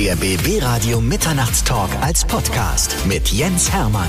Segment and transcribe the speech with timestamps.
[0.00, 4.08] Der BB Radio Mitternachtstalk als Podcast mit Jens Hermann.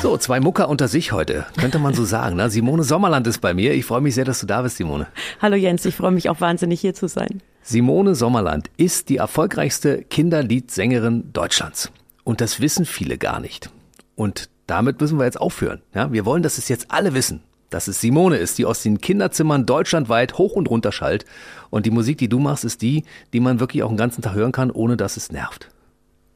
[0.00, 2.36] So, zwei Mucker unter sich heute, könnte man so sagen.
[2.36, 2.48] Ne?
[2.48, 3.74] Simone Sommerland ist bei mir.
[3.74, 5.08] Ich freue mich sehr, dass du da bist, Simone.
[5.42, 7.42] Hallo Jens, ich freue mich auch wahnsinnig hier zu sein.
[7.60, 11.92] Simone Sommerland ist die erfolgreichste Kinderliedsängerin Deutschlands.
[12.24, 13.68] Und das wissen viele gar nicht.
[14.14, 15.82] Und damit müssen wir jetzt aufhören.
[15.94, 16.12] Ja?
[16.12, 19.66] Wir wollen, dass es jetzt alle wissen dass es Simone ist, die aus den Kinderzimmern
[19.66, 21.24] deutschlandweit hoch und runter schallt.
[21.70, 24.34] Und die Musik, die du machst, ist die, die man wirklich auch den ganzen Tag
[24.34, 25.70] hören kann, ohne dass es nervt.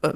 [0.01, 0.13] Äh,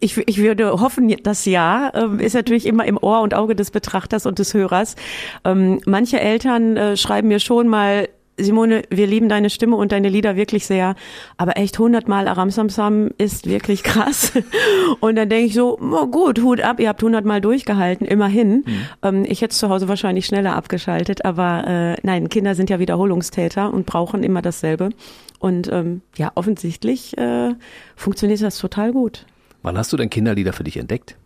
[0.00, 3.70] ich, ich würde hoffen, das Ja ähm, ist natürlich immer im Ohr und Auge des
[3.70, 4.96] Betrachters und des Hörers.
[5.44, 10.08] Ähm, manche Eltern äh, schreiben mir schon mal, Simone, wir lieben deine Stimme und deine
[10.08, 10.96] Lieder wirklich sehr,
[11.36, 14.32] aber echt hundertmal Aram Samsam ist wirklich krass.
[15.00, 18.64] Und dann denke ich so, oh gut, Hut ab, ihr habt hundertmal durchgehalten, immerhin.
[18.66, 18.86] Mhm.
[19.02, 22.78] Ähm, ich hätte es zu Hause wahrscheinlich schneller abgeschaltet, aber äh, nein, Kinder sind ja
[22.78, 24.90] Wiederholungstäter und brauchen immer dasselbe.
[25.38, 27.54] Und ähm, ja, offensichtlich äh,
[27.96, 29.26] funktioniert das total gut.
[29.62, 31.16] Wann hast du denn Kinderlieder für dich entdeckt?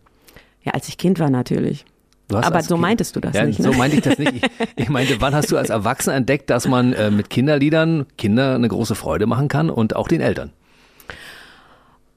[0.63, 1.85] Ja, als ich Kind war natürlich.
[2.31, 3.59] Aber so kind, meintest du das ja, nicht.
[3.59, 3.71] Ne?
[3.71, 4.33] So meinte ich das nicht.
[4.35, 4.43] Ich,
[4.75, 8.67] ich, meinte, wann hast du als Erwachsener entdeckt, dass man äh, mit Kinderliedern Kinder eine
[8.67, 10.51] große Freude machen kann und auch den Eltern?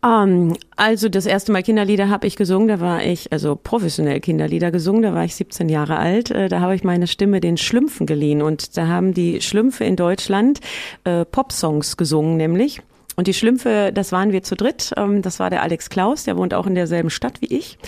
[0.04, 4.18] Um, ähm, also das erste Mal Kinderlieder habe ich gesungen, da war ich, also professionell
[4.18, 7.56] Kinderlieder gesungen, da war ich 17 Jahre alt, äh, da habe ich meine Stimme den
[7.56, 10.58] Schlümpfen geliehen und da haben die Schlümpfe in Deutschland
[11.04, 12.82] äh, Popsongs gesungen nämlich.
[13.14, 14.92] Und die Schlümpfe, das waren wir zu dritt.
[14.96, 17.78] Ähm, das war der Alex Klaus, der wohnt auch in derselben Stadt wie ich.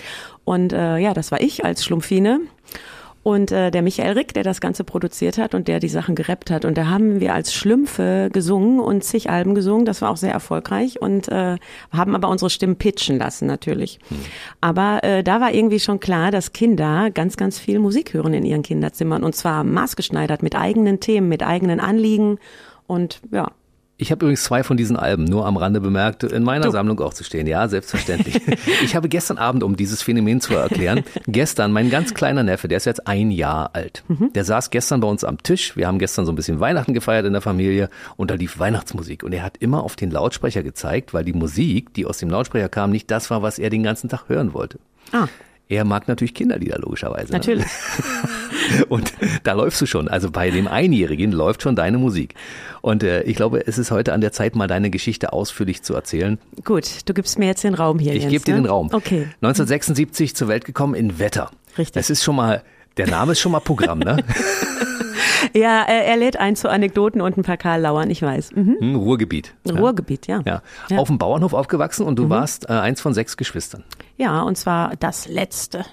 [0.44, 2.40] Und äh, ja, das war ich als Schlumpfine.
[3.24, 6.50] Und äh, der Michael Rick, der das Ganze produziert hat und der die Sachen gerappt
[6.50, 6.66] hat.
[6.66, 9.86] Und da haben wir als Schlümpfe gesungen und zig Alben gesungen.
[9.86, 11.56] Das war auch sehr erfolgreich und äh,
[11.90, 13.98] haben aber unsere Stimmen pitchen lassen natürlich.
[14.08, 14.18] Hm.
[14.60, 18.44] Aber äh, da war irgendwie schon klar, dass Kinder ganz, ganz viel Musik hören in
[18.44, 19.24] ihren Kinderzimmern.
[19.24, 22.38] Und zwar maßgeschneidert mit eigenen Themen, mit eigenen Anliegen.
[22.86, 23.52] Und ja,
[24.04, 26.70] ich habe übrigens zwei von diesen Alben nur am Rande bemerkt, in meiner du.
[26.72, 27.46] Sammlung auch zu stehen.
[27.46, 28.38] Ja, selbstverständlich.
[28.84, 32.76] ich habe gestern Abend, um dieses Phänomen zu erklären, gestern mein ganz kleiner Neffe, der
[32.76, 34.30] ist jetzt ein Jahr alt, mhm.
[34.34, 35.74] der saß gestern bei uns am Tisch.
[35.74, 39.22] Wir haben gestern so ein bisschen Weihnachten gefeiert in der Familie und da lief Weihnachtsmusik
[39.22, 42.68] und er hat immer auf den Lautsprecher gezeigt, weil die Musik, die aus dem Lautsprecher
[42.68, 44.78] kam, nicht das war, was er den ganzen Tag hören wollte.
[45.12, 45.28] Ah.
[45.66, 47.32] Er mag natürlich Kinderlieder logischerweise.
[47.32, 47.38] Ne?
[47.38, 47.64] Natürlich.
[47.64, 48.28] Ne?
[48.88, 50.08] Und da läufst du schon.
[50.08, 52.34] Also bei dem Einjährigen läuft schon deine Musik.
[52.82, 55.94] Und äh, ich glaube, es ist heute an der Zeit, mal deine Geschichte ausführlich zu
[55.94, 56.38] erzählen.
[56.64, 58.14] Gut, du gibst mir jetzt den Raum hier.
[58.14, 58.62] Ich gebe dir ne?
[58.62, 58.90] den Raum.
[58.92, 59.28] Okay.
[59.40, 61.50] 1976 zur Welt gekommen in Wetter.
[61.78, 61.94] Richtig.
[61.94, 62.62] Das ist schon mal,
[62.96, 64.18] der Name ist schon mal Programm, ne?
[65.54, 68.52] ja, er, lädt ein zu Anekdoten und ein paar Karl ich weiß.
[68.54, 68.76] Mhm.
[68.80, 69.54] Hm, Ruhrgebiet.
[69.68, 70.42] Ruhrgebiet, ja.
[70.44, 70.62] ja.
[70.88, 70.98] ja.
[70.98, 72.30] Auf dem Bauernhof aufgewachsen und du mhm.
[72.30, 73.84] warst äh, eins von sechs Geschwistern.
[74.16, 75.84] Ja, und zwar das letzte.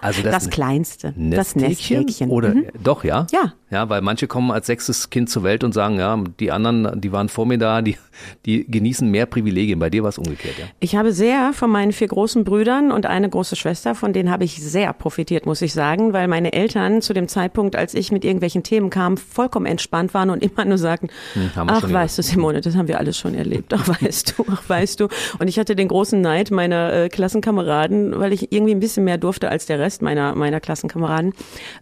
[0.00, 2.30] Also das, das kleinste, das Nesthäkchen.
[2.30, 2.66] Oder mhm.
[2.82, 3.26] doch, ja?
[3.32, 3.54] Ja.
[3.74, 7.10] Ja, weil manche kommen als sechstes Kind zur Welt und sagen, ja, die anderen, die
[7.10, 7.96] waren vor mir da, die,
[8.46, 9.80] die genießen mehr Privilegien.
[9.80, 10.66] Bei dir war es umgekehrt, ja?
[10.78, 14.44] Ich habe sehr von meinen vier großen Brüdern und eine große Schwester, von denen habe
[14.44, 18.24] ich sehr profitiert, muss ich sagen, weil meine Eltern zu dem Zeitpunkt, als ich mit
[18.24, 22.60] irgendwelchen Themen kam, vollkommen entspannt waren und immer nur sagten, hm, ach, weißt du, Simone,
[22.60, 23.74] das haben wir alles schon erlebt.
[23.74, 25.08] Ach, weißt du, ach, weißt du.
[25.40, 29.18] Und ich hatte den großen Neid meiner äh, Klassenkameraden, weil ich irgendwie ein bisschen mehr
[29.18, 31.32] durfte als der Rest meiner, meiner Klassenkameraden,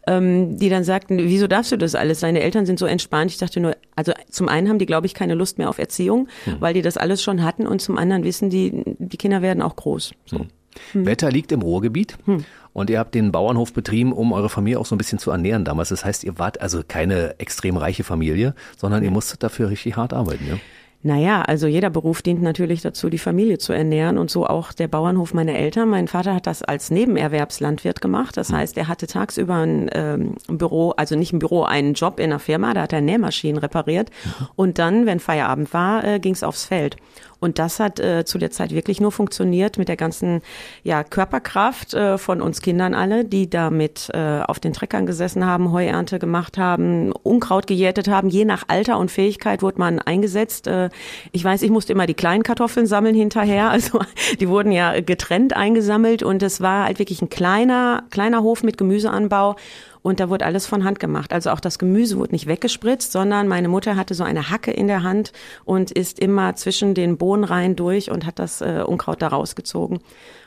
[0.06, 2.20] ähm, die dann sagten, wieso darfst du das alles?
[2.20, 3.30] Deine Eltern sind so entspannt.
[3.30, 6.28] Ich dachte nur, also zum einen haben die, glaube ich, keine Lust mehr auf Erziehung,
[6.44, 6.56] hm.
[6.60, 9.76] weil die das alles schon hatten und zum anderen wissen die, die Kinder werden auch
[9.76, 10.12] groß.
[10.26, 10.38] So.
[10.38, 10.48] Hm.
[10.92, 11.06] Hm.
[11.06, 12.44] Wetter liegt im Ruhrgebiet hm.
[12.72, 15.64] und ihr habt den Bauernhof betrieben, um eure Familie auch so ein bisschen zu ernähren
[15.64, 15.90] damals.
[15.90, 20.12] Das heißt, ihr wart also keine extrem reiche Familie, sondern ihr musstet dafür richtig hart
[20.12, 20.46] arbeiten.
[20.48, 20.58] Ja?
[21.04, 24.86] Naja, also jeder Beruf dient natürlich dazu, die Familie zu ernähren und so auch der
[24.86, 25.88] Bauernhof meiner Eltern.
[25.88, 28.36] Mein Vater hat das als Nebenerwerbslandwirt gemacht.
[28.36, 28.56] Das hm.
[28.56, 32.38] heißt, er hatte tagsüber ein ähm, Büro, also nicht ein Büro, einen Job in einer
[32.38, 34.10] Firma, da hat er Nähmaschinen repariert.
[34.24, 34.48] Mhm.
[34.54, 36.96] Und dann, wenn Feierabend war, äh, ging es aufs Feld.
[37.42, 40.42] Und das hat äh, zu der Zeit wirklich nur funktioniert mit der ganzen
[40.84, 45.72] ja, Körperkraft äh, von uns Kindern alle, die damit äh, auf den Treckern gesessen haben,
[45.72, 48.28] Heuernte gemacht haben, Unkraut gejätet haben.
[48.28, 50.68] Je nach Alter und Fähigkeit wurde man eingesetzt.
[50.68, 50.90] Äh,
[51.32, 53.72] ich weiß, ich musste immer die kleinen Kartoffeln sammeln hinterher.
[53.82, 54.00] Also
[54.38, 58.76] die wurden ja getrennt eingesammelt und es war halt wirklich ein kleiner, kleiner Hof mit
[58.76, 59.56] Gemüseanbau.
[60.02, 61.32] Und da wurde alles von Hand gemacht.
[61.32, 64.88] Also auch das Gemüse wurde nicht weggespritzt, sondern meine Mutter hatte so eine Hacke in
[64.88, 65.32] der Hand
[65.64, 70.00] und ist immer zwischen den Bohnenreihen durch und hat das äh, Unkraut da rausgezogen.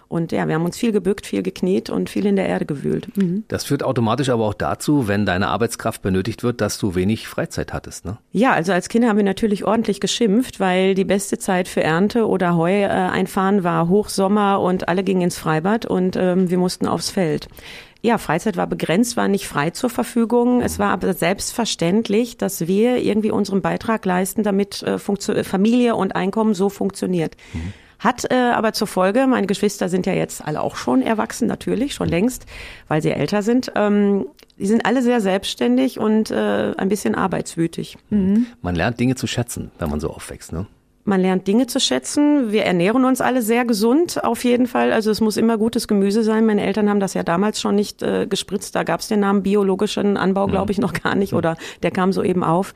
[0.07, 3.07] Und ja, wir haben uns viel gebückt, viel gekniet und viel in der Erde gewühlt.
[3.17, 3.43] Mhm.
[3.47, 7.73] Das führt automatisch aber auch dazu, wenn deine Arbeitskraft benötigt wird, dass du wenig Freizeit
[7.73, 8.17] hattest, ne?
[8.31, 12.27] Ja, also als Kinder haben wir natürlich ordentlich geschimpft, weil die beste Zeit für Ernte
[12.27, 16.87] oder Heu äh, einfahren war Hochsommer und alle gingen ins Freibad und ähm, wir mussten
[16.87, 17.47] aufs Feld.
[18.05, 20.61] Ja, Freizeit war begrenzt, war nicht frei zur Verfügung.
[20.61, 26.53] Es war aber selbstverständlich, dass wir irgendwie unseren Beitrag leisten, damit äh, Familie und Einkommen
[26.53, 27.35] so funktioniert.
[27.53, 27.73] Mhm.
[27.99, 31.93] Hat äh, aber zur Folge, meine Geschwister sind ja jetzt alle auch schon erwachsen, natürlich,
[31.93, 32.45] schon längst,
[32.87, 33.71] weil sie älter sind.
[33.75, 37.97] Ähm, die sind alle sehr selbstständig und äh, ein bisschen arbeitswütig.
[38.09, 38.47] Mhm.
[38.61, 40.67] Man lernt Dinge zu schätzen, wenn man so aufwächst, ne?
[41.07, 42.51] Man lernt Dinge zu schätzen.
[42.51, 44.91] Wir ernähren uns alle sehr gesund, auf jeden Fall.
[44.91, 46.47] Also es muss immer gutes Gemüse sein.
[46.47, 48.75] Meine Eltern haben das ja damals schon nicht äh, gespritzt.
[48.75, 51.33] Da gab es den Namen biologischen Anbau, glaube ich, noch gar nicht.
[51.33, 52.73] Oder der kam so eben auf.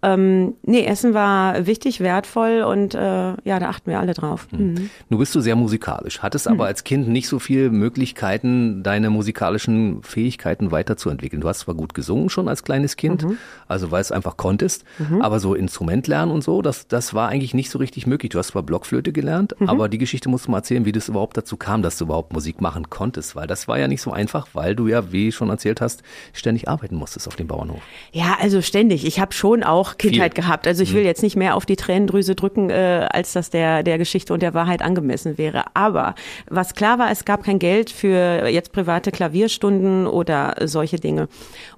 [0.00, 4.46] Ähm, nee, Essen war wichtig, wertvoll und äh, ja, da achten wir alle drauf.
[4.52, 4.58] Mhm.
[4.58, 4.90] mhm.
[5.10, 6.52] Du bist du sehr musikalisch, hattest mhm.
[6.52, 11.40] aber als Kind nicht so viele Möglichkeiten, deine musikalischen Fähigkeiten weiterzuentwickeln.
[11.40, 13.38] Du hast zwar gut gesungen schon als kleines Kind, mhm.
[13.66, 15.20] also weil es einfach konntest, mhm.
[15.20, 18.30] aber so Instrument lernen und so, das, das war eigentlich nicht so richtig möglich.
[18.30, 19.68] Du hast zwar Blockflöte gelernt, mhm.
[19.68, 22.32] aber die Geschichte musst du mal erzählen, wie das überhaupt dazu kam, dass du überhaupt
[22.32, 25.50] Musik machen konntest, weil das war ja nicht so einfach, weil du ja, wie schon
[25.50, 26.02] erzählt hast,
[26.32, 27.80] ständig arbeiten musstest auf dem Bauernhof.
[28.12, 29.04] Ja, also ständig.
[29.04, 30.44] Ich habe schon auch auch Kindheit Viel.
[30.44, 30.66] gehabt.
[30.66, 31.06] Also ich will mhm.
[31.06, 34.54] jetzt nicht mehr auf die Tränendrüse drücken, äh, als das der, der Geschichte und der
[34.54, 35.64] Wahrheit angemessen wäre.
[35.74, 36.14] Aber
[36.48, 41.28] was klar war, es gab kein Geld für jetzt private Klavierstunden oder solche Dinge.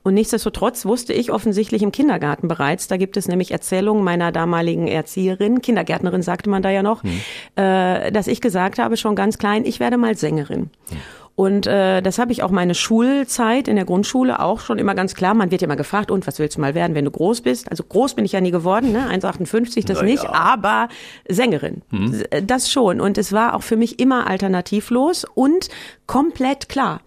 [0.03, 4.89] Und nichtsdestotrotz wusste ich offensichtlich im Kindergarten bereits, da gibt es nämlich Erzählungen meiner damaligen
[4.89, 7.21] Erzieherin, Kindergärtnerin sagte man da ja noch, hm.
[7.57, 10.71] äh, dass ich gesagt habe schon ganz klein, ich werde mal Sängerin.
[10.91, 10.99] Hm.
[11.41, 15.15] Und äh, das habe ich auch meine Schulzeit in der Grundschule auch schon immer ganz
[15.15, 15.33] klar.
[15.33, 17.71] Man wird ja immer gefragt, und was willst du mal werden, wenn du groß bist?
[17.71, 19.09] Also groß bin ich ja nie geworden, ne?
[19.09, 20.35] 1,58 das Na nicht, ja.
[20.35, 20.91] aber
[21.27, 21.81] Sängerin.
[21.89, 22.25] Hm.
[22.47, 23.01] Das schon.
[23.01, 25.71] Und es war auch für mich immer alternativlos und
[26.07, 27.01] komplett klar.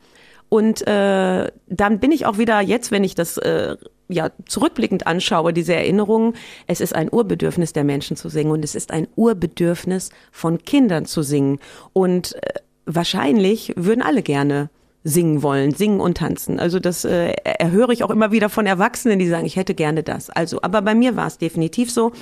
[0.49, 3.77] Und äh, dann bin ich auch wieder jetzt, wenn ich das äh,
[4.07, 6.33] ja zurückblickend anschaue, diese Erinnerungen,
[6.65, 11.05] es ist ein Urbedürfnis der Menschen zu singen und es ist ein Urbedürfnis von Kindern
[11.05, 11.59] zu singen.
[11.93, 14.69] Und äh, wahrscheinlich würden alle gerne
[15.03, 16.59] singen wollen, singen und tanzen.
[16.59, 20.01] Also das äh, erhöre ich auch immer wieder von Erwachsenen, die sagen, ich hätte gerne
[20.01, 20.29] das.
[20.29, 22.13] Also, aber bei mir war es definitiv so.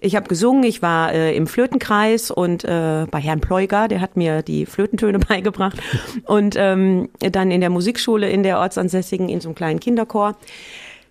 [0.00, 4.16] Ich habe gesungen, ich war äh, im Flötenkreis und äh, bei Herrn Pleuger, der hat
[4.16, 5.78] mir die Flötentöne beigebracht
[6.24, 10.36] und ähm, dann in der Musikschule in der ortsansässigen in so einem kleinen Kinderchor.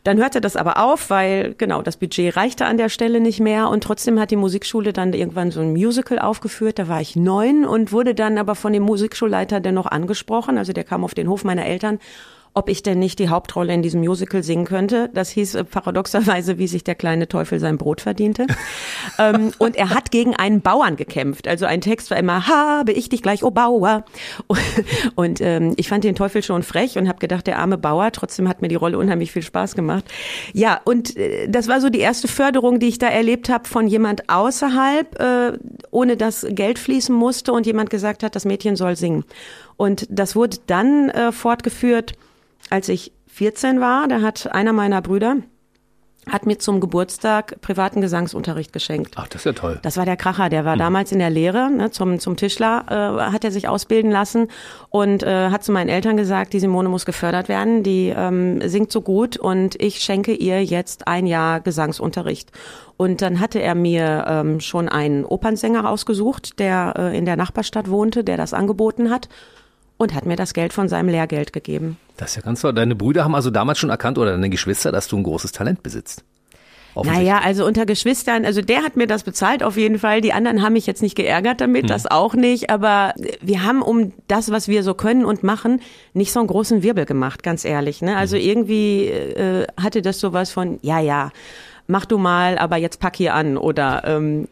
[0.04, 3.70] Dann hörte das aber auf, weil genau das Budget reichte an der Stelle nicht mehr
[3.70, 6.80] und trotzdem hat die Musikschule dann irgendwann so ein Musical aufgeführt.
[6.80, 10.58] Da war ich neun und wurde dann aber von dem Musikschulleiter dennoch angesprochen.
[10.58, 12.00] Also der kam auf den Hof meiner Eltern
[12.54, 15.10] ob ich denn nicht die Hauptrolle in diesem Musical singen könnte.
[15.14, 18.48] Das hieß äh, paradoxerweise, wie sich der kleine Teufel sein Brot verdiente.
[19.20, 21.48] ähm, und er hat gegen einen Bauern gekämpft.
[21.48, 24.04] Also ein Text war immer, habe ich dich gleich, oh Bauer.
[25.16, 28.12] Und ähm, ich fand den Teufel schon frech und habe gedacht, der arme Bauer.
[28.12, 30.06] Trotzdem hat mir die Rolle unheimlich viel Spaß gemacht.
[30.54, 33.88] Ja, und äh, das war so die erste Förderung, die ich da erlebt habe von
[33.88, 35.58] jemand außerhalb, äh,
[35.92, 39.26] ohne dass Geld fließen musste und jemand gesagt hat, das Mädchen soll singen.
[39.78, 42.14] Und das wurde dann äh, fortgeführt
[42.70, 45.38] als ich 14 war, da hat einer meiner Brüder
[46.28, 49.16] hat mir zum Geburtstag privaten Gesangsunterricht geschenkt.
[49.16, 49.80] Ach, das ist ja toll.
[49.82, 50.80] Das war der Kracher, der war hm.
[50.80, 54.48] damals in der Lehre, ne, zum, zum Tischler äh, hat er sich ausbilden lassen
[54.90, 58.92] und äh, hat zu meinen Eltern gesagt, die Simone muss gefördert werden, die ähm, singt
[58.92, 62.52] so gut und ich schenke ihr jetzt ein Jahr Gesangsunterricht.
[62.98, 67.90] Und dann hatte er mir ähm, schon einen Opernsänger ausgesucht, der äh, in der Nachbarstadt
[67.90, 69.30] wohnte, der das angeboten hat
[70.00, 71.98] und hat mir das Geld von seinem Lehrgeld gegeben.
[72.18, 72.74] Das ist ja ganz toll.
[72.74, 75.84] Deine Brüder haben also damals schon erkannt oder deine Geschwister, dass du ein großes Talent
[75.84, 76.24] besitzt.
[76.96, 80.22] Naja, also unter Geschwistern, also der hat mir das bezahlt auf jeden Fall.
[80.22, 81.88] Die anderen haben mich jetzt nicht geärgert damit, hm.
[81.88, 82.70] das auch nicht.
[82.70, 85.82] Aber wir haben um das, was wir so können und machen,
[86.14, 88.02] nicht so einen großen Wirbel gemacht, ganz ehrlich.
[88.02, 88.18] Ne?
[88.18, 88.44] Also hm.
[88.44, 91.32] irgendwie äh, hatte das sowas von, ja, ja,
[91.88, 93.58] mach du mal, aber jetzt pack hier an.
[93.58, 94.48] Oder ähm,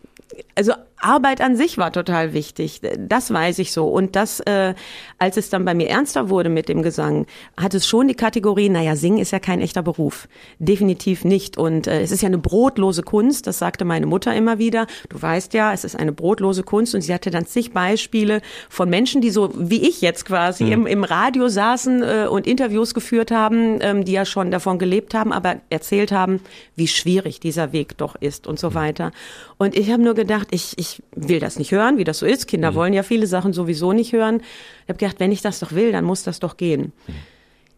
[0.55, 2.81] also Arbeit an sich war total wichtig.
[2.97, 3.87] Das weiß ich so.
[3.87, 4.73] Und das, äh,
[5.19, 8.69] als es dann bei mir ernster wurde mit dem Gesang, hat es schon die Kategorie,
[8.69, 10.27] naja, singen ist ja kein echter Beruf.
[10.57, 11.57] Definitiv nicht.
[11.57, 14.87] Und äh, es ist ja eine brotlose Kunst, das sagte meine Mutter immer wieder.
[15.09, 16.95] Du weißt ja, es ist eine brotlose Kunst.
[16.95, 20.71] Und sie hatte dann zig Beispiele von Menschen, die so wie ich jetzt quasi mhm.
[20.71, 25.13] im, im Radio saßen äh, und Interviews geführt haben, ähm, die ja schon davon gelebt
[25.13, 26.41] haben, aber erzählt haben,
[26.75, 28.75] wie schwierig dieser Weg doch ist und so mhm.
[28.75, 29.11] weiter.
[29.57, 32.25] Und ich habe nur gedacht, ich, ich ich will das nicht hören, wie das so
[32.25, 32.47] ist.
[32.47, 32.75] Kinder mhm.
[32.75, 34.41] wollen ja viele Sachen sowieso nicht hören.
[34.83, 36.93] Ich habe gedacht, wenn ich das doch will, dann muss das doch gehen.
[37.07, 37.13] Mhm.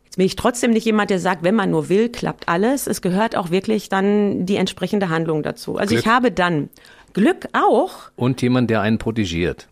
[0.05, 2.87] Jetzt bin ich trotzdem nicht jemand, der sagt, wenn man nur will, klappt alles.
[2.87, 5.77] Es gehört auch wirklich dann die entsprechende Handlung dazu.
[5.77, 6.03] Also Glück.
[6.03, 6.69] ich habe dann
[7.13, 8.09] Glück auch.
[8.15, 9.67] Und jemand, der einen protegiert.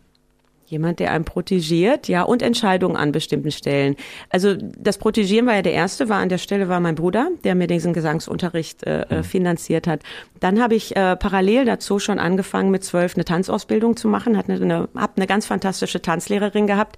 [0.68, 3.96] Jemand, der einen protegiert, ja, und Entscheidungen an bestimmten Stellen.
[4.28, 7.54] Also das Protegieren war ja der erste, war an der Stelle war mein Bruder, der
[7.54, 9.24] mir diesen Gesangsunterricht äh, mhm.
[9.24, 10.02] finanziert hat.
[10.40, 14.52] Dann habe ich äh, parallel dazu schon angefangen, mit zwölf eine Tanzausbildung zu machen, hatte
[14.52, 16.96] eine, hab eine ganz fantastische Tanzlehrerin gehabt,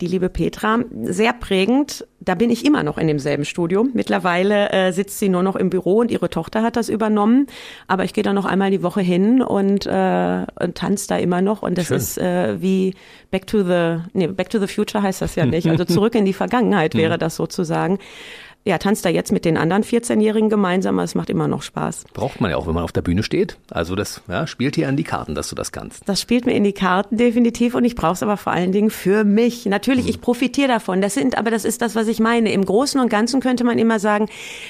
[0.00, 3.86] die liebe Petra, sehr prägend da bin ich immer noch in demselben Studio.
[3.92, 7.46] Mittlerweile äh, sitzt sie nur noch im Büro und ihre Tochter hat das übernommen.
[7.86, 11.42] Aber ich gehe da noch einmal die Woche hin und, äh, und tanze da immer
[11.42, 11.62] noch.
[11.62, 11.96] Und das Schön.
[11.96, 12.94] ist äh, wie
[13.30, 15.68] Back to the, nee, Back to the Future heißt das ja nicht.
[15.68, 17.98] Also zurück in die Vergangenheit wäre das sozusagen
[18.64, 22.04] ja, tanzt da jetzt mit den anderen 14-Jährigen gemeinsam, aber es macht immer noch Spaß.
[22.12, 23.56] Braucht man ja auch, wenn man auf der Bühne steht.
[23.70, 26.06] Also das ja, spielt hier an die Karten, dass du das kannst.
[26.06, 28.90] Das spielt mir in die Karten definitiv und ich brauche es aber vor allen Dingen
[28.90, 29.64] für mich.
[29.64, 31.00] Natürlich, ich profitiere davon.
[31.00, 32.52] Das sind, aber das ist das, was ich meine.
[32.52, 34.26] Im Großen und Ganzen könnte man immer sagen,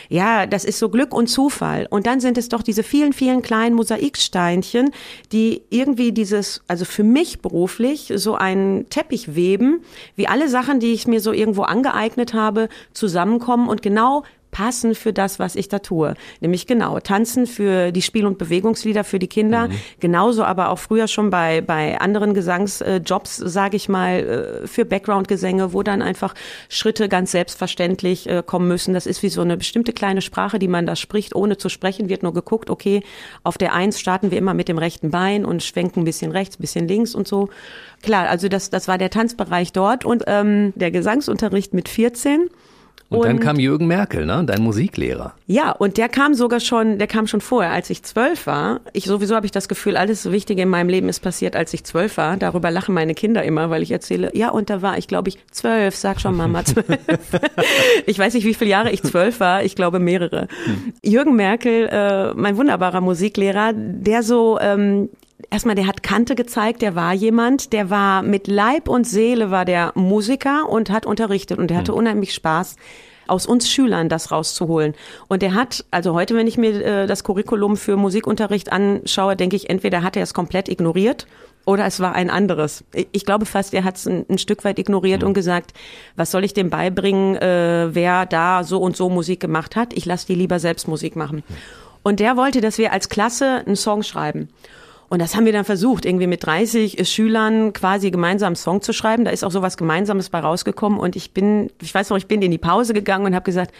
[0.09, 1.89] ja, das ist so Glück und Zufall.
[1.91, 4.91] Und dann sind es doch diese vielen, vielen kleinen Mosaiksteinchen,
[5.33, 9.81] die irgendwie dieses, also für mich beruflich, so einen Teppich weben,
[10.15, 15.13] wie alle Sachen, die ich mir so irgendwo angeeignet habe, zusammenkommen und genau passen für
[15.13, 16.15] das, was ich da tue.
[16.41, 19.69] Nämlich genau, tanzen für die Spiel- und Bewegungslieder für die Kinder,
[20.01, 25.73] genauso aber auch früher schon bei, bei anderen Gesangsjobs, sage ich mal, äh, für Background-Gesänge,
[25.73, 26.35] wo dann einfach
[26.69, 28.95] Schritte ganz selbstverständlich äh, kommen müssen.
[28.95, 32.09] Das ist wie so eine bestimmte kleine Sprache, die man da spricht, ohne zu sprechen,
[32.09, 33.03] wird nur geguckt, okay,
[33.43, 36.59] auf der Eins starten wir immer mit dem rechten Bein und schwenken ein bisschen rechts,
[36.59, 37.49] ein bisschen links und so.
[38.03, 42.49] Klar, also das, das war der Tanzbereich dort und ähm, der Gesangsunterricht mit 14.
[43.11, 44.45] Und, dann kam Jürgen Merkel, ne?
[44.45, 45.33] dein Musiklehrer.
[45.47, 48.81] Ja, und der kam sogar schon, der kam schon vorher, als ich zwölf war.
[48.93, 51.85] Ich sowieso habe ich das Gefühl, alles Wichtige in meinem Leben ist passiert, als ich
[51.85, 52.37] zwölf war.
[52.37, 55.39] Darüber lachen meine Kinder immer, weil ich erzähle, ja, und da war ich, glaube ich,
[55.51, 55.97] zwölf.
[55.97, 56.87] Sag schon, Mama, zwölf.
[58.07, 59.65] ich weiß nicht, wie viele Jahre ich zwölf war.
[59.65, 60.47] Ich glaube mehrere.
[61.03, 65.09] Jürgen Merkel, äh, mein wunderbarer Musiklehrer, der so ähm,
[65.51, 69.65] erstmal, der hat Kante gezeigt, der war jemand, der war mit Leib und Seele war
[69.65, 72.77] der Musiker und hat unterrichtet und der hatte unheimlich Spaß
[73.27, 74.95] aus uns Schülern das rauszuholen.
[75.29, 79.55] Und er hat, also heute, wenn ich mir äh, das Curriculum für Musikunterricht anschaue, denke
[79.55, 81.27] ich, entweder hat er es komplett ignoriert
[81.67, 82.85] oder es war ein anderes.
[83.13, 85.75] Ich- glaube fast, er hat es ein, ein Stück weit ignoriert und gesagt,
[86.17, 89.93] was soll ich dem beibringen, äh, wer da so und so Musik gemacht hat?
[89.93, 91.43] Ich lasse die lieber selbst Musik machen.
[92.03, 94.49] Und der wollte, dass wir als Klasse einen Song schreiben.
[95.09, 98.93] Und das haben wir dann versucht, irgendwie mit 30 Schülern quasi gemeinsam einen Song zu
[98.93, 99.25] schreiben.
[99.25, 100.99] Da ist auch sowas Gemeinsames bei rausgekommen.
[100.99, 103.73] Und ich bin, ich weiß noch, ich bin in die Pause gegangen und habe gesagt,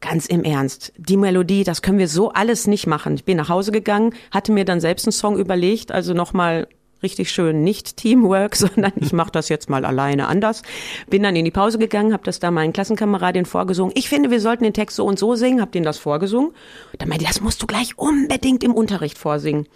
[0.00, 3.14] ganz im Ernst, die Melodie, das können wir so alles nicht machen.
[3.14, 6.66] Ich bin nach Hause gegangen, hatte mir dann selbst einen Song überlegt, also nochmal
[7.02, 10.62] richtig schön nicht Teamwork, sondern ich mache das jetzt mal alleine anders.
[11.08, 13.92] Bin dann in die Pause gegangen, habe das da meinen Klassenkameradin vorgesungen.
[13.94, 16.52] Ich finde, wir sollten den Text so und so singen, habe denen das vorgesungen.
[16.98, 19.66] Dann meinte, das musst du gleich unbedingt im Unterricht vorsingen.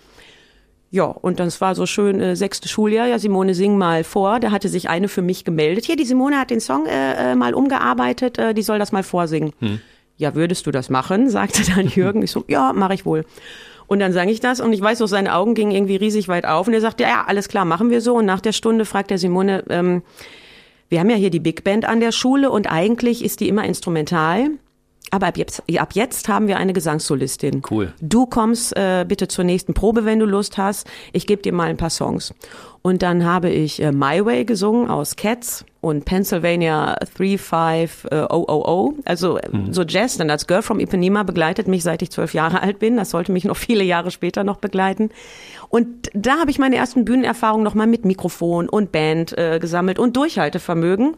[0.90, 3.06] Ja, und das war so schön äh, sechste Schuljahr.
[3.06, 4.40] Ja, Simone, sing mal vor.
[4.40, 5.84] Da hatte sich eine für mich gemeldet.
[5.84, 8.38] Hier, die Simone hat den Song äh, äh, mal umgearbeitet.
[8.38, 9.52] Äh, die soll das mal vorsingen.
[10.16, 11.28] Ja, würdest du das machen?
[11.30, 12.22] sagte dann Jürgen.
[12.22, 13.24] Ich so, ja, mache ich wohl.
[13.86, 16.44] Und dann sang ich das und ich weiß noch, seine Augen gingen irgendwie riesig weit
[16.44, 18.16] auf und er sagte, ja, ja, alles klar, machen wir so.
[18.16, 20.02] Und nach der Stunde fragt er Simone, ähm,
[20.90, 23.64] wir haben ja hier die Big Band an der Schule und eigentlich ist die immer
[23.64, 24.50] instrumental.
[25.10, 27.62] Aber ab jetzt, ab jetzt haben wir eine Gesangssolistin.
[27.70, 27.92] Cool.
[28.00, 30.86] Du kommst äh, bitte zur nächsten Probe, wenn du Lust hast.
[31.12, 32.34] Ich gebe dir mal ein paar Songs.
[32.82, 39.06] Und dann habe ich äh, My Way gesungen aus Cats und Pennsylvania 35000.
[39.06, 40.16] Also äh, so Jazz.
[40.18, 42.96] Dann als Girl from Ipanema begleitet mich, seit ich zwölf Jahre alt bin.
[42.96, 45.10] Das sollte mich noch viele Jahre später noch begleiten.
[45.68, 50.16] Und da habe ich meine ersten Bühnenerfahrungen nochmal mit Mikrofon und Band äh, gesammelt und
[50.16, 51.16] Durchhaltevermögen.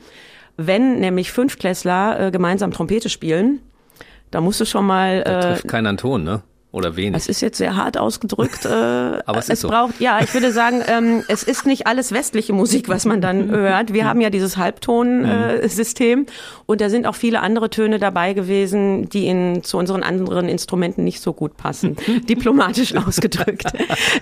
[0.56, 3.60] Wenn nämlich Fünftklässler äh, gemeinsam Trompete spielen,
[4.30, 6.42] da musst du schon mal Da äh, trifft keiner einen Ton, ne?
[6.72, 7.16] Oder wenig.
[7.16, 8.64] es ist jetzt sehr hart ausgedrückt.
[8.64, 8.68] Äh,
[9.26, 9.68] Aber es ist so.
[9.68, 13.50] braucht, ja, ich würde sagen, ähm, es ist nicht alles westliche Musik, was man dann
[13.50, 13.92] hört.
[13.92, 16.26] Wir haben ja dieses Halbton-System äh, System
[16.66, 21.02] und da sind auch viele andere Töne dabei gewesen, die in, zu unseren anderen Instrumenten
[21.02, 21.96] nicht so gut passen.
[22.28, 23.64] Diplomatisch ausgedrückt.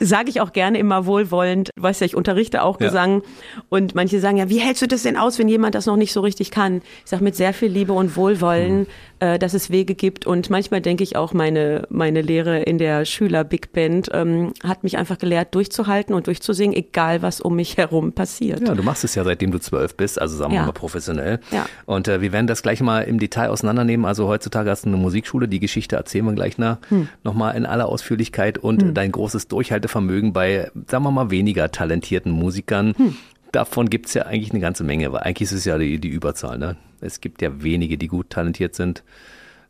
[0.00, 1.69] Sage ich auch gerne immer wohlwollend.
[1.77, 2.87] Weißt ja, ich unterrichte auch Ja.
[2.87, 3.23] Gesang
[3.69, 6.15] und manche sagen ja, wie hältst du das denn aus, wenn jemand das noch nicht
[6.15, 6.81] so richtig kann?
[7.05, 8.87] Ich sage mit sehr viel Liebe und Wohlwollen,
[9.21, 13.05] äh, dass es Wege gibt und manchmal denke ich auch meine meine Lehre in der
[13.05, 17.77] Schüler Big Band ähm, hat mich einfach gelehrt durchzuhalten und durchzusingen, egal was um mich
[17.77, 18.67] herum passiert.
[18.67, 20.67] Ja, du machst es ja seitdem du zwölf bist, also sagen wir Ja.
[20.67, 21.41] mal professionell.
[21.51, 21.67] Ja.
[21.87, 24.07] Und äh, wir werden das gleich mal im Detail auseinandernehmen.
[24.07, 27.09] Also heutzutage hast du eine Musikschule, die Geschichte erzählen wir gleich nach, Hm.
[27.25, 32.95] nochmal in aller Ausführlichkeit und dein großes Durchhaltevermögen bei, sagen wir mal, weniger talentierten Musikern.
[32.97, 33.17] Hm.
[33.53, 36.59] Davon gibt's ja eigentlich eine ganze Menge, weil eigentlich ist es ja die, die Überzahl.
[36.59, 36.77] Ne?
[37.00, 39.02] Es gibt ja wenige, die gut talentiert sind.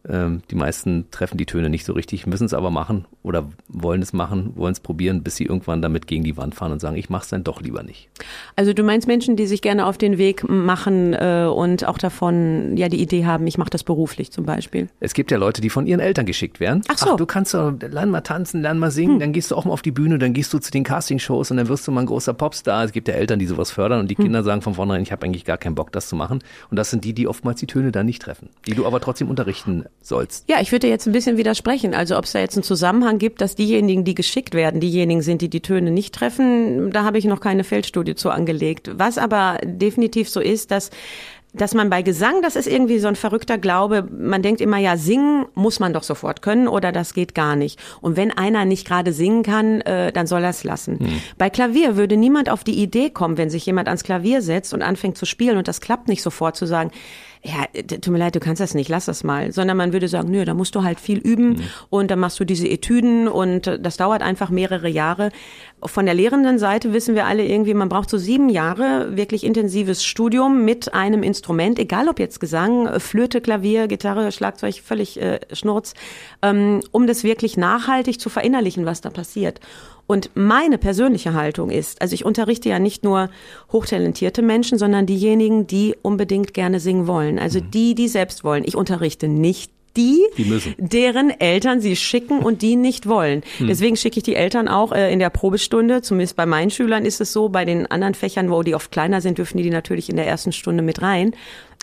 [0.08, 4.00] Ähm, die meisten treffen die Töne nicht so richtig, müssen es aber machen oder wollen
[4.00, 6.96] es machen, wollen es probieren, bis sie irgendwann damit gegen die Wand fahren und sagen,
[6.96, 8.08] ich mache es dann doch lieber nicht.
[8.56, 12.76] Also du meinst Menschen, die sich gerne auf den Weg machen äh, und auch davon
[12.76, 14.88] ja die Idee haben, ich mache das beruflich zum Beispiel.
[15.00, 16.82] Es gibt ja Leute, die von ihren Eltern geschickt werden.
[16.88, 17.10] Ach so.
[17.10, 19.20] Ach, du kannst doch, lern mal tanzen, lern mal singen, hm.
[19.20, 21.56] dann gehst du auch mal auf die Bühne, dann gehst du zu den Castingshows und
[21.56, 22.84] dann wirst du mal ein großer Popstar.
[22.84, 24.24] Es gibt ja Eltern, die sowas fördern und die hm.
[24.24, 26.38] Kinder sagen von vornherein, ich habe eigentlich gar keinen Bock, das zu machen.
[26.70, 29.28] Und das sind die, die oftmals die Töne dann nicht treffen, die du aber trotzdem
[29.28, 30.48] unterrichten sollst.
[30.48, 31.94] Ja, ich würde jetzt ein bisschen widersprechen.
[31.94, 35.42] Also ob es da jetzt einen Zusammenhang gibt, dass diejenigen, die geschickt werden, diejenigen sind,
[35.42, 38.90] die die Töne nicht treffen, da habe ich noch keine Feldstudie zu angelegt.
[38.94, 40.90] Was aber definitiv so ist, dass
[41.54, 44.96] dass man bei Gesang, das ist irgendwie so ein verrückter Glaube, man denkt immer, ja,
[44.96, 47.80] singen muss man doch sofort können oder das geht gar nicht.
[48.00, 50.98] Und wenn einer nicht gerade singen kann, äh, dann soll er es lassen.
[50.98, 51.20] Hm.
[51.38, 54.82] Bei Klavier würde niemand auf die Idee kommen, wenn sich jemand ans Klavier setzt und
[54.82, 56.90] anfängt zu spielen und das klappt nicht sofort, zu sagen,
[57.42, 59.52] ja, tut mir leid, du kannst das nicht, lass das mal.
[59.52, 61.62] Sondern man würde sagen, nö, da musst du halt viel üben mhm.
[61.90, 65.30] und dann machst du diese Etüden und das dauert einfach mehrere Jahre.
[65.82, 70.04] Von der lehrenden Seite wissen wir alle irgendwie, man braucht so sieben Jahre wirklich intensives
[70.04, 75.94] Studium mit einem Instrument, egal ob jetzt Gesang, Flöte, Klavier, Gitarre, Schlagzeug, völlig äh, Schnurz,
[76.42, 79.60] ähm, um das wirklich nachhaltig zu verinnerlichen, was da passiert.
[80.08, 83.28] Und meine persönliche Haltung ist, also ich unterrichte ja nicht nur
[83.70, 87.38] hochtalentierte Menschen, sondern diejenigen, die unbedingt gerne singen wollen.
[87.38, 87.70] Also mhm.
[87.70, 88.64] die, die selbst wollen.
[88.64, 93.42] Ich unterrichte nicht die, die deren Eltern sie schicken und die nicht wollen.
[93.58, 93.66] Hm.
[93.66, 97.20] Deswegen schicke ich die Eltern auch äh, in der Probestunde, zumindest bei meinen Schülern ist
[97.20, 100.08] es so, bei den anderen Fächern, wo die oft kleiner sind, dürfen die die natürlich
[100.08, 101.32] in der ersten Stunde mit rein.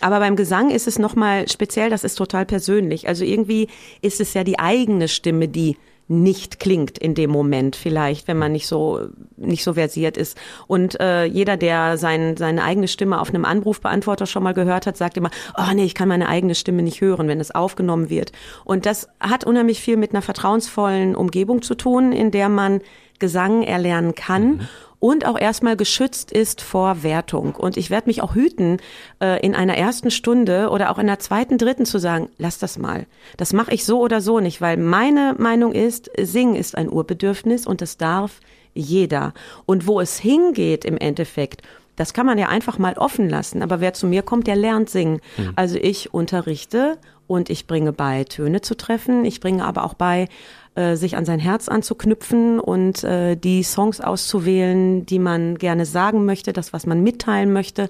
[0.01, 3.07] Aber beim Gesang ist es nochmal speziell, das ist total persönlich.
[3.07, 3.67] Also irgendwie
[4.01, 5.77] ist es ja die eigene Stimme, die
[6.07, 9.07] nicht klingt in dem Moment vielleicht, wenn man nicht so
[9.37, 10.37] nicht so versiert ist.
[10.67, 14.97] Und äh, jeder, der sein, seine eigene Stimme auf einem Anrufbeantworter schon mal gehört hat,
[14.97, 18.31] sagt immer, oh nee, ich kann meine eigene Stimme nicht hören, wenn es aufgenommen wird.
[18.65, 22.81] Und das hat unheimlich viel mit einer vertrauensvollen Umgebung zu tun, in der man
[23.17, 24.47] Gesang erlernen kann.
[24.47, 24.67] Mhm
[25.05, 27.53] und auch erstmal geschützt ist vor Wertung.
[27.53, 28.77] Und ich werde mich auch hüten,
[29.21, 32.79] äh, in einer ersten Stunde oder auch in der zweiten, dritten zu sagen, lass das
[32.79, 33.05] mal.
[33.37, 37.67] Das mache ich so oder so nicht, weil meine Meinung ist, Singen ist ein Urbedürfnis
[37.67, 38.39] und das darf
[38.73, 39.35] jeder.
[39.67, 41.61] Und wo es hingeht im Endeffekt,
[41.97, 43.61] das kann man ja einfach mal offen lassen.
[43.61, 45.21] Aber wer zu mir kommt, der lernt singen.
[45.37, 45.53] Mhm.
[45.55, 49.25] Also ich unterrichte und ich bringe bei, Töne zu treffen.
[49.25, 50.27] Ich bringe aber auch bei,
[50.75, 56.25] äh, sich an sein Herz anzuknüpfen und äh, die Songs auszuwählen, die man gerne sagen
[56.25, 57.89] möchte, das, was man mitteilen möchte.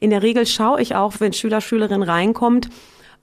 [0.00, 2.68] In der Regel schaue ich auch, wenn Schüler, Schülerin reinkommt,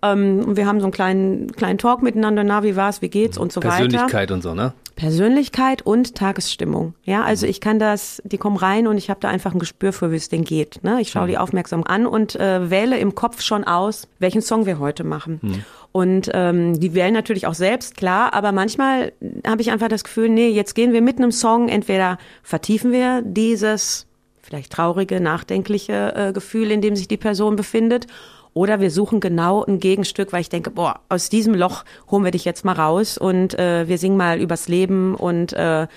[0.03, 3.53] ähm, wir haben so einen kleinen, kleinen Talk miteinander, na, wie war's, wie geht's und
[3.53, 4.09] so Persönlichkeit weiter.
[4.09, 4.73] Persönlichkeit und so, ne?
[4.95, 6.93] Persönlichkeit und Tagesstimmung.
[7.03, 9.93] Ja, also ich kann das, die kommen rein und ich habe da einfach ein Gespür
[9.93, 10.83] für, wie es denen geht.
[10.83, 11.01] Ne?
[11.01, 14.79] Ich schaue die aufmerksam an und äh, wähle im Kopf schon aus, welchen Song wir
[14.79, 15.39] heute machen.
[15.41, 15.65] Hm.
[15.91, 19.13] Und ähm, die wählen natürlich auch selbst, klar, aber manchmal
[19.45, 23.21] habe ich einfach das Gefühl, nee, jetzt gehen wir mit einem Song, entweder vertiefen wir
[23.23, 24.07] dieses
[24.41, 28.07] vielleicht traurige, nachdenkliche äh, Gefühl, in dem sich die Person befindet,
[28.53, 32.31] oder wir suchen genau ein Gegenstück, weil ich denke, boah, aus diesem Loch holen wir
[32.31, 35.87] dich jetzt mal raus und äh, wir singen mal übers Leben und äh,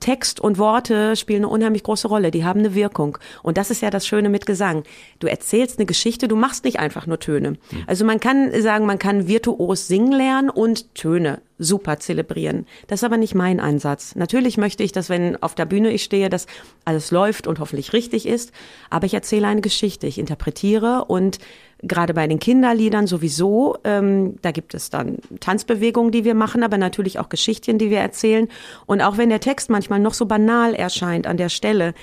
[0.00, 2.30] Text und Worte spielen eine unheimlich große Rolle.
[2.30, 3.18] Die haben eine Wirkung.
[3.42, 4.84] Und das ist ja das Schöne mit Gesang.
[5.18, 7.50] Du erzählst eine Geschichte, du machst nicht einfach nur Töne.
[7.50, 7.58] Mhm.
[7.86, 12.66] Also man kann sagen, man kann virtuos singen lernen und Töne super zelebrieren.
[12.86, 14.14] Das ist aber nicht mein Ansatz.
[14.16, 16.46] Natürlich möchte ich, dass wenn auf der Bühne ich stehe, dass
[16.84, 18.52] alles läuft und hoffentlich richtig ist.
[18.90, 21.38] Aber ich erzähle eine Geschichte, ich interpretiere und
[21.86, 23.76] gerade bei den Kinderliedern sowieso.
[23.84, 27.98] Ähm, da gibt es dann Tanzbewegungen, die wir machen, aber natürlich auch Geschichten, die wir
[27.98, 28.48] erzählen.
[28.86, 31.94] Und auch wenn der Text manchmal noch so banal erscheint an der Stelle,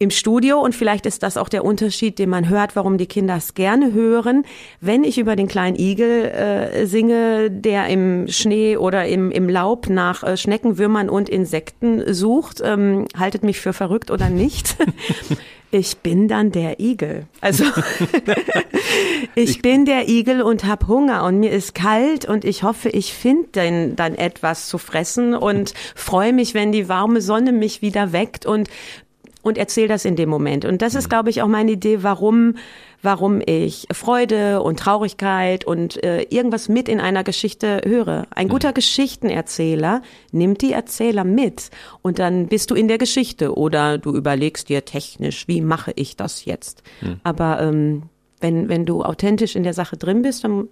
[0.00, 3.36] im Studio und vielleicht ist das auch der Unterschied, den man hört, warum die Kinder
[3.36, 4.44] es gerne hören.
[4.80, 9.88] Wenn ich über den kleinen Igel äh, singe, der im Schnee oder im, im Laub
[9.88, 14.76] nach äh, Schneckenwürmern und Insekten sucht, ähm, haltet mich für verrückt oder nicht.
[15.70, 17.26] Ich bin dann der Igel.
[17.42, 17.64] Also
[19.34, 22.88] ich, ich, bin der Igel und hab Hunger und mir ist kalt und ich hoffe,
[22.88, 27.82] ich finde dann, dann etwas zu fressen und freue mich, wenn die warme Sonne mich
[27.82, 28.68] wieder weckt und
[29.42, 30.64] und erzähle das in dem Moment.
[30.64, 31.10] Und das ist, mhm.
[31.10, 32.56] glaube ich, auch meine Idee, warum,
[33.02, 38.26] warum ich Freude und Traurigkeit und äh, irgendwas mit in einer Geschichte höre.
[38.30, 38.50] Ein mhm.
[38.50, 41.70] guter Geschichtenerzähler nimmt die Erzähler mit
[42.02, 46.16] und dann bist du in der Geschichte oder du überlegst dir technisch, wie mache ich
[46.16, 46.82] das jetzt.
[47.00, 47.20] Mhm.
[47.22, 48.02] Aber ähm,
[48.40, 50.68] wenn, wenn du authentisch in der Sache drin bist, dann,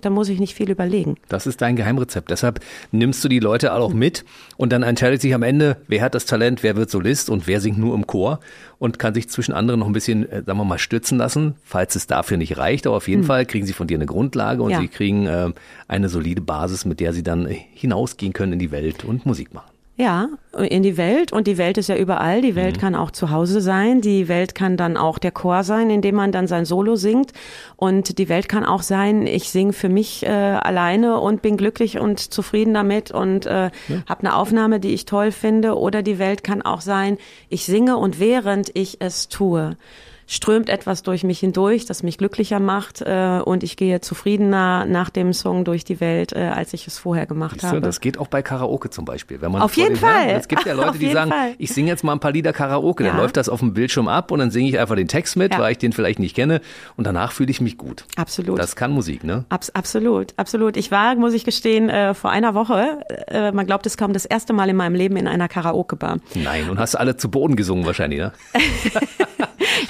[0.00, 1.16] dann muss ich nicht viel überlegen.
[1.28, 2.30] Das ist dein Geheimrezept.
[2.30, 2.60] Deshalb
[2.92, 4.24] nimmst du die Leute alle auch mit
[4.56, 7.60] und dann entscheidet sich am Ende, wer hat das Talent, wer wird Solist und wer
[7.60, 8.40] singt nur im Chor
[8.78, 11.96] und kann sich zwischen anderen noch ein bisschen, äh, sagen wir mal, stützen lassen, falls
[11.96, 12.86] es dafür nicht reicht.
[12.86, 13.26] Aber auf jeden hm.
[13.26, 14.80] Fall kriegen sie von dir eine Grundlage und ja.
[14.80, 15.50] sie kriegen äh,
[15.88, 19.69] eine solide Basis, mit der sie dann hinausgehen können in die Welt und Musik machen.
[20.00, 22.40] Ja, in die Welt und die Welt ist ja überall.
[22.40, 22.80] Die Welt mhm.
[22.80, 24.00] kann auch zu Hause sein.
[24.00, 27.32] Die Welt kann dann auch der Chor sein, in dem man dann sein Solo singt.
[27.76, 31.98] Und die Welt kann auch sein, ich singe für mich äh, alleine und bin glücklich
[31.98, 33.70] und zufrieden damit und äh, ja.
[34.08, 35.78] habe eine Aufnahme, die ich toll finde.
[35.78, 37.18] Oder die Welt kann auch sein,
[37.50, 39.76] ich singe und während ich es tue,
[40.30, 45.10] strömt etwas durch mich hindurch, das mich glücklicher macht äh, und ich gehe zufriedener nach
[45.10, 47.80] dem Song durch die Welt, äh, als ich es vorher gemacht habe.
[47.80, 49.40] Das geht auch bei Karaoke zum Beispiel.
[49.40, 50.26] Wenn man auf jeden Fall.
[50.26, 51.54] Herren, es gibt ja Leute, die sagen, Fall.
[51.58, 53.10] ich singe jetzt mal ein paar Lieder Karaoke, ja.
[53.10, 55.52] dann läuft das auf dem Bildschirm ab und dann singe ich einfach den Text mit,
[55.52, 55.58] ja.
[55.58, 56.60] weil ich den vielleicht nicht kenne
[56.96, 58.04] und danach fühle ich mich gut.
[58.14, 58.56] Absolut.
[58.56, 59.44] Das kann Musik, ne?
[59.48, 60.76] Abs absolut, absolut.
[60.76, 64.26] Ich war, muss ich gestehen, äh, vor einer Woche, äh, man glaubt es kaum, das
[64.26, 66.18] erste Mal in meinem Leben in einer Karaoke-Bar.
[66.34, 68.32] Nein, und hast alle zu Boden gesungen wahrscheinlich, ne?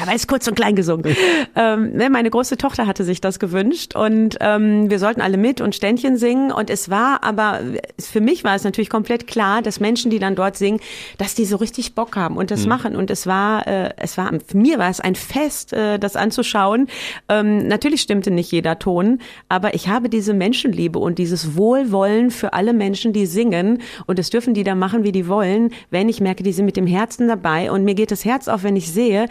[0.01, 1.15] ja, weil es kurz und klein gesungen.
[1.57, 5.61] ähm, ne, meine große Tochter hatte sich das gewünscht und ähm, wir sollten alle mit
[5.61, 6.53] und Ständchen singen.
[6.53, 7.61] Und es war aber,
[7.99, 10.81] für mich war es natürlich komplett klar, dass Menschen, die dann dort singen,
[11.19, 12.69] dass die so richtig Bock haben und das mhm.
[12.69, 12.97] machen.
[12.97, 16.89] Und es war, äh, es war, für mir war es ein Fest, äh, das anzuschauen.
[17.29, 22.53] Ähm, natürlich stimmte nicht jeder Ton, aber ich habe diese Menschenliebe und dieses Wohlwollen für
[22.53, 23.83] alle Menschen, die singen.
[24.07, 26.77] Und das dürfen die da machen, wie die wollen, wenn ich merke, die sind mit
[26.77, 27.71] dem Herzen dabei.
[27.71, 29.27] Und mir geht das Herz auf, wenn ich sehe,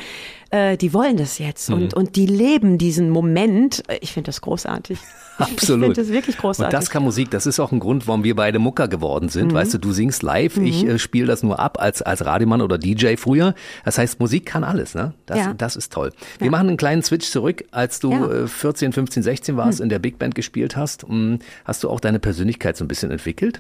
[0.52, 1.76] äh, die wollen das jetzt mhm.
[1.76, 3.84] und, und die leben diesen Moment.
[4.02, 4.98] Ich finde das großartig.
[5.38, 5.90] Absolut.
[5.90, 6.74] Ich finde das wirklich großartig.
[6.76, 9.52] Und das kann Musik, das ist auch ein Grund, warum wir beide Mucker geworden sind.
[9.52, 9.56] Mhm.
[9.56, 10.66] Weißt du, du singst live, mhm.
[10.66, 13.54] ich äh, spiele das nur ab als, als Radiomann oder DJ früher.
[13.86, 15.14] Das heißt, Musik kann alles, ne?
[15.26, 15.54] Das, ja.
[15.54, 16.12] das ist toll.
[16.40, 16.52] Wir ja.
[16.52, 17.64] machen einen kleinen Switch zurück.
[17.72, 18.48] Als du ja.
[18.48, 19.84] 14, 15, 16 warst, mhm.
[19.84, 23.12] in der Big Band gespielt hast, hm, hast du auch deine Persönlichkeit so ein bisschen
[23.12, 23.60] entwickelt?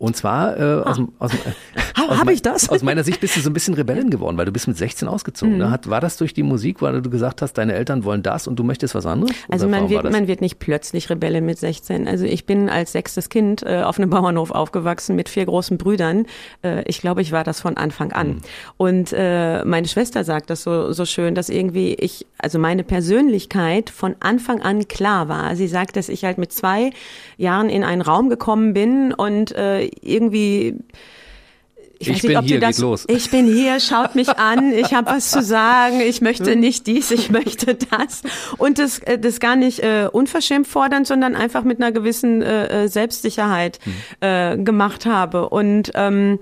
[0.00, 1.08] Und zwar äh, aus, ah.
[1.18, 2.70] aus, äh, aus, ich das?
[2.70, 5.06] aus meiner Sicht bist du so ein bisschen Rebellin geworden, weil du bist mit 16
[5.06, 5.58] ausgezogen.
[5.58, 5.66] Ne?
[5.66, 5.70] Mhm.
[5.70, 8.58] Hat, war das durch die Musik, weil du gesagt hast, deine Eltern wollen das und
[8.58, 9.36] du möchtest was anderes?
[9.50, 12.08] Also man wird, man wird nicht plötzlich Rebellin mit 16.
[12.08, 16.24] Also ich bin als sechstes Kind äh, auf einem Bauernhof aufgewachsen mit vier großen Brüdern.
[16.64, 18.28] Äh, ich glaube, ich war das von Anfang an.
[18.28, 18.40] Mhm.
[18.78, 23.90] Und äh, meine Schwester sagt das so, so schön, dass irgendwie ich, also meine Persönlichkeit
[23.90, 25.54] von Anfang an klar war.
[25.56, 26.90] Sie sagt, dass ich halt mit zwei
[27.36, 30.76] Jahren in einen Raum gekommen bin und äh, irgendwie
[32.02, 33.04] ich, ich bin nicht, hier, das, geht los.
[33.08, 37.10] Ich bin hier, schaut mich an, ich habe was zu sagen, ich möchte nicht dies,
[37.10, 38.22] ich möchte das.
[38.56, 42.84] Und das, äh, das gar nicht äh, unverschämt fordern, sondern einfach mit einer gewissen äh,
[42.84, 43.92] äh Selbstsicherheit mhm.
[44.26, 45.50] äh, gemacht habe.
[45.50, 46.38] Und ähm,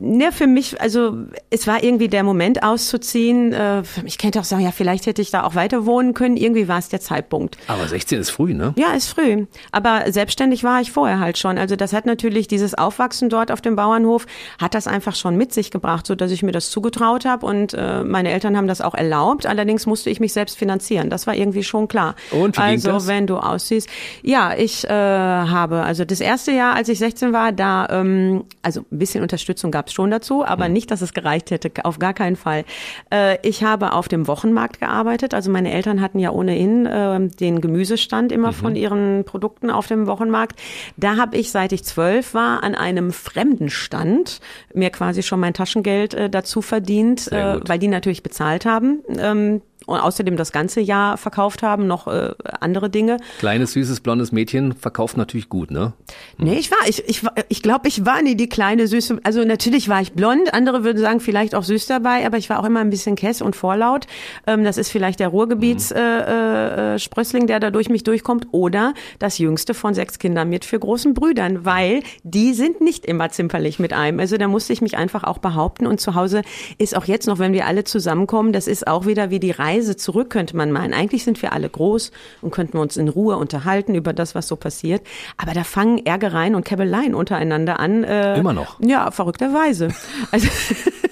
[0.00, 1.16] ja, für mich, also
[1.50, 3.52] es war irgendwie der Moment auszuziehen.
[3.52, 6.36] Äh, ich könnte auch sagen, ja, vielleicht hätte ich da auch weiter wohnen können.
[6.36, 7.58] Irgendwie war es der Zeitpunkt.
[7.66, 8.72] Aber 16 ist früh, ne?
[8.76, 9.46] Ja, ist früh.
[9.72, 11.58] Aber selbstständig war ich vorher halt schon.
[11.58, 14.26] Also das hat natürlich dieses Aufwachsen dort auf dem Bauernhof,
[14.60, 17.74] hat das einfach schon mit sich gebracht, so dass ich mir das zugetraut habe und
[17.74, 19.46] äh, meine Eltern haben das auch erlaubt.
[19.46, 21.10] Allerdings musste ich mich selbst finanzieren.
[21.10, 22.14] Das war irgendwie schon klar.
[22.30, 23.06] Und wie also das?
[23.08, 23.88] wenn du aussiehst,
[24.22, 28.82] ja, ich äh, habe also das erste Jahr, als ich 16 war, da ähm, also
[28.92, 30.74] ein bisschen Unterstützung gab gab es schon dazu, aber mhm.
[30.74, 32.64] nicht, dass es gereicht hätte, auf gar keinen Fall.
[33.10, 35.32] Äh, ich habe auf dem Wochenmarkt gearbeitet.
[35.32, 38.54] Also meine Eltern hatten ja ohnehin äh, den Gemüsestand immer mhm.
[38.54, 40.60] von ihren Produkten auf dem Wochenmarkt.
[40.98, 44.40] Da habe ich, seit ich zwölf war, an einem fremden Stand
[44.74, 48.98] mir quasi schon mein Taschengeld äh, dazu verdient, äh, weil die natürlich bezahlt haben.
[49.16, 53.18] Ähm, und außerdem das ganze Jahr verkauft haben, noch äh, andere Dinge.
[53.38, 55.92] Kleines, süßes, blondes Mädchen verkauft natürlich gut, ne?
[56.36, 56.48] Hm.
[56.48, 59.88] Nee, ich war, ich, ich, ich glaube, ich war nie die kleine, süße, also natürlich
[59.88, 62.80] war ich blond, andere würden sagen, vielleicht auch süß dabei, aber ich war auch immer
[62.80, 64.06] ein bisschen kess und vorlaut.
[64.46, 67.44] Ähm, das ist vielleicht der Ruhrgebietssprössling, mhm.
[67.44, 70.78] äh, äh, der da durch mich durchkommt, oder das jüngste von sechs Kindern mit vier
[70.78, 74.20] großen Brüdern, weil die sind nicht immer zimperlich mit einem.
[74.20, 76.42] Also da musste ich mich einfach auch behaupten und zu Hause
[76.78, 79.79] ist auch jetzt noch, wenn wir alle zusammenkommen, das ist auch wieder wie die Reise
[79.80, 80.92] Reise zurück, könnte man meinen.
[80.92, 82.12] Eigentlich sind wir alle groß
[82.42, 85.02] und könnten wir uns in Ruhe unterhalten über das, was so passiert.
[85.38, 88.04] Aber da fangen Ärgereien und Käbeleien untereinander an.
[88.04, 88.78] Äh, Immer noch.
[88.80, 89.88] Ja, verrückterweise.
[90.30, 90.48] Also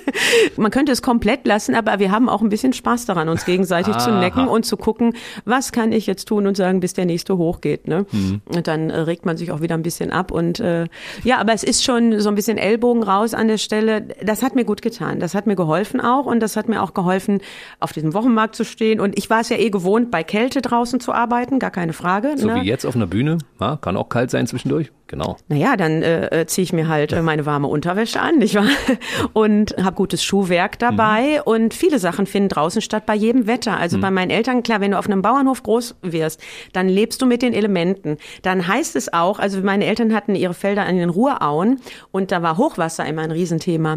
[0.57, 3.95] man könnte es komplett lassen, aber wir haben auch ein bisschen Spaß daran, uns gegenseitig
[3.95, 4.05] Aha.
[4.05, 7.37] zu necken und zu gucken, was kann ich jetzt tun und sagen, bis der nächste
[7.37, 7.89] hochgeht.
[7.89, 8.07] Ne?
[8.11, 8.41] Mhm.
[8.47, 10.31] Und dann äh, regt man sich auch wieder ein bisschen ab.
[10.31, 10.87] Und äh,
[11.25, 14.03] ja, aber es ist schon so ein bisschen Ellbogen raus an der Stelle.
[14.23, 15.21] Das hat mir gut getan.
[15.21, 17.41] Das hat mir geholfen auch und das hat mir auch geholfen,
[17.81, 19.01] auf diesem Wochenmarkt zu stehen.
[19.01, 22.35] Und ich war es ja eh gewohnt, bei Kälte draußen zu arbeiten, gar keine Frage.
[22.37, 22.63] So ne?
[22.63, 24.91] wie jetzt auf einer Bühne, ja, kann auch kalt sein zwischendurch.
[25.09, 25.39] Genau.
[25.49, 28.69] Naja, dann äh, ziehe ich mir halt äh, meine warme Unterwäsche an, nicht wahr?
[29.33, 31.37] Und habe gutes Schuhwerk dabei.
[31.39, 31.43] Mhm.
[31.51, 33.79] Und viele Sachen finden draußen statt bei jedem Wetter.
[33.79, 34.03] Also mhm.
[34.03, 36.43] bei meinen Eltern, klar, wenn du auf einem Bauernhof groß wirst,
[36.75, 38.19] dann lebst du mit den Elementen.
[38.43, 42.43] Dann heißt es auch, also meine Eltern hatten ihre Felder an den Ruhrauen und da
[42.43, 43.97] war Hochwasser immer ein Riesenthema.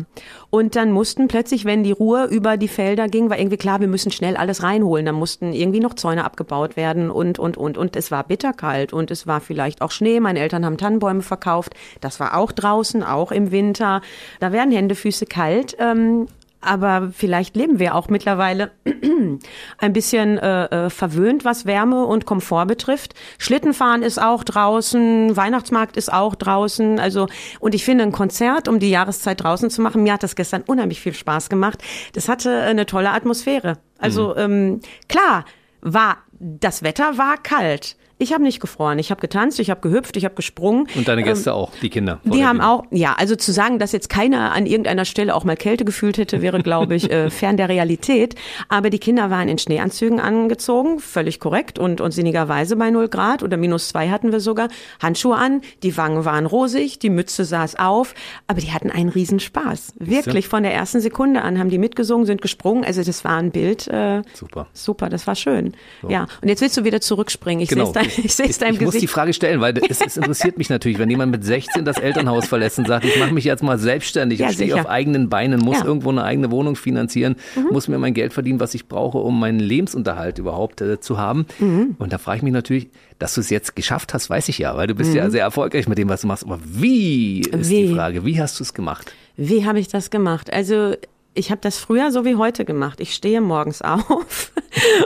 [0.51, 3.87] Und dann mussten plötzlich, wenn die Ruhe über die Felder ging, war irgendwie klar, wir
[3.87, 5.05] müssen schnell alles reinholen.
[5.05, 7.77] Da mussten irgendwie noch Zäune abgebaut werden und, und, und.
[7.77, 10.19] Und es war bitterkalt und es war vielleicht auch Schnee.
[10.19, 11.73] Meine Eltern haben Tannenbäume verkauft.
[12.01, 14.01] Das war auch draußen, auch im Winter.
[14.41, 15.77] Da werden Hände, Füße kalt.
[15.79, 16.27] Ähm,
[16.61, 18.71] aber vielleicht leben wir auch mittlerweile
[19.77, 23.13] ein bisschen äh, äh, verwöhnt, was Wärme und Komfort betrifft.
[23.37, 26.99] Schlittenfahren ist auch draußen, Weihnachtsmarkt ist auch draußen.
[26.99, 27.27] Also
[27.59, 30.63] und ich finde ein Konzert, um die Jahreszeit draußen zu machen, mir hat das gestern
[30.65, 31.79] unheimlich viel Spaß gemacht.
[32.13, 33.77] Das hatte eine tolle Atmosphäre.
[33.97, 34.37] Also mhm.
[34.37, 35.45] ähm, klar,
[35.81, 37.95] war das Wetter war kalt.
[38.21, 38.99] Ich habe nicht gefroren.
[38.99, 40.87] Ich habe getanzt, ich habe gehüpft, ich habe gesprungen.
[40.93, 42.19] Und deine Gäste ähm, auch, die Kinder?
[42.23, 45.57] Die haben auch, ja, also zu sagen, dass jetzt keiner an irgendeiner Stelle auch mal
[45.57, 48.35] Kälte gefühlt hätte, wäre, glaube ich, äh, fern der Realität.
[48.69, 53.41] Aber die Kinder waren in Schneeanzügen angezogen, völlig korrekt und, und sinnigerweise bei 0 Grad
[53.41, 54.67] oder minus zwei hatten wir sogar.
[55.01, 58.13] Handschuhe an, die Wangen waren rosig, die Mütze saß auf,
[58.45, 59.93] aber die hatten einen Riesenspaß.
[59.97, 62.85] Wirklich, von der ersten Sekunde an haben die mitgesungen, sind gesprungen.
[62.85, 63.87] Also das war ein Bild.
[63.87, 64.67] Äh, super.
[64.73, 65.73] Super, das war schön.
[66.03, 66.09] So.
[66.11, 67.63] Ja, und jetzt willst du wieder zurückspringen.
[67.63, 67.85] Ich genau.
[67.85, 68.81] sehe ich sehe es deinem ich Gesicht.
[68.81, 71.85] Ich muss die Frage stellen, weil es, es, interessiert mich natürlich, wenn jemand mit 16
[71.85, 74.87] das Elternhaus verlässt und sagt, ich mache mich jetzt mal selbstständig, ja, ich stehe auf
[74.87, 75.85] eigenen Beinen, muss ja.
[75.85, 77.67] irgendwo eine eigene Wohnung finanzieren, mhm.
[77.71, 81.45] muss mir mein Geld verdienen, was ich brauche, um meinen Lebensunterhalt überhaupt äh, zu haben.
[81.59, 81.95] Mhm.
[81.99, 84.75] Und da frage ich mich natürlich, dass du es jetzt geschafft hast, weiß ich ja,
[84.75, 85.17] weil du bist mhm.
[85.17, 86.43] ja sehr erfolgreich mit dem, was du machst.
[86.43, 87.87] Aber wie ist wie?
[87.87, 88.25] die Frage?
[88.25, 89.13] Wie hast du es gemacht?
[89.37, 90.51] Wie habe ich das gemacht?
[90.51, 90.95] Also
[91.33, 92.99] ich habe das früher so wie heute gemacht.
[92.99, 94.51] Ich stehe morgens auf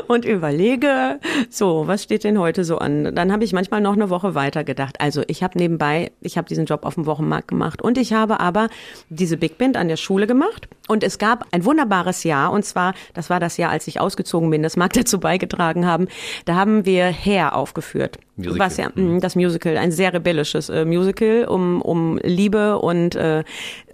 [0.07, 3.13] und überlege, so, was steht denn heute so an?
[3.15, 4.99] Dann habe ich manchmal noch eine Woche weiter gedacht.
[4.99, 8.39] Also ich habe nebenbei, ich habe diesen Job auf dem Wochenmarkt gemacht und ich habe
[8.39, 8.69] aber
[9.09, 10.67] diese Big Band an der Schule gemacht.
[10.88, 14.49] Und es gab ein wunderbares Jahr und zwar, das war das Jahr, als ich ausgezogen
[14.49, 16.07] bin, das mag dazu beigetragen haben.
[16.45, 18.17] Da haben wir Hair aufgeführt.
[18.35, 18.59] Musical.
[18.59, 19.21] Was ja, mhm.
[19.21, 23.43] das Musical, ein sehr rebellisches äh, Musical um, um Liebe und äh,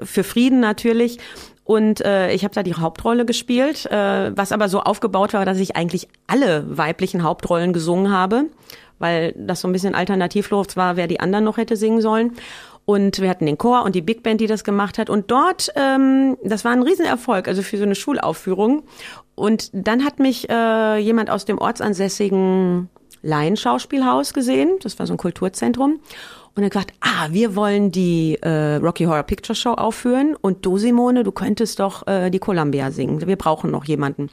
[0.01, 1.19] für Frieden natürlich.
[1.63, 5.59] Und äh, ich habe da die Hauptrolle gespielt, äh, was aber so aufgebaut war, dass
[5.59, 8.45] ich eigentlich alle weiblichen Hauptrollen gesungen habe,
[8.99, 12.33] weil das so ein bisschen alternativlos war, wer die anderen noch hätte singen sollen.
[12.85, 15.09] Und wir hatten den Chor und die Big Band, die das gemacht hat.
[15.09, 18.83] Und dort, ähm, das war ein Riesenerfolg, also für so eine Schulaufführung.
[19.35, 22.89] Und dann hat mich äh, jemand aus dem ortsansässigen
[23.21, 24.77] Laienschauspielhaus gesehen.
[24.81, 25.99] Das war so ein Kulturzentrum
[26.55, 30.77] und dann gesagt, ah, wir wollen die äh, Rocky Horror Picture Show aufführen und du,
[30.77, 33.25] Simone, du könntest doch äh, die Columbia singen.
[33.25, 34.29] Wir brauchen noch jemanden.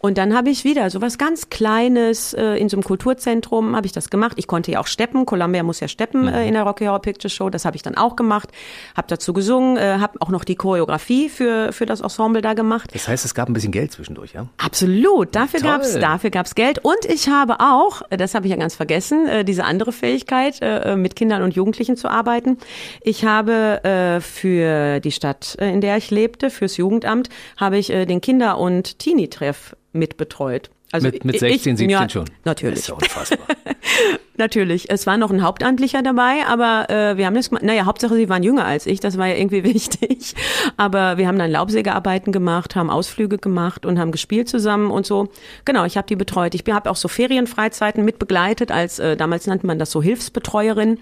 [0.00, 3.86] Und dann habe ich wieder so was ganz Kleines äh, in so einem Kulturzentrum habe
[3.86, 4.34] ich das gemacht.
[4.36, 5.26] Ich konnte ja auch steppen.
[5.26, 6.28] Columbia muss ja steppen mhm.
[6.28, 7.50] äh, in der Rocky Horror Picture Show.
[7.50, 8.50] Das habe ich dann auch gemacht.
[8.96, 12.90] Habe dazu gesungen, äh, habe auch noch die Choreografie für für das Ensemble da gemacht.
[12.94, 14.46] Das heißt, es gab ein bisschen Geld zwischendurch, ja?
[14.58, 15.34] Absolut.
[15.34, 15.70] Dafür Toll.
[15.70, 16.78] gab's dafür gab's Geld.
[16.84, 20.96] Und ich habe auch, das habe ich ja ganz vergessen, äh, diese andere Fähigkeit, äh,
[20.96, 22.58] mit Kindern und Jugendlichen zu arbeiten.
[23.02, 27.90] Ich habe äh, für die Stadt, äh, in der ich lebte, fürs Jugendamt, habe ich
[27.90, 30.70] äh, den Kinder- und Teenie-Treff mitbetreut.
[30.90, 32.24] Also mit, mit 16, ich, 17 ja, schon.
[32.44, 32.76] Natürlich.
[32.76, 33.46] Das ist ja unfassbar.
[34.38, 34.88] natürlich.
[34.88, 37.64] Es war noch ein Hauptamtlicher dabei, aber äh, wir haben das gemacht.
[37.64, 40.34] Naja, Hauptsache, sie waren jünger als ich, das war ja irgendwie wichtig.
[40.78, 45.28] Aber wir haben dann Laubsägearbeiten gemacht, haben Ausflüge gemacht und haben gespielt zusammen und so.
[45.66, 46.54] Genau, ich habe die betreut.
[46.54, 51.00] Ich habe auch so Ferienfreizeiten mit begleitet, als äh, damals nannte man das so Hilfsbetreuerin.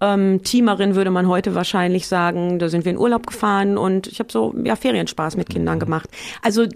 [0.00, 2.60] Ähm, Teamerin würde man heute wahrscheinlich sagen.
[2.60, 5.80] Da sind wir in Urlaub gefahren und ich habe so ja Ferienspaß mit Kindern mhm.
[5.80, 6.10] gemacht.
[6.42, 6.66] Also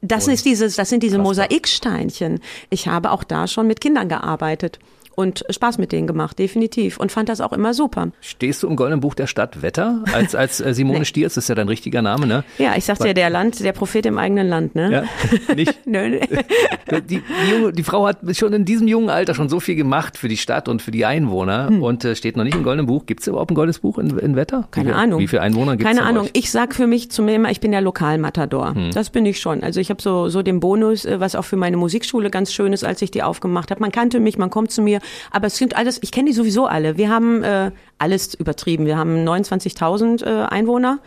[0.00, 2.40] das ist dieses, das sind diese Mosaiksteinchen.
[2.70, 4.78] Ich habe auch da schon mit Kindern gearbeitet
[5.18, 6.96] und Spaß mit denen gemacht, definitiv.
[6.96, 8.10] Und fand das auch immer super.
[8.20, 11.04] Stehst du im Goldenen Buch der Stadt Wetter als, als äh, Simone nee.
[11.04, 11.34] Stiers?
[11.34, 12.44] Das ist ja dein richtiger Name, ne?
[12.58, 14.92] Ja, ich sagte ja, der Land, der Prophet im eigenen Land, ne?
[14.92, 15.74] Ja, nicht?
[15.86, 16.20] Nö,
[16.90, 20.16] die, die, junge, die Frau hat schon in diesem jungen Alter schon so viel gemacht
[20.16, 21.82] für die Stadt und für die Einwohner hm.
[21.82, 23.04] und äh, steht noch nicht im Goldenen Buch.
[23.06, 24.68] Gibt es überhaupt ein Goldenes Buch in, in Wetter?
[24.70, 25.18] Keine wie Ahnung.
[25.18, 25.96] Wie viele Einwohner gibt es?
[25.96, 26.26] Keine Ahnung.
[26.26, 26.30] Euch?
[26.34, 28.76] Ich sag für mich zu mir immer, ich bin der Lokalmatador.
[28.76, 28.92] Hm.
[28.92, 29.64] Das bin ich schon.
[29.64, 32.72] Also ich habe so, so den Bonus, äh, was auch für meine Musikschule ganz schön
[32.72, 33.80] ist, als ich die aufgemacht habe.
[33.80, 36.66] Man kannte mich, man kommt zu mir, aber es sind alles ich kenne die sowieso
[36.66, 36.96] alle.
[36.96, 38.86] Wir haben äh, alles übertrieben.
[38.86, 41.00] Wir haben 29.000 äh, Einwohner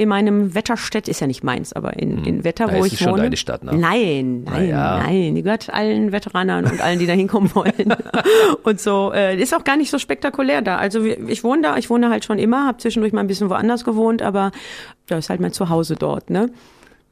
[0.00, 2.24] in meinem Wetterstädt, ist ja nicht meins, aber in, hm.
[2.24, 3.10] in Wetter, da wo ist ich wohne.
[3.10, 3.76] Schon deine Stadt, ne?
[3.76, 4.98] Nein, nein, ja.
[4.98, 5.34] nein.
[5.34, 7.94] Die gehört allen Veteranern und allen, die da hinkommen wollen.
[8.62, 10.78] und so äh, ist auch gar nicht so spektakulär da.
[10.78, 13.84] Also ich wohne da, ich wohne halt schon immer, habe zwischendurch mal ein bisschen woanders
[13.84, 14.52] gewohnt, aber
[15.06, 16.48] da ist halt mein Zuhause dort, ne?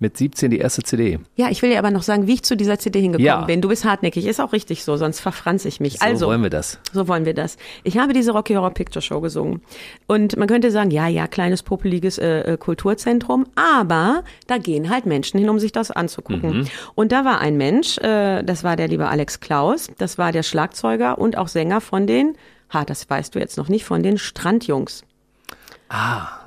[0.01, 1.19] Mit 17 die erste CD.
[1.35, 3.45] Ja, ich will dir aber noch sagen, wie ich zu dieser CD hingekommen Ja.
[3.47, 3.61] bin.
[3.61, 5.95] Du bist hartnäckig, ist auch richtig so, sonst verfranz ich mich.
[5.95, 6.79] So also, wollen wir das.
[6.93, 7.57] So wollen wir das.
[7.83, 9.61] Ich habe diese Rocky Horror Picture Show gesungen.
[10.07, 15.05] Und man könnte sagen, ja, ja, kleines popeliges äh, äh, Kulturzentrum, aber da gehen halt
[15.05, 16.69] Menschen hin, um sich das anzugucken.
[16.95, 20.45] Und da war ein Mensch, äh, das war der liebe Alex Klaus, das war der
[20.45, 22.37] Schlagzeuger und auch Sänger von den,
[22.73, 25.03] ha, das weißt du jetzt noch nicht, von den Strandjungs.
[25.89, 26.38] Ah.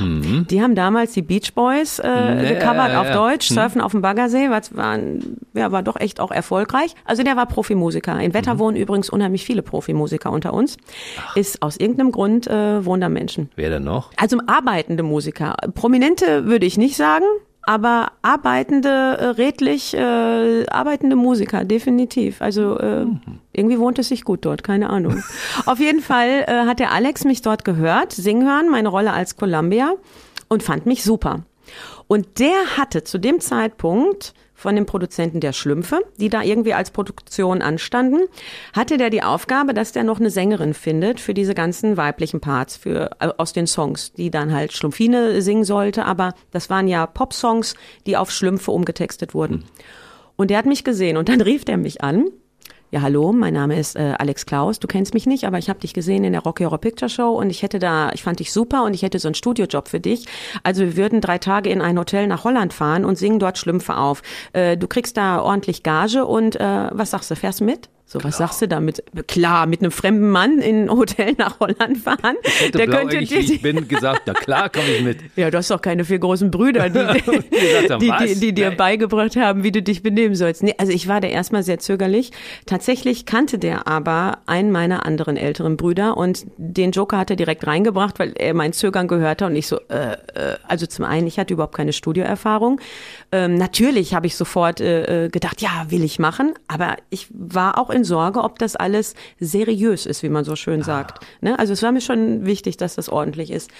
[0.00, 3.14] Die haben damals die Beach Boys äh, Nee, gecovert ja, auf ja.
[3.14, 4.98] Deutsch, Surfen auf dem Baggersee, was war,
[5.54, 6.94] ja, war doch echt auch erfolgreich.
[7.04, 8.20] Also der war Profimusiker.
[8.20, 10.76] In Wetter wohnen übrigens unheimlich viele Profimusiker unter uns.
[11.34, 13.50] Ist aus irgendeinem Grund äh, wohnen da Menschen.
[13.56, 14.10] Wer denn noch?
[14.16, 15.56] Also arbeitende Musiker.
[15.74, 17.24] Prominente würde ich nicht sagen,
[17.66, 22.42] aber arbeitende, äh, redlich äh, arbeitende Musiker, definitiv.
[22.42, 23.06] Also äh,
[23.52, 25.22] irgendwie wohnt es sich gut dort, keine Ahnung.
[25.66, 29.36] Auf jeden Fall äh, hat der Alex mich dort gehört, singen hören, meine Rolle als
[29.36, 29.94] Columbia
[30.48, 31.44] und fand mich super.
[32.06, 36.90] Und der hatte zu dem Zeitpunkt von dem Produzenten der Schlümpfe, die da irgendwie als
[36.90, 38.20] Produktion anstanden,
[38.72, 42.74] hatte der die Aufgabe, dass der noch eine Sängerin findet für diese ganzen weiblichen Parts
[42.74, 47.06] für, äh, aus den Songs, die dann halt Schlumpfine singen sollte, aber das waren ja
[47.06, 47.74] Pop-Songs,
[48.06, 49.64] die auf Schlümpfe umgetextet wurden.
[50.36, 52.30] Und der hat mich gesehen und dann rief der mich an.
[52.94, 54.78] Ja, hallo, mein Name ist äh, Alex Klaus.
[54.78, 57.32] Du kennst mich nicht, aber ich habe dich gesehen in der Rocky Horror Picture Show
[57.32, 59.98] und ich hätte da, ich fand dich super und ich hätte so einen Studiojob für
[59.98, 60.26] dich.
[60.62, 63.96] Also wir würden drei Tage in ein Hotel nach Holland fahren und singen dort Schlümpfe
[63.96, 64.22] auf.
[64.52, 67.88] Äh, du kriegst da ordentlich Gage und äh, was sagst du, fährst du mit?
[68.06, 69.02] So, was sagst du damit?
[69.28, 72.36] Klar, mit einem fremden Mann in ein Hotel nach Holland fahren.
[72.42, 75.18] Hätte Der könnte dir, ich bin, gesagt, na klar, komme ich mit.
[75.36, 77.00] ja, du hast doch keine vier großen Brüder, die,
[77.98, 80.62] die, die, die dir beigebracht haben, wie du dich benehmen sollst.
[80.62, 82.30] Nee, also ich war da erstmal sehr zögerlich.
[82.66, 87.66] Tatsächlich kannte der aber einen meiner anderen älteren Brüder und den Joker hat er direkt
[87.66, 91.26] reingebracht, weil er mein Zögern gehört hat und ich so, äh, äh, also zum einen,
[91.26, 92.80] ich hatte überhaupt keine Studioerfahrung.
[93.32, 97.78] Ähm, natürlich habe ich sofort äh, äh, gedacht, ja, will ich machen, aber ich war
[97.78, 101.24] auch in Sorge, ob das alles seriös ist, wie man so schön sagt.
[101.40, 101.58] Ne?
[101.58, 103.70] Also es war mir schon wichtig, dass das ordentlich ist.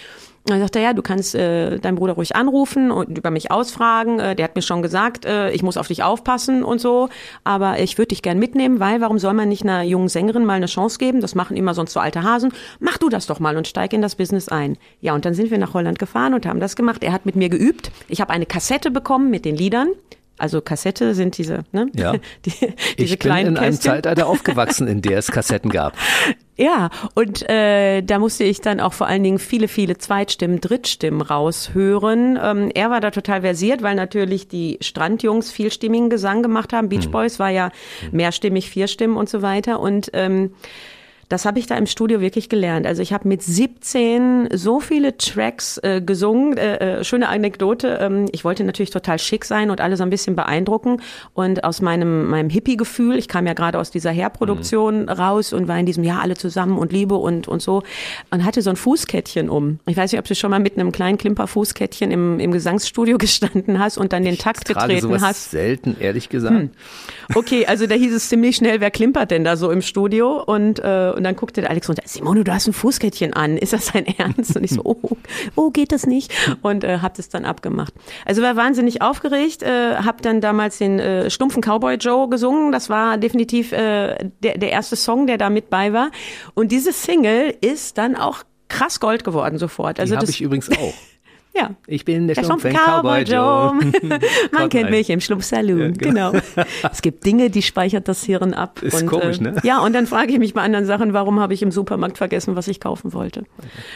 [0.47, 4.21] Dann sagte er, ja, du kannst äh, deinen Bruder ruhig anrufen und über mich ausfragen.
[4.21, 7.09] Äh, der hat mir schon gesagt, äh, ich muss auf dich aufpassen und so.
[7.45, 10.55] Aber ich würde dich gern mitnehmen, weil warum soll man nicht einer jungen Sängerin mal
[10.55, 11.23] eine Chance geben?
[11.23, 12.53] Das machen immer sonst so alte Hasen.
[12.79, 14.77] Mach du das doch mal und steig in das Business ein.
[15.01, 17.03] Ja, und dann sind wir nach Holland gefahren und haben das gemacht.
[17.03, 17.91] Er hat mit mir geübt.
[18.09, 19.89] Ich habe eine Kassette bekommen mit den Liedern.
[20.37, 21.87] Also Kassette sind diese, ne?
[21.95, 22.13] Ja.
[22.45, 22.51] Die,
[22.99, 23.81] diese Ich bin in einem Kästchen.
[23.81, 25.97] Zeitalter aufgewachsen, in der es Kassetten gab.
[26.57, 31.21] Ja, und äh, da musste ich dann auch vor allen Dingen viele, viele Zweitstimmen, Drittstimmen
[31.21, 32.39] raushören.
[32.41, 36.89] Ähm, er war da total versiert, weil natürlich die Strandjungs vielstimmigen Gesang gemacht haben.
[36.89, 37.71] Beach Boys war ja
[38.13, 39.81] mehrstimmig, vierstimmen und so weiter.
[39.81, 40.53] Und ähm,
[41.35, 42.87] das habe ich da im Studio wirklich gelernt.
[42.87, 46.57] Also ich habe mit 17 so viele Tracks äh, gesungen.
[46.57, 47.99] Äh, äh, schöne Anekdote.
[48.01, 51.03] Ähm, ich wollte natürlich total schick sein und alle so ein bisschen beeindrucken.
[51.33, 55.77] Und aus meinem, meinem Hippie-Gefühl, ich kam ja gerade aus dieser Hair-Produktion raus und war
[55.77, 57.83] in diesem Jahr alle zusammen und Liebe und, und so.
[58.31, 59.81] Und hatte so ein Fußkettchen um.
[59.87, 63.81] Ich weiß nicht, ob du schon mal mit einem kleinen Klimper-Fußkettchen im, im Gesangsstudio gestanden
[63.81, 65.51] hast und dann den Takt Trage getreten sowas hast.
[65.51, 66.69] selten, ehrlich gesagt.
[67.35, 70.41] Okay, also da hieß es ziemlich schnell, wer klimpert denn da so im Studio?
[70.41, 73.73] Und, äh, und dann guckte der Alex runter, Simone, du hast ein Fußkettchen an, ist
[73.73, 74.55] das dein Ernst?
[74.57, 75.17] Und ich so, oh,
[75.57, 76.31] oh geht das nicht?
[76.61, 77.95] Und äh, hab das dann abgemacht.
[78.27, 82.73] Also war wahnsinnig aufgeregt, äh, hab dann damals den äh, stumpfen Cowboy Joe gesungen.
[82.73, 86.11] Das war definitiv äh, der, der erste Song, der da mit bei war.
[86.53, 89.99] Und diese Single ist dann auch krass Gold geworden sofort.
[89.99, 90.95] Also Die habe das, ich übrigens auch.
[91.55, 91.71] ja.
[91.87, 93.73] Ich bin der Der Schlumpf, Schlumpf Cowboy Joe.
[94.53, 95.95] Man kennt mich im Schlumpf Saloon.
[95.95, 96.33] genau.
[96.91, 98.83] Es gibt Dinge, die speichert das Hirn ab.
[98.83, 99.57] Ist und, komisch, äh, ne?
[99.63, 102.57] Ja, und dann frage ich mich bei anderen Sachen, warum habe ich im Supermarkt vergessen,
[102.57, 103.45] was ich kaufen wollte?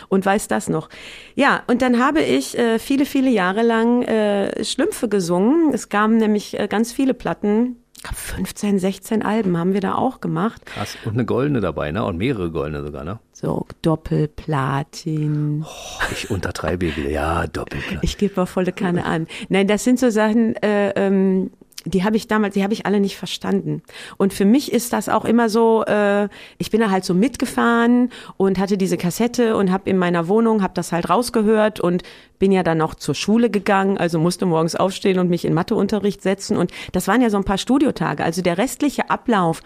[0.09, 0.89] Und weiß das noch.
[1.35, 5.73] Ja, und dann habe ich äh, viele, viele Jahre lang äh, Schlümpfe gesungen.
[5.75, 7.77] Es gaben nämlich äh, ganz viele Platten.
[7.99, 10.65] Ich glaube, 15, 16 Alben haben wir da auch gemacht.
[10.67, 10.97] Krass.
[11.05, 12.05] Und eine goldene dabei, ne?
[12.05, 13.19] Und mehrere goldene sogar, ne?
[13.33, 15.65] So Doppelplatin.
[16.13, 17.11] Ich untertreibe hier wieder.
[17.11, 17.99] Ja, Doppelplatz.
[18.03, 19.27] Ich gebe mal volle Kanne an.
[19.49, 21.51] Nein, das sind so Sachen, äh, ähm,
[21.85, 23.83] die habe ich damals, die habe ich alle nicht verstanden.
[24.17, 28.11] Und für mich ist das auch immer so, äh, ich bin da halt so mitgefahren
[28.37, 32.03] und hatte diese Kassette und habe in meiner Wohnung, habe das halt rausgehört und
[32.39, 36.23] bin ja dann noch zur Schule gegangen, also musste morgens aufstehen und mich in Matheunterricht
[36.23, 36.57] setzen.
[36.57, 38.25] Und das waren ja so ein paar Studiotage.
[38.25, 39.63] Also der restliche Ablauf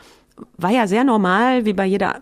[0.57, 2.21] war ja sehr normal, wie bei jeder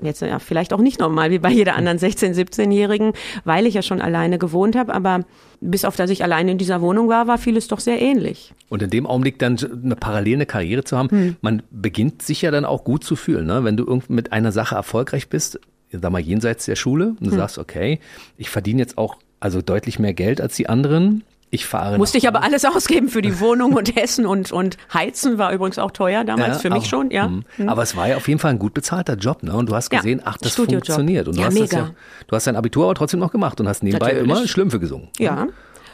[0.00, 3.12] jetzt ja vielleicht auch nicht normal wie bei jeder anderen 16-, 17-Jährigen,
[3.44, 5.24] weil ich ja schon alleine gewohnt habe, aber
[5.60, 8.52] bis auf dass ich alleine in dieser Wohnung war, war vieles doch sehr ähnlich.
[8.68, 11.36] Und in dem Augenblick dann eine parallele Karriere zu haben, Hm.
[11.40, 13.64] man beginnt sich ja dann auch gut zu fühlen, ne?
[13.64, 15.58] Wenn du irgendwie mit einer Sache erfolgreich bist,
[15.90, 17.38] sag mal jenseits der Schule, und du Hm.
[17.38, 17.98] sagst, okay,
[18.36, 21.22] ich verdiene jetzt auch also deutlich mehr Geld als die anderen.
[21.50, 21.96] Ich fahre.
[21.96, 25.78] Musste ich aber alles ausgeben für die Wohnung und Essen und, und Heizen war übrigens
[25.78, 27.28] auch teuer damals, ja, für mich aber, schon, ja.
[27.28, 27.42] Mh.
[27.66, 29.54] Aber es war ja auf jeden Fall ein gut bezahlter Job, ne?
[29.54, 31.26] Und du hast gesehen, ja, ach, das funktioniert.
[31.28, 31.66] Und du ja, hast mega.
[31.66, 31.90] das ja,
[32.26, 34.30] du hast dein Abitur aber trotzdem noch gemacht und hast nebenbei Natürlich.
[34.30, 35.08] immer Schlümpfe gesungen.
[35.18, 35.46] Ja.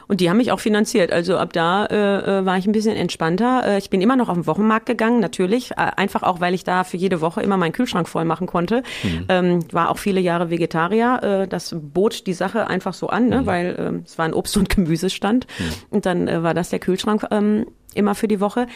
[0.09, 1.13] Und die haben mich auch finanziert.
[1.13, 3.63] Also ab da äh, war ich ein bisschen entspannter.
[3.65, 5.73] Äh, ich bin immer noch auf den Wochenmarkt gegangen, natürlich.
[5.73, 8.83] Äh, einfach auch, weil ich da für jede Woche immer meinen Kühlschrank voll machen konnte.
[9.03, 9.25] Mhm.
[9.29, 11.23] Ähm, war auch viele Jahre Vegetarier.
[11.23, 13.43] Äh, das bot die Sache einfach so an, ne?
[13.43, 13.47] Mhm.
[13.47, 15.47] weil äh, es war ein Obst- und Gemüsestand.
[15.59, 15.65] Mhm.
[15.91, 17.27] Und dann äh, war das der Kühlschrank.
[17.31, 17.67] Ähm,
[17.97, 18.67] immer für die Woche.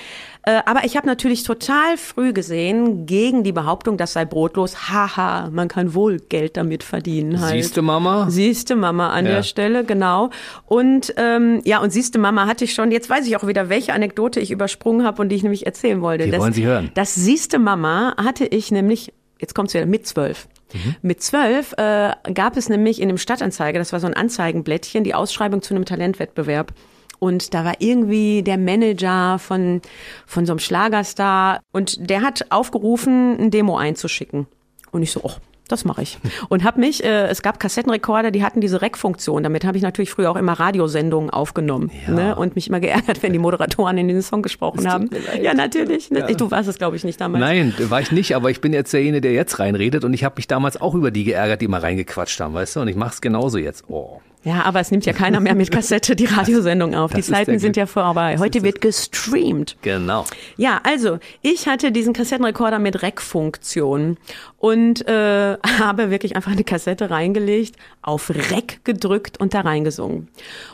[0.45, 5.51] Äh, aber ich habe natürlich total früh gesehen, gegen die Behauptung, das sei brotlos, haha,
[5.51, 7.41] man kann wohl Geld damit verdienen.
[7.41, 7.53] Halt.
[7.53, 8.31] Siehste Mama?
[8.31, 9.33] Siehste Mama an ja.
[9.33, 10.31] der Stelle, genau.
[10.67, 13.93] Und ähm, ja, und siehste Mama hatte ich schon, jetzt weiß ich auch wieder, welche
[13.93, 16.25] Anekdote ich übersprungen habe und die ich nämlich erzählen wollte.
[16.25, 16.91] Die das, wollen Sie hören.
[16.95, 20.49] Das siehste Mama hatte ich nämlich, jetzt kommt's wieder, mit zwölf.
[20.73, 20.97] Mhm.
[21.03, 25.15] Mit zwölf äh, gab es nämlich in dem Stadtanzeiger, das war so ein Anzeigenblättchen, die
[25.15, 26.73] Ausschreibung zu einem Talentwettbewerb.
[27.19, 29.81] Und da war irgendwie der Manager von,
[30.27, 34.47] von so einem Schlagerstar und der hat aufgerufen, ein Demo einzuschicken.
[34.93, 35.33] Und ich so, oh,
[35.69, 36.19] das mache ich.
[36.49, 39.43] Und habe mich, äh, es gab Kassettenrekorder, die hatten diese Rec-Funktion.
[39.43, 42.15] Damit habe ich natürlich früher auch immer Radiosendungen aufgenommen Ja.
[42.15, 42.37] ne?
[42.37, 45.11] und mich immer geärgert, wenn die Moderatoren in den Song gesprochen haben.
[45.43, 46.09] Ja, natürlich.
[46.09, 46.27] Ja.
[46.27, 47.41] Du warst es, glaube ich, nicht damals.
[47.41, 50.37] Nein, war ich nicht, aber ich bin jetzt derjenige, der jetzt reinredet und ich habe
[50.37, 52.81] mich damals auch über die geärgert, die immer reingequatscht haben, weißt du?
[52.81, 53.85] Und ich mache es genauso jetzt.
[53.89, 54.23] Oh.
[54.45, 57.11] Ja, aber es nimmt ja keiner mehr mit Kassette die Radiosendung auf.
[57.13, 58.39] das Die Zeiten sind ja vorbei.
[58.39, 59.77] Heute wird gestreamt.
[59.83, 60.25] Genau.
[60.57, 64.17] Ja, also ich hatte diesen Kassettenrekorder mit Rec-Funktion
[64.59, 70.29] und äh, habe wirklich einfach eine Kassette reingelegt, auf Rec gedrückt und da reingesungen.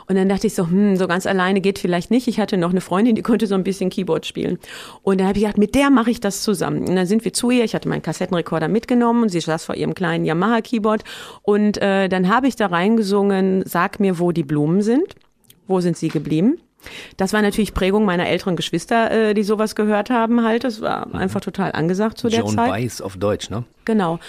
[0.07, 2.27] Und dann dachte ich so, hm, so ganz alleine geht vielleicht nicht.
[2.27, 4.59] Ich hatte noch eine Freundin, die konnte so ein bisschen Keyboard spielen.
[5.03, 6.87] Und dann habe ich gedacht, mit der mache ich das zusammen.
[6.87, 7.63] Und dann sind wir zu ihr.
[7.63, 11.03] Ich hatte meinen Kassettenrekorder mitgenommen und sie saß vor ihrem kleinen Yamaha-Keyboard.
[11.43, 15.15] Und äh, dann habe ich da reingesungen, sag mir, wo die Blumen sind.
[15.67, 16.59] Wo sind sie geblieben?
[17.17, 20.63] Das war natürlich Prägung meiner älteren Geschwister, äh, die sowas gehört haben halt.
[20.63, 22.69] Das war einfach total angesagt zu der Joan Zeit.
[22.71, 23.63] Weiss auf Deutsch, ne?
[23.85, 24.19] Genau.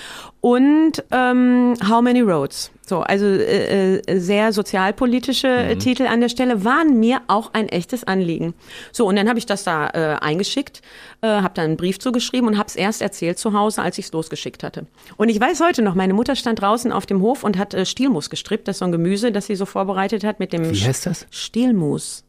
[0.41, 2.71] Und ähm, How Many Roads?
[2.87, 7.69] So, also äh, äh, sehr sozialpolitische äh, Titel an der Stelle waren mir auch ein
[7.69, 8.55] echtes Anliegen.
[8.93, 10.83] So, und dann habe ich das da äh, eingeschickt,
[11.21, 14.05] äh, habe dann einen Brief zugeschrieben und habe es erst erzählt zu Hause, als ich
[14.05, 14.87] es losgeschickt hatte.
[15.17, 17.85] Und ich weiß heute noch, meine Mutter stand draußen auf dem Hof und hat äh,
[17.87, 20.85] Stielmus gestrippt, das ist so ein Gemüse, das sie so vorbereitet hat mit dem Wie
[20.85, 21.27] heißt das?
[21.31, 22.26] Stielmus.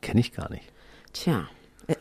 [0.00, 0.64] Kenne ich gar nicht.
[1.12, 1.48] Tja.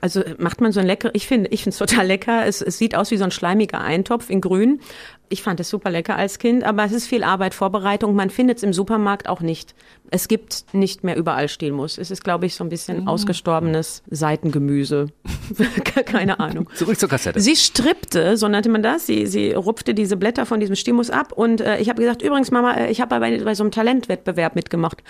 [0.02, 2.46] Also macht man so ein lecker, ich finde, ich finde es total lecker.
[2.46, 4.82] Es, es sieht aus wie so ein schleimiger Eintopf in grün.
[5.30, 8.16] Ich fand es super lecker als Kind, aber es ist viel Arbeit, Vorbereitung.
[8.16, 9.74] Man findet es im Supermarkt auch nicht.
[10.12, 11.98] Es gibt nicht mehr überall Stielmus.
[11.98, 15.08] Es ist, glaube ich, so ein bisschen ausgestorbenes Seitengemüse.
[16.06, 16.70] Keine Ahnung.
[16.76, 17.40] Zurück zur Kassette.
[17.40, 19.06] Sie strippte, so nannte man das.
[19.06, 22.52] Sie, sie rupfte diese Blätter von diesem Stimus ab und äh, ich habe gesagt, übrigens
[22.52, 25.04] Mama, äh, ich habe bei, bei so einem Talentwettbewerb mitgemacht.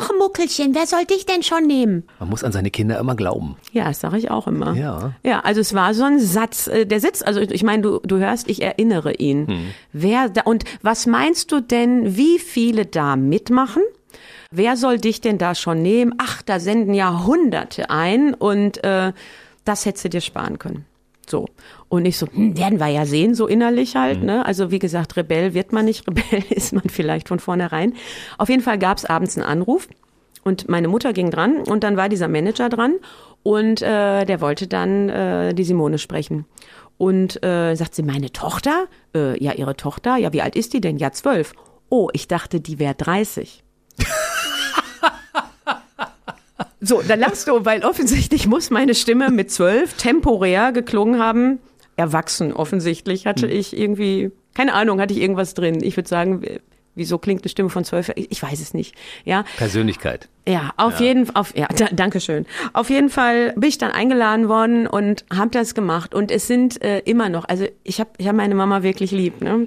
[0.00, 2.04] Ach Muckelchen, wer soll dich denn schon nehmen?
[2.18, 3.56] Man muss an seine Kinder immer glauben.
[3.72, 4.74] Ja, das sage ich auch immer.
[4.74, 5.12] Ja.
[5.22, 8.18] Ja, also es war so ein Satz, äh, der Sitz, also ich meine, du, du
[8.18, 9.72] hörst, ich erinnere ihn.
[9.92, 13.82] Wer da, und was meinst du denn, wie viele da mitmachen?
[14.52, 16.12] Wer soll dich denn da schon nehmen?
[16.18, 19.12] Ach, da senden ja Hunderte ein und äh,
[19.64, 20.86] das hättest du dir sparen können.
[21.28, 21.46] So.
[21.88, 24.24] Und ich so, hm, werden wir ja sehen, so innerlich halt.
[24.24, 24.44] Ne?
[24.44, 27.94] Also wie gesagt, Rebell wird man nicht, Rebell ist man vielleicht von vornherein.
[28.38, 29.86] Auf jeden Fall gab es abends einen Anruf
[30.42, 32.96] und meine Mutter ging dran und dann war dieser Manager dran
[33.44, 36.44] und äh, der wollte dann äh, die Simone sprechen.
[36.98, 38.86] Und äh, sagt sie, meine Tochter?
[39.14, 40.16] Äh, ja, ihre Tochter?
[40.16, 40.98] Ja, wie alt ist die denn?
[40.98, 41.52] Ja, zwölf.
[41.88, 43.62] Oh, ich dachte, die wäre 30.
[46.80, 51.58] So, da lachst du, weil offensichtlich muss meine Stimme mit zwölf temporär geklungen haben.
[51.96, 55.82] Erwachsen, offensichtlich hatte ich irgendwie, keine Ahnung, hatte ich irgendwas drin.
[55.82, 56.42] Ich würde sagen,
[56.94, 58.10] wieso klingt eine Stimme von zwölf?
[58.16, 58.94] Ich weiß es nicht.
[59.24, 60.28] Ja, Persönlichkeit.
[60.48, 62.46] ja, auf jeden Fall, auf, ja, da, danke schön.
[62.72, 66.14] Auf jeden Fall bin ich dann eingeladen worden und habe das gemacht.
[66.14, 69.40] Und es sind äh, immer noch, also ich habe ich hab meine Mama wirklich lieb.
[69.42, 69.66] Ne?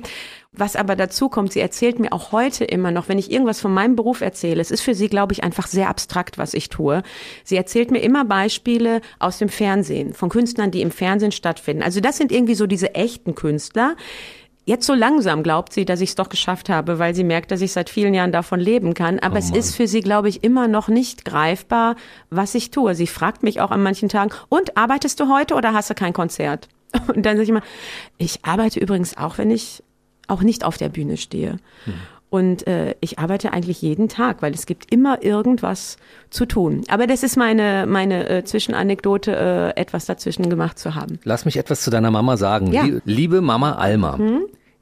[0.56, 3.74] Was aber dazu kommt, sie erzählt mir auch heute immer noch, wenn ich irgendwas von
[3.74, 7.01] meinem Beruf erzähle, es ist für sie, glaube ich, einfach sehr abstrakt, was ich tue.
[7.43, 11.82] Sie erzählt mir immer Beispiele aus dem Fernsehen, von Künstlern, die im Fernsehen stattfinden.
[11.82, 13.95] Also das sind irgendwie so diese echten Künstler.
[14.66, 17.60] Jetzt so langsam glaubt sie, dass ich es doch geschafft habe, weil sie merkt, dass
[17.60, 19.20] ich seit vielen Jahren davon leben kann.
[19.20, 21.95] Aber Oh es ist für sie, glaube ich, immer noch nicht greifbar,
[22.30, 22.93] was ich tue.
[22.95, 26.14] Sie fragt mich auch an manchen Tagen, und arbeitest du heute oder hast du kein
[26.14, 26.70] Konzert?
[27.08, 27.64] Und dann sage ich immer,
[28.20, 29.84] ich arbeite übrigens auch, wenn ich
[30.28, 31.58] auch nicht auf der Bühne stehe.
[32.30, 35.98] Und äh, ich arbeite eigentlich jeden Tag, weil es gibt immer irgendwas
[36.32, 36.82] zu tun.
[36.88, 41.20] Aber das ist meine, meine äh, Zwischenanekdote, äh, etwas dazwischen gemacht zu haben.
[41.26, 42.72] Lass mich etwas zu deiner Mama sagen.
[42.74, 42.84] Ja.
[42.86, 44.18] Lie- Liebe Mama Alma,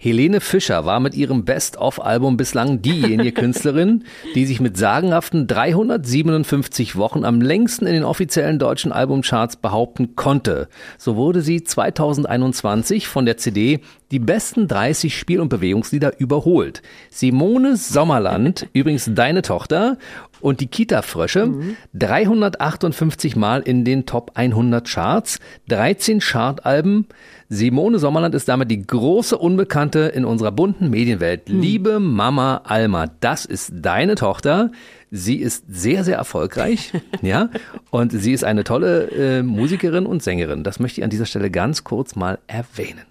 [0.04, 7.24] Helene Fischer war mit ihrem Best-of-Album bislang diejenige Künstlerin, die sich mit sagenhaften 357 Wochen
[7.24, 10.70] am längsten in den offiziellen deutschen Albumcharts behaupten konnte.
[10.97, 16.82] So wurde sie 2021 von der CD die besten 30 Spiel- und Bewegungslieder überholt.
[17.12, 19.99] Simone Sommerland, übrigens deine Tochter,
[20.41, 21.78] und die Kita-Frösche, mhm.
[21.93, 25.39] 358 Mal in den Top 100 Charts,
[25.70, 27.06] 13 Chartalben.
[27.54, 31.49] Simone Sommerland ist damit die große Unbekannte in unserer bunten Medienwelt.
[31.49, 31.60] Mhm.
[31.60, 34.72] Liebe Mama Alma, das ist deine Tochter.
[35.12, 37.49] Sie ist sehr, sehr erfolgreich, ja,
[37.89, 40.64] und sie ist eine tolle äh, Musikerin und Sängerin.
[40.64, 43.04] Das möchte ich an dieser Stelle ganz kurz mal erwähnen.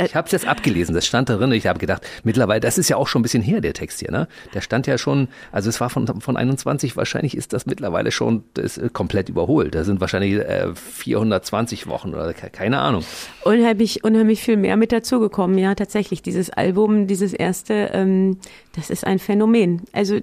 [0.00, 1.52] Äh, ich habe es jetzt abgelesen, das stand darin.
[1.52, 4.10] Ich habe gedacht, mittlerweile, das ist ja auch schon ein bisschen her, der Text hier,
[4.10, 4.28] ne?
[4.54, 8.44] Der stand ja schon, also es war von, von 21, wahrscheinlich ist das mittlerweile schon
[8.54, 9.74] das ist komplett überholt.
[9.74, 13.04] Da sind wahrscheinlich äh, 420 Wochen oder keine Ahnung.
[13.44, 16.22] Unheimlich, unheimlich viel mehr mit dazugekommen, ja, tatsächlich.
[16.22, 18.38] Dieses Album, dieses erste, ähm,
[18.74, 19.82] das ist ein Phänomen.
[19.92, 20.18] Also,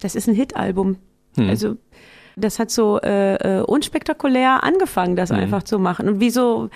[0.00, 0.96] das ist ein Hit-Album.
[1.36, 1.48] Hm.
[1.48, 1.76] Also,
[2.36, 5.36] das hat so äh, äh unspektakulär angefangen, das hm.
[5.36, 6.08] einfach zu machen.
[6.08, 6.70] Und wie so,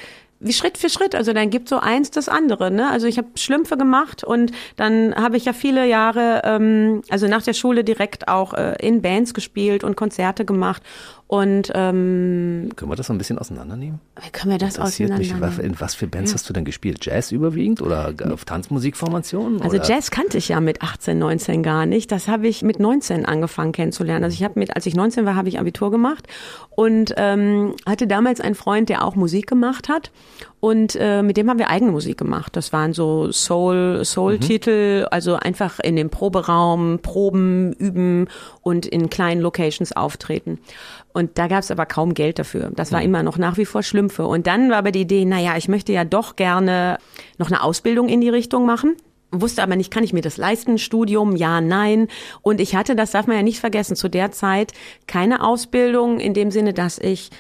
[0.45, 1.14] wie Schritt für Schritt.
[1.14, 2.70] Also dann gibt so eins das andere.
[2.70, 2.90] Ne?
[2.90, 7.42] Also ich habe Schlümpfe gemacht und dann habe ich ja viele Jahre, ähm, also nach
[7.42, 10.82] der Schule direkt auch äh, in Bands gespielt und Konzerte gemacht.
[11.27, 13.99] Und ähm, können wir das so ein bisschen auseinandernehmen?
[14.22, 15.41] Wie können wir das auseinandernehmen?
[15.41, 16.35] Mich, in was für Bands ja.
[16.35, 16.99] hast du denn gespielt?
[17.01, 19.62] Jazz überwiegend oder auf Tanzmusikformationen?
[19.62, 19.87] Also oder?
[19.87, 22.12] Jazz kannte ich ja mit 18, 19 gar nicht.
[22.12, 24.22] Das habe ich mit 19 angefangen kennenzulernen.
[24.22, 26.29] Also ich habe mit, als ich 19 war, habe ich Abitur gemacht
[26.70, 30.11] und ähm, hatte damals einen Freund, der auch Musik gemacht hat.
[30.61, 32.57] Und äh, mit dem haben wir eigene Musik gemacht.
[32.57, 35.09] Das waren so Soul, Soul-Titel, mhm.
[35.11, 38.29] also einfach in dem Proberaum proben, üben
[38.62, 40.59] und in kleinen Locations auftreten.
[41.15, 42.71] Und da gab es aber kaum Geld dafür.
[42.75, 44.27] Das war immer noch nach wie vor Schlümpfe.
[44.27, 46.99] Und dann war aber die Idee, naja, ich möchte ja doch gerne
[47.39, 48.97] noch eine Ausbildung in die Richtung machen
[49.41, 50.79] wusste aber nicht, kann ich mir das leisten?
[50.79, 52.09] Studium, ja, nein.
[52.43, 54.73] Und ich hatte, das darf man ja nicht vergessen, zu der Zeit
[55.07, 57.31] keine Ausbildung in dem Sinne, dass ich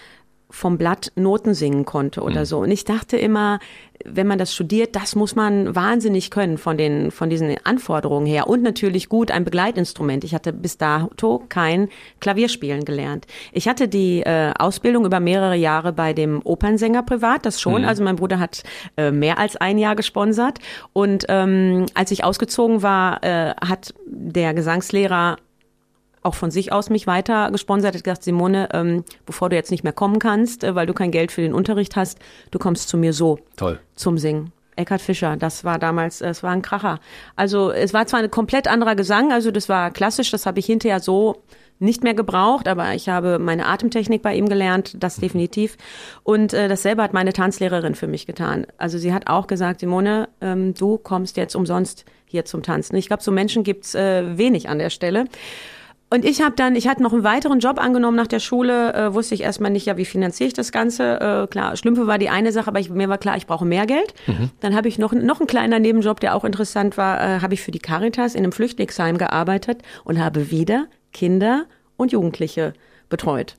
[0.54, 2.44] vom Blatt Noten singen konnte oder mhm.
[2.44, 2.58] so.
[2.60, 3.58] Und ich dachte immer,
[4.04, 8.46] wenn man das studiert, das muss man wahnsinnig können von den, von diesen Anforderungen her.
[8.46, 10.22] Und natürlich gut ein Begleitinstrument.
[10.22, 11.88] Ich hatte bis dato kein
[12.20, 13.26] Klavierspielen gelernt.
[13.52, 17.82] Ich hatte die äh, Ausbildung über mehrere Jahre bei dem Opernsänger privat, das schon.
[17.82, 17.88] Mhm.
[17.88, 18.62] Also mein Bruder hat
[18.96, 20.60] äh, mehr als ein Jahr gesponsert.
[20.92, 25.36] Und ähm, als ich ausgezogen war, äh, hat der Gesangslehrer
[26.24, 29.84] auch von sich aus mich weiter gesponsert, hat gesagt, Simone, ähm, bevor du jetzt nicht
[29.84, 32.18] mehr kommen kannst, äh, weil du kein Geld für den Unterricht hast,
[32.50, 33.38] du kommst zu mir so.
[33.56, 33.78] Toll.
[33.94, 34.52] Zum Singen.
[34.76, 36.98] Eckhard Fischer, das war damals, es war ein Kracher.
[37.36, 40.66] Also es war zwar ein komplett anderer Gesang, also das war klassisch, das habe ich
[40.66, 41.42] hinterher so
[41.78, 45.76] nicht mehr gebraucht, aber ich habe meine Atemtechnik bei ihm gelernt, das definitiv.
[46.22, 48.66] Und äh, dasselbe hat meine Tanzlehrerin für mich getan.
[48.78, 52.96] Also sie hat auch gesagt, Simone, ähm, du kommst jetzt umsonst hier zum Tanzen.
[52.96, 55.26] Ich glaube, so Menschen gibt's äh, wenig an der Stelle.
[56.14, 59.14] Und ich habe dann, ich hatte noch einen weiteren Job angenommen nach der Schule, äh,
[59.14, 61.18] wusste ich erstmal nicht, ja, wie finanziere ich das Ganze.
[61.20, 63.84] Äh, klar, Schlümpfe war die eine Sache, aber ich, mir war klar, ich brauche mehr
[63.84, 64.14] Geld.
[64.28, 64.50] Mhm.
[64.60, 67.62] Dann habe ich noch, noch einen kleiner Nebenjob, der auch interessant war, äh, habe ich
[67.62, 71.64] für die Caritas in einem Flüchtlingsheim gearbeitet und habe wieder Kinder
[71.96, 72.74] und Jugendliche
[73.08, 73.56] betreut.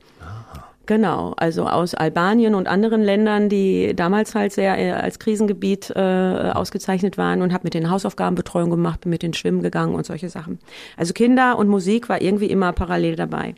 [0.87, 5.99] Genau, also aus Albanien und anderen Ländern, die damals halt sehr äh, als Krisengebiet äh,
[5.99, 10.29] ausgezeichnet waren und habe mit den Hausaufgabenbetreuung gemacht, bin mit den Schwimmen gegangen und solche
[10.29, 10.59] Sachen.
[10.95, 13.55] Also Kinder und Musik war irgendwie immer parallel dabei.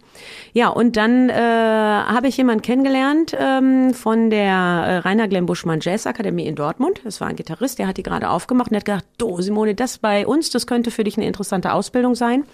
[0.53, 5.79] Ja, und dann äh, habe ich jemanden kennengelernt ähm, von der äh, Rainer Glenn Buschmann
[5.81, 7.01] Jazz Akademie in Dortmund.
[7.03, 9.97] Das war ein Gitarrist, der hat die gerade aufgemacht und hat gedacht, du Simone, das
[9.97, 12.45] bei uns, das könnte für dich eine interessante Ausbildung sein.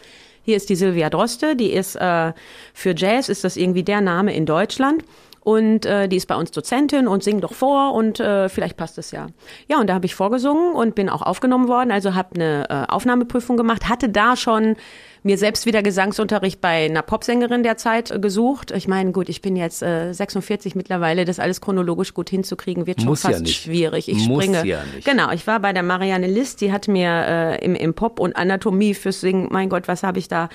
[0.44, 2.34] Hier ist die Silvia Droste, die ist äh,
[2.74, 5.04] für Jazz, ist das irgendwie der Name in Deutschland.
[5.40, 8.98] Und äh, die ist bei uns Dozentin und singt doch vor und äh, vielleicht passt
[8.98, 9.28] es ja.
[9.68, 12.90] Ja, und da habe ich vorgesungen und bin auch aufgenommen worden, also habe eine äh,
[12.90, 14.78] Aufnahmeprüfung gemacht, hatte da schon
[15.24, 18.72] mir selbst wieder Gesangsunterricht bei einer Popsängerin der Zeit äh, gesucht.
[18.72, 23.02] Ich meine, gut, ich bin jetzt äh, 46 mittlerweile, das alles chronologisch gut hinzukriegen, wird
[23.02, 24.10] schon Muss fast ja schwierig.
[24.10, 24.66] Ich Muss springe.
[24.66, 25.06] Ja nicht.
[25.06, 28.36] Genau, ich war bei der Marianne List, die hat mir äh, im, im Pop und
[28.36, 30.50] Anatomie fürs Singen, mein Gott, was habe ich da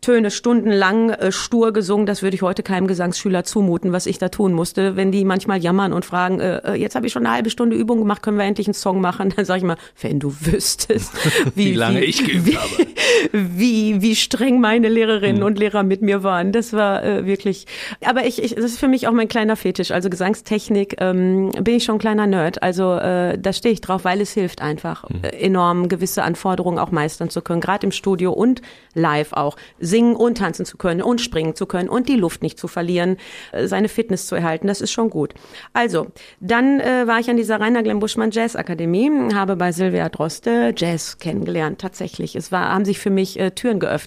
[0.00, 4.28] Töne stundenlang äh, stur gesungen, das würde ich heute keinem Gesangsschüler zumuten, was ich da
[4.28, 7.34] tun musste, wenn die manchmal jammern und fragen, äh, äh jetzt habe ich schon eine
[7.34, 9.30] halbe Stunde Übung gemacht, können wir endlich einen Song machen?
[9.36, 11.12] Dann sage ich mal, wenn du wüsstest,
[11.54, 12.86] wie, wie lange wie, ich geübt wie, habe.
[13.32, 15.46] Wie, wie wie streng meine Lehrerinnen mhm.
[15.46, 16.52] und Lehrer mit mir waren.
[16.52, 17.66] Das war äh, wirklich,
[18.04, 19.90] aber ich, ich, das ist für mich auch mein kleiner Fetisch.
[19.90, 22.62] Also Gesangstechnik ähm, bin ich schon ein kleiner Nerd.
[22.62, 25.24] Also äh, da stehe ich drauf, weil es hilft einfach mhm.
[25.24, 28.62] äh, enorm gewisse Anforderungen auch meistern zu können, gerade im Studio und
[28.94, 32.56] live auch singen und tanzen zu können und springen zu können und die Luft nicht
[32.56, 33.16] zu verlieren,
[33.50, 34.68] äh, seine Fitness zu erhalten.
[34.68, 35.34] Das ist schon gut.
[35.72, 36.06] Also
[36.38, 40.72] dann äh, war ich an dieser Rainer Glenn Buschmann Jazz Akademie, habe bei Silvia Droste
[40.76, 41.80] Jazz kennengelernt.
[41.80, 44.03] Tatsächlich, es war haben sich für mich äh, Türen geöffnet.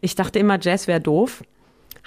[0.00, 1.42] Ich dachte immer, Jazz wäre doof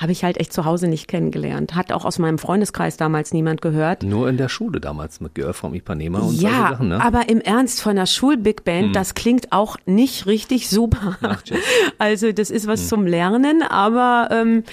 [0.02, 1.76] habe ich halt echt zu Hause nicht kennengelernt.
[1.76, 4.02] Hat auch aus meinem Freundeskreis damals niemand gehört.
[4.02, 7.04] Nur in der Schule damals mit Girl from Ipanema und ja, solche Sachen, ne?
[7.04, 8.94] aber im Ernst von der Schul-Big Band, hm.
[8.94, 11.18] das klingt auch nicht richtig super.
[11.22, 11.44] Ach,
[12.00, 12.88] also das ist was hm.
[12.88, 14.64] zum Lernen, aber ähm,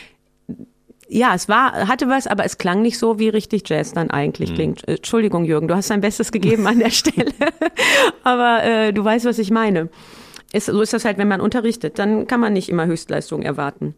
[1.10, 4.50] ja, es war, hatte was, aber es klang nicht so, wie richtig Jazz dann eigentlich
[4.50, 4.56] hm.
[4.56, 4.88] klingt.
[4.88, 7.32] Entschuldigung, Jürgen, du hast dein Bestes gegeben an der Stelle.
[8.24, 9.90] aber äh, du weißt, was ich meine.
[10.52, 11.98] Es, so ist das halt, wenn man unterrichtet.
[11.98, 13.94] Dann kann man nicht immer Höchstleistung erwarten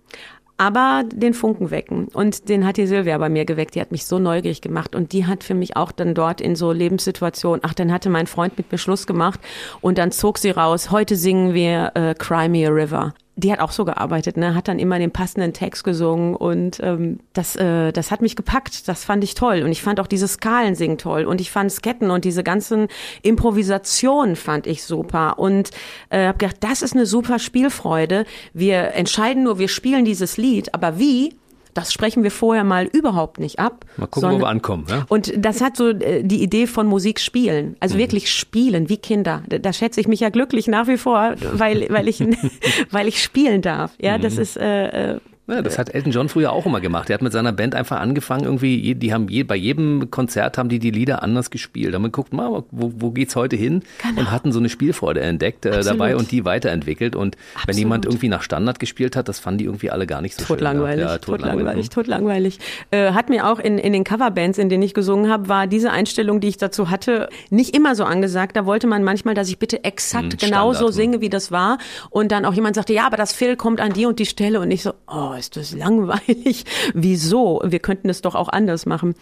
[0.60, 2.08] aber den Funken wecken.
[2.12, 3.74] Und den hat die Silvia bei mir geweckt.
[3.74, 4.94] Die hat mich so neugierig gemacht.
[4.94, 8.26] Und die hat für mich auch dann dort in so Lebenssituationen, ach, dann hatte mein
[8.26, 9.40] Freund mit mir Schluss gemacht
[9.80, 13.72] und dann zog sie raus, heute singen wir äh, Cry Me River die hat auch
[13.72, 14.54] so gearbeitet, ne?
[14.54, 18.86] hat dann immer den passenden Text gesungen und ähm, das, äh, das hat mich gepackt.
[18.88, 22.10] Das fand ich toll und ich fand auch dieses Skalensingen toll und ich fand Sketten
[22.10, 22.88] und diese ganzen
[23.22, 25.70] Improvisationen fand ich super und
[26.10, 28.24] äh, habe gedacht, das ist eine super Spielfreude.
[28.52, 31.34] Wir entscheiden nur, wir spielen dieses Lied, aber wie?
[31.74, 33.84] Das sprechen wir vorher mal überhaupt nicht ab.
[33.96, 34.86] Mal gucken, sondern, wo wir ankommen.
[34.88, 35.06] Ja?
[35.08, 37.76] Und das hat so äh, die Idee von Musik spielen.
[37.80, 38.00] Also mhm.
[38.00, 39.42] wirklich spielen, wie Kinder.
[39.48, 42.20] Da, schätze ich mich ja glücklich nach wie vor, weil, weil, ich,
[42.90, 43.92] weil ich spielen darf.
[44.00, 44.42] Ja, das mhm.
[44.42, 47.10] ist äh, äh ja, das hat Elton John früher auch immer gemacht.
[47.10, 50.68] Er hat mit seiner Band einfach angefangen, irgendwie, die haben je, bei jedem Konzert haben
[50.68, 51.94] die die Lieder anders gespielt.
[51.94, 53.82] Haben wir geguckt, mal, wo, wo geht's heute hin?
[54.02, 54.20] Genau.
[54.20, 57.16] Und hatten so eine Spielfreude entdeckt äh, dabei und die weiterentwickelt.
[57.16, 57.68] Und Absolut.
[57.68, 60.44] wenn jemand irgendwie nach Standard gespielt hat, das fanden die irgendwie alle gar nicht so
[60.44, 61.08] totlangweilig, schön.
[61.08, 62.58] Ja, totlangweilig, totlangweilig.
[62.90, 65.90] Äh, hat mir auch in, in den Coverbands, in denen ich gesungen habe, war diese
[65.90, 68.56] Einstellung, die ich dazu hatte, nicht immer so angesagt.
[68.56, 70.92] Da wollte man manchmal, dass ich bitte exakt hm, genauso hm.
[70.92, 71.78] singe, wie das war.
[72.10, 74.60] Und dann auch jemand sagte, ja, aber das Phil kommt an die und die Stelle.
[74.60, 76.64] Und ich so, oh, ist das langweilig.
[76.94, 77.60] Wieso?
[77.64, 79.14] Wir könnten es doch auch anders machen.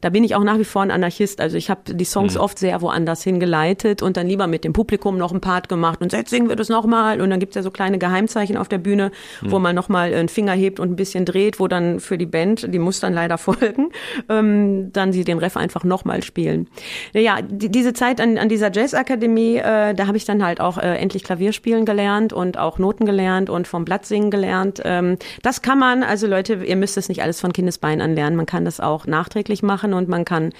[0.00, 1.40] Da bin ich auch nach wie vor ein Anarchist.
[1.40, 2.40] Also ich habe die Songs mhm.
[2.40, 6.12] oft sehr woanders hingeleitet und dann lieber mit dem Publikum noch ein Part gemacht und
[6.12, 7.20] jetzt singen wir das nochmal.
[7.20, 9.12] Und dann gibt's ja so kleine Geheimzeichen auf der Bühne,
[9.42, 9.50] mhm.
[9.52, 12.72] wo man nochmal einen Finger hebt und ein bisschen dreht, wo dann für die Band,
[12.72, 13.90] die muss dann leider folgen,
[14.28, 16.68] ähm, dann sie den Ref einfach nochmal spielen.
[17.12, 20.78] Ja, die, diese Zeit an, an dieser Jazzakademie, äh, da habe ich dann halt auch
[20.78, 24.80] äh, endlich Klavier spielen gelernt und auch Noten gelernt und vom Blatt singen gelernt.
[24.84, 28.36] Ähm, das kann man also Leute, ihr müsst es nicht alles von Kindesbein an lernen.
[28.36, 30.52] Man kann das auch nachträglich machen und man kann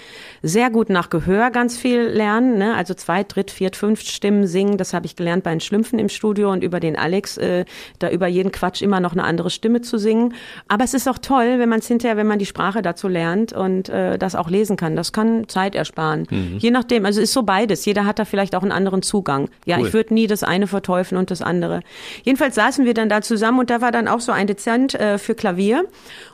[0.42, 2.58] sehr gut nach Gehör ganz viel lernen.
[2.58, 2.74] Ne?
[2.74, 4.76] Also zweit, dritt, viert, fünft Stimmen singen.
[4.76, 7.64] Das habe ich gelernt bei den Schlümpfen im Studio und über den Alex, äh,
[7.98, 10.34] da über jeden Quatsch immer noch eine andere Stimme zu singen.
[10.68, 13.52] Aber es ist auch toll, wenn man es hinterher, wenn man die Sprache dazu lernt
[13.52, 14.96] und äh, das auch lesen kann.
[14.96, 16.26] Das kann Zeit ersparen.
[16.30, 16.58] Mhm.
[16.58, 17.84] Je nachdem, also ist so beides.
[17.84, 19.48] Jeder hat da vielleicht auch einen anderen Zugang.
[19.64, 19.86] Ja, cool.
[19.86, 21.80] ich würde nie das eine verteufeln und das andere.
[22.24, 25.18] Jedenfalls saßen wir dann da zusammen und da war dann auch so ein Dezent äh,
[25.18, 25.84] für Klavier.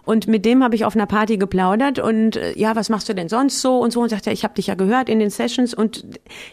[0.05, 3.15] Und mit dem habe ich auf einer Party geplaudert und äh, ja, was machst du
[3.15, 4.01] denn sonst so und so?
[4.01, 6.05] Und sagte, ich habe dich ja gehört in den Sessions und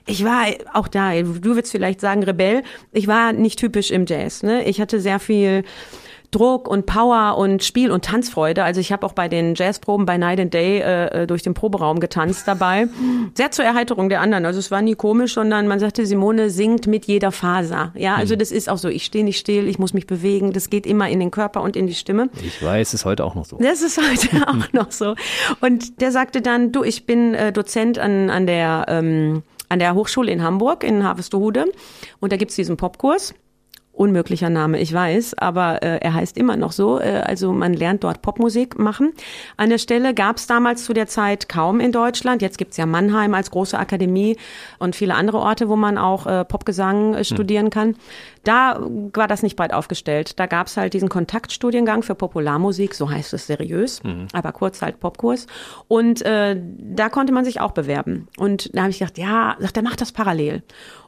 [0.06, 4.44] ich war auch da, du würdest vielleicht sagen Rebell, ich war nicht typisch im Jazz,
[4.44, 4.64] ne?
[4.66, 5.64] Ich hatte sehr viel
[6.32, 8.64] Druck und Power und Spiel und Tanzfreude.
[8.64, 11.56] Also ich habe auch bei den Jazzproben bei Night and Day äh, äh, durch den
[11.56, 12.88] Proberaum getanzt dabei.
[13.34, 14.46] Sehr zur Erheiterung der anderen.
[14.46, 17.92] Also es war nie komisch, sondern man sagte, Simone singt mit jeder Faser.
[17.96, 18.40] Ja, also mhm.
[18.40, 18.90] das ist auch so.
[18.90, 20.54] Ich stehe nicht still, ich muss mich bewegen.
[20.54, 22.30] Das geht immer in den Körper und in die Stimme.
[22.44, 23.58] Ich weiß, ist heute auch noch so.
[23.58, 25.16] Das ist heute auch noch so.
[25.62, 29.94] Und der sagte dann, du, ich bin äh, Dozent an, an der ähm, an der
[29.94, 31.66] Hochschule in Hamburg in Harvestehude
[32.20, 33.36] und da gibt's diesen Popkurs
[34.00, 37.00] unmöglicher Name, ich weiß, aber äh, er heißt immer noch so.
[37.00, 39.12] Äh, also man lernt dort Popmusik machen.
[39.58, 42.42] An der Stelle gab es damals zu der Zeit kaum in Deutschland.
[42.42, 44.38] Jetzt gibt's ja Mannheim als große Akademie
[44.80, 47.72] und viele andere Orte, wo man auch äh, Popgesang äh, studieren hm.
[47.72, 47.96] kann.
[48.46, 48.80] Da
[49.14, 50.40] war das nicht breit aufgestellt.
[50.40, 54.28] Da gab's halt diesen Kontaktstudiengang für Popularmusik, so heißt es seriös, mhm.
[54.32, 55.46] aber kurz halt Popkurs.
[55.90, 58.30] Und äh, da konnte man sich auch bewerben.
[58.38, 60.64] Und da habe ich gedacht, ja, sagt er, mach das parallel.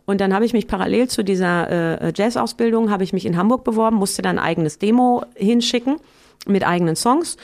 [0.06, 3.64] Und dann habe ich mich parallel zu dieser äh, Jazz-Ausbildung, habe ich mich in Hamburg
[3.64, 5.98] beworben, musste dann ein eigenes Demo hinschicken
[6.48, 7.38] mit eigenen Songs.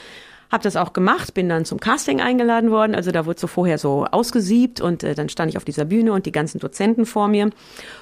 [0.50, 2.94] Habe das auch gemacht, bin dann zum Casting eingeladen worden.
[2.94, 6.12] Also da wurde so vorher so ausgesiebt und äh, dann stand ich auf dieser Bühne
[6.12, 7.50] und die ganzen Dozenten vor mir.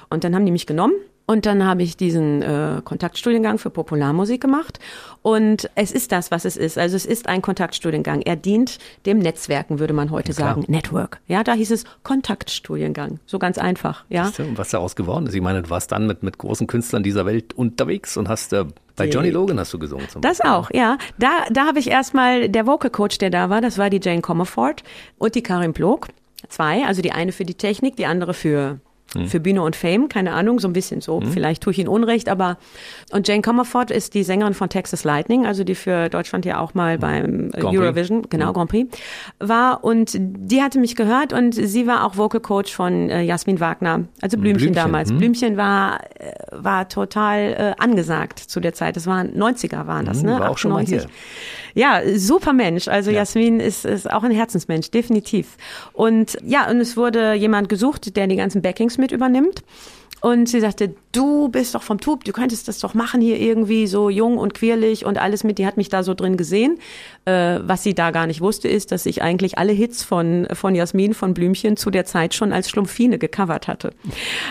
[0.09, 0.93] Und dann haben die mich genommen
[1.29, 4.79] Und dann habe ich diesen äh, Kontaktstudiengang für Popularmusik gemacht.
[5.21, 6.77] Und es ist das, was es ist.
[6.77, 8.21] Also es ist ein Kontaktstudiengang.
[8.21, 10.63] Er dient dem Netzwerken, würde man heute ja, sagen.
[10.67, 11.19] Network.
[11.27, 13.19] Ja, da hieß es Kontaktstudiengang.
[13.25, 14.05] So ganz einfach.
[14.07, 14.31] Ja.
[14.37, 15.35] Und was daraus geworden ist?
[15.35, 18.63] Ich meine, du warst dann mit, mit großen Künstlern dieser Welt unterwegs und hast äh,
[18.95, 20.51] bei Johnny Logan hast du gesungen zum Das Beispiel.
[20.51, 20.97] auch, ja.
[21.19, 24.21] Da, da habe ich erstmal der Vocal Coach, der da war, das war die Jane
[24.21, 24.81] Comerford
[25.17, 26.07] und die Karin Plog.
[26.47, 28.79] Zwei, also die eine für die Technik, die andere für
[29.17, 29.27] Mhm.
[29.27, 31.19] für Bühne und Fame, keine Ahnung, so ein bisschen so.
[31.19, 31.31] Mhm.
[31.31, 32.57] Vielleicht tue ich ihn Unrecht, aber
[33.11, 36.73] und Jane Comerford ist die Sängerin von Texas Lightning, also die für Deutschland ja auch
[36.73, 38.29] mal beim Grand Eurovision, Prix.
[38.29, 38.53] genau, mhm.
[38.53, 38.97] Grand Prix
[39.39, 43.59] war und die hatte mich gehört und sie war auch Vocal Coach von äh, Jasmin
[43.59, 45.11] Wagner, also Blümchen, Blümchen damals.
[45.11, 45.17] Mhm.
[45.17, 48.95] Blümchen war äh, war total äh, angesagt zu der Zeit.
[48.95, 50.31] Das waren 90er waren das, mhm, ne?
[50.39, 50.59] War auch 98.
[50.61, 51.05] schon mal hier.
[51.77, 52.87] Ja, super Mensch.
[52.87, 53.17] Also ja.
[53.17, 55.57] Jasmin ist, ist auch ein Herzensmensch, definitiv.
[55.93, 59.63] Und ja, und es wurde jemand gesucht, der die ganzen Backings mit übernimmt.
[60.19, 63.85] Und sie sagte, du bist doch vom Tub, du könntest das doch machen hier irgendwie
[63.85, 65.59] so jung und queerlich und alles mit.
[65.59, 66.79] Die hat mich da so drin gesehen.
[67.25, 70.73] Äh, was sie da gar nicht wusste, ist, dass ich eigentlich alle Hits von, von
[70.73, 73.91] Jasmin, von Blümchen zu der Zeit schon als Schlumpfine gecovert hatte.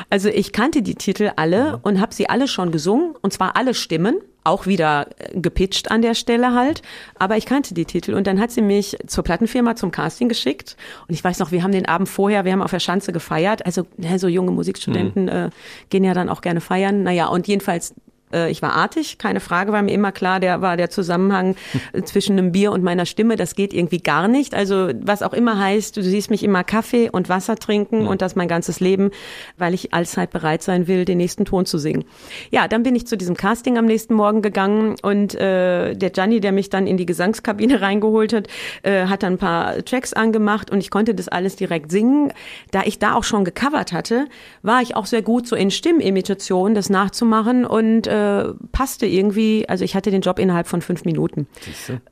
[0.08, 3.74] Also ich kannte die Titel alle und habe sie alle schon gesungen und zwar alle
[3.74, 6.82] Stimmen auch wieder äh, gepitcht an der Stelle halt.
[7.18, 10.76] Aber ich kannte die Titel und dann hat sie mich zur Plattenfirma zum Casting geschickt.
[11.08, 13.66] Und ich weiß noch, wir haben den Abend vorher, wir haben auf der Schanze gefeiert.
[13.66, 13.86] Also
[14.16, 15.28] so junge Musikstudenten mhm.
[15.28, 15.50] äh,
[15.90, 17.02] gehen ja dann auch gerne feiern.
[17.02, 17.94] Naja, und jedenfalls
[18.32, 21.54] ich war artig, keine Frage, war mir immer klar, der war der Zusammenhang
[22.04, 24.54] zwischen einem Bier und meiner Stimme, das geht irgendwie gar nicht.
[24.54, 28.08] Also was auch immer heißt, du siehst mich immer Kaffee und Wasser trinken ja.
[28.08, 29.10] und das mein ganzes Leben,
[29.56, 32.04] weil ich allzeit bereit sein will, den nächsten Ton zu singen.
[32.50, 36.40] Ja, dann bin ich zu diesem Casting am nächsten Morgen gegangen und äh, der Gianni,
[36.40, 38.48] der mich dann in die Gesangskabine reingeholt hat,
[38.82, 42.32] äh, hat dann ein paar Tracks angemacht und ich konnte das alles direkt singen.
[42.70, 44.26] Da ich da auch schon gecovert hatte,
[44.62, 49.68] war ich auch sehr gut so in Stimmimitation, das nachzumachen und äh, äh, passte irgendwie,
[49.68, 51.46] also ich hatte den Job innerhalb von fünf Minuten.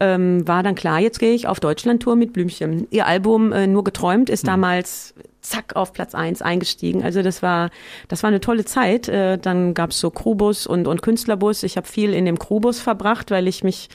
[0.00, 2.86] Ähm, war dann klar, jetzt gehe ich auf Deutschland-Tour mit Blümchen.
[2.90, 4.48] Ihr Album äh, Nur geträumt ist hm.
[4.48, 7.02] damals zack auf Platz eins eingestiegen.
[7.04, 7.70] Also das war
[8.08, 9.08] das war eine tolle Zeit.
[9.08, 11.62] Äh, dann gab's so Crewbus und und Künstlerbus.
[11.62, 13.88] Ich habe viel in dem Crewbus verbracht, weil ich mich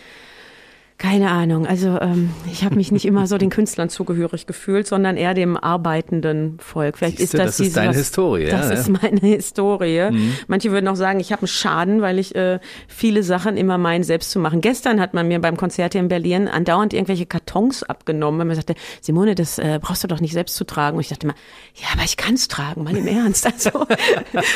[1.00, 1.66] keine Ahnung.
[1.66, 5.56] Also ähm, ich habe mich nicht immer so den Künstlern zugehörig gefühlt, sondern eher dem
[5.56, 6.98] arbeitenden Volk.
[6.98, 8.48] Vielleicht Siehste, ist das, das ist deine Historie.
[8.48, 10.12] Das ja, ist meine Historie.
[10.12, 10.34] Mhm.
[10.48, 14.04] Manche würden auch sagen, ich habe einen Schaden, weil ich äh, viele Sachen immer meinen,
[14.04, 14.60] selbst zu machen.
[14.60, 18.56] Gestern hat man mir beim Konzert hier in Berlin andauernd irgendwelche Kartons abgenommen, weil man
[18.58, 20.98] sagte, Simone, das äh, brauchst du doch nicht selbst zu tragen.
[20.98, 21.36] Und ich dachte immer,
[21.76, 23.46] ja, aber ich kann es tragen, mal im Ernst.
[23.46, 23.88] Also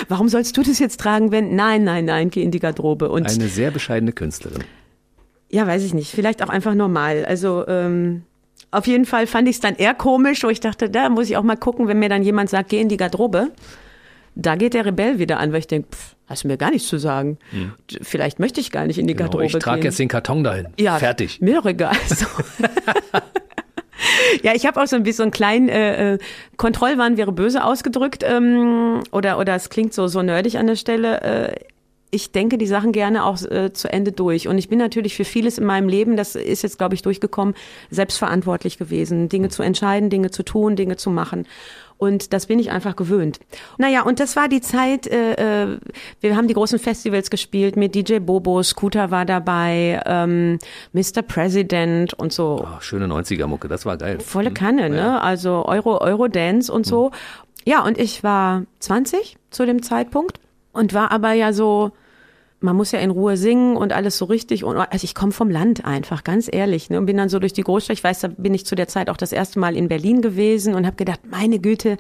[0.09, 1.55] warum sollst du das jetzt tragen, wenn?
[1.55, 3.07] Nein, nein, nein, geh in die Garderobe.
[3.07, 4.65] Und Eine sehr bescheidene Künstlerin.
[5.53, 6.09] Ja, weiß ich nicht.
[6.09, 7.25] Vielleicht auch einfach normal.
[7.25, 8.23] Also ähm,
[8.71, 11.37] auf jeden Fall fand ich es dann eher komisch, wo ich dachte, da muss ich
[11.37, 13.51] auch mal gucken, wenn mir dann jemand sagt, geh in die Garderobe.
[14.33, 16.87] Da geht der Rebell wieder an, weil ich denke, pff, hast du mir gar nichts
[16.87, 17.37] zu sagen.
[17.51, 17.73] Hm.
[18.01, 20.69] Vielleicht möchte ich gar nicht in die genau, Garderobe ich trage jetzt den Karton dahin.
[20.79, 21.39] Ja, fertig.
[21.39, 21.95] Mir doch egal.
[22.07, 22.25] So.
[24.41, 26.17] ja, ich habe auch so ein bisschen so einen kleinen äh, äh,
[26.57, 31.21] Kontrollwahn wäre böse ausgedrückt ähm, oder oder es klingt so so nerdig an der Stelle.
[31.21, 31.55] Äh,
[32.13, 34.47] ich denke die Sachen gerne auch äh, zu Ende durch.
[34.47, 37.55] Und ich bin natürlich für vieles in meinem Leben, das ist jetzt, glaube ich, durchgekommen,
[37.89, 41.47] selbstverantwortlich gewesen, Dinge zu entscheiden, Dinge zu tun, Dinge zu machen.
[41.97, 43.39] Und das bin ich einfach gewöhnt.
[43.77, 45.79] Naja, und das war die Zeit, äh, äh
[46.19, 50.59] wir haben die großen Festivals gespielt mit DJ Bobo, Scooter war dabei, ähm,
[50.91, 51.21] Mr.
[51.25, 52.65] President und so.
[52.67, 54.19] Oh, schöne 90er-Mucke, das war geil.
[54.19, 54.55] Volle mhm.
[54.55, 54.97] Kanne, ne?
[54.97, 55.19] Ja.
[55.19, 57.09] Also Euro, Eurodance und so.
[57.09, 57.13] Mhm.
[57.65, 60.39] Ja, und ich war 20 zu dem Zeitpunkt
[60.73, 61.91] und war aber ja so
[62.63, 64.63] man muss ja in Ruhe singen und alles so richtig.
[64.63, 66.89] Und also ich komme vom Land einfach, ganz ehrlich.
[66.89, 67.97] Ne, und bin dann so durch die Großstadt.
[67.97, 70.73] Ich weiß, da bin ich zu der Zeit auch das erste Mal in Berlin gewesen
[70.73, 71.97] und habe gedacht, meine Güte,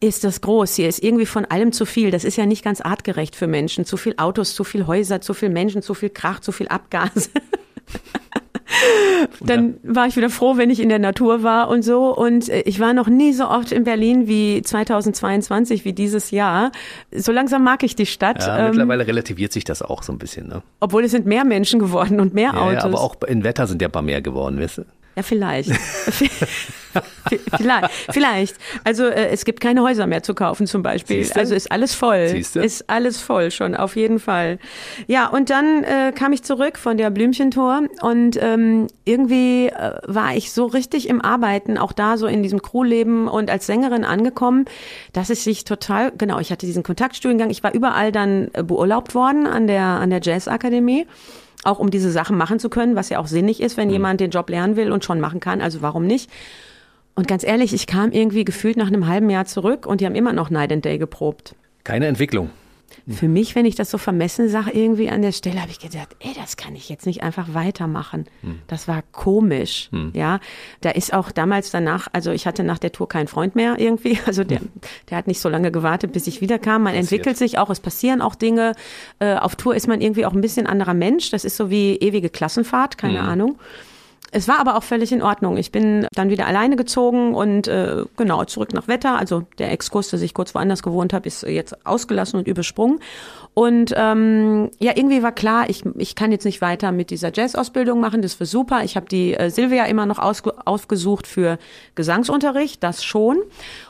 [0.00, 0.74] ist das groß.
[0.76, 2.10] Hier ist irgendwie von allem zu viel.
[2.10, 3.86] Das ist ja nicht ganz artgerecht für Menschen.
[3.86, 7.30] Zu viel Autos, zu viel Häuser, zu viel Menschen, zu viel Krach, zu viel Abgase.
[9.40, 12.14] Dann war ich wieder froh, wenn ich in der Natur war und so.
[12.14, 16.72] Und äh, ich war noch nie so oft in Berlin wie 2022, wie dieses Jahr.
[17.14, 18.46] So langsam mag ich die Stadt.
[18.46, 20.48] Ja, ähm, mittlerweile relativiert sich das auch so ein bisschen.
[20.48, 20.62] Ne?
[20.80, 22.74] Obwohl es sind mehr Menschen geworden und mehr ja, Autos.
[22.74, 24.82] Ja, aber auch in Wetter sind ja ein paar mehr geworden, weißt du?
[25.16, 25.70] Ja, vielleicht.
[27.56, 27.90] vielleicht.
[28.10, 28.56] Vielleicht.
[28.82, 31.18] Also äh, es gibt keine Häuser mehr zu kaufen zum Beispiel.
[31.18, 31.38] Siehste?
[31.38, 32.28] Also ist alles voll.
[32.28, 32.60] Siehste?
[32.60, 34.58] Ist alles voll schon, auf jeden Fall.
[35.06, 40.34] Ja, und dann äh, kam ich zurück von der Blümchentor und ähm, irgendwie äh, war
[40.36, 44.64] ich so richtig im Arbeiten, auch da so in diesem Crewleben und als Sängerin angekommen,
[45.12, 49.14] dass es sich total, genau, ich hatte diesen Kontaktstudiengang, ich war überall dann äh, beurlaubt
[49.14, 51.06] worden an der, an der Jazzakademie
[51.64, 53.94] auch um diese Sachen machen zu können, was ja auch sinnig ist, wenn mhm.
[53.94, 55.60] jemand den Job lernen will und schon machen kann.
[55.60, 56.30] Also warum nicht?
[57.14, 60.16] Und ganz ehrlich, ich kam irgendwie gefühlt nach einem halben Jahr zurück und die haben
[60.16, 61.54] immer noch Night and Day geprobt.
[61.84, 62.50] Keine Entwicklung.
[63.06, 66.16] Für mich, wenn ich das so vermessen sage, irgendwie an der Stelle, habe ich gedacht,
[66.20, 68.24] ey, das kann ich jetzt nicht einfach weitermachen.
[68.42, 68.60] Hm.
[68.66, 70.12] Das war komisch, hm.
[70.14, 70.40] ja.
[70.80, 74.18] Da ist auch damals danach, also ich hatte nach der Tour keinen Freund mehr irgendwie,
[74.26, 74.60] also der,
[75.10, 76.84] der hat nicht so lange gewartet, bis ich wiederkam.
[76.84, 77.12] Man Passiert.
[77.12, 78.72] entwickelt sich auch, es passieren auch Dinge.
[79.18, 81.30] Äh, auf Tour ist man irgendwie auch ein bisschen anderer Mensch.
[81.30, 83.14] Das ist so wie ewige Klassenfahrt, keine.
[83.24, 83.58] Ahnung.
[84.36, 85.56] Es war aber auch völlig in Ordnung.
[85.56, 89.16] Ich bin dann wieder alleine gezogen und äh, genau zurück nach Wetter.
[89.16, 92.98] Also der Exkurs, dass ich kurz woanders gewohnt habe, ist jetzt ausgelassen und übersprungen.
[93.54, 98.00] Und ähm, ja, irgendwie war klar, ich, ich kann jetzt nicht weiter mit dieser Jazz-Ausbildung
[98.00, 98.22] machen.
[98.22, 98.82] Das war super.
[98.82, 101.58] Ich habe die äh, Silvia immer noch ausge ausgesucht für
[101.94, 103.38] Gesangsunterricht, das schon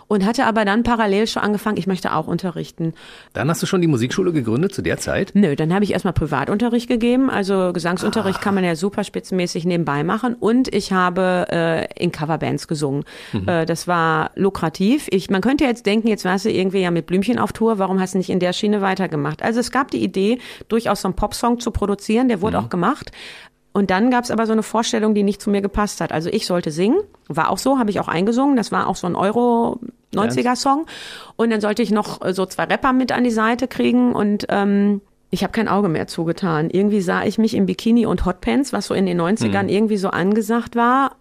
[0.08, 2.94] und hatte aber dann parallel schon angefangen, ich möchte auch unterrichten.
[3.32, 5.32] Dann hast du schon die Musikschule gegründet zu der Zeit?
[5.34, 7.30] Nö, dann habe ich erstmal Privatunterricht gegeben.
[7.30, 8.42] Also Gesangsunterricht ah.
[8.42, 10.34] kann man ja super spitzenmäßig nebenbei machen.
[10.34, 13.04] Und ich habe äh, in Coverbands gesungen.
[13.32, 13.48] Mhm.
[13.48, 15.08] Äh, das war lukrativ.
[15.10, 18.00] Ich, man könnte jetzt denken, jetzt warst du irgendwie ja mit Blümchen auf Tour, warum
[18.00, 19.42] hast du nicht in der Schiene weitergemacht?
[19.42, 20.38] Also es gab die Idee,
[20.68, 22.64] durchaus so einen Popsong zu produzieren, der wurde mhm.
[22.64, 23.12] auch gemacht.
[23.74, 26.12] Und dann gab es aber so eine Vorstellung, die nicht zu mir gepasst hat.
[26.12, 28.56] Also ich sollte singen, war auch so, habe ich auch eingesungen.
[28.56, 29.80] Das war auch so ein Euro
[30.14, 30.86] 90er-Song.
[31.34, 34.46] Und dann sollte ich noch äh, so zwei Rapper mit an die Seite kriegen und
[34.48, 35.00] ähm,
[35.30, 36.70] ich habe kein Auge mehr zugetan.
[36.70, 39.68] Irgendwie sah ich mich im Bikini und Hotpants, was so in den 90ern mhm.
[39.68, 41.16] irgendwie so angesagt war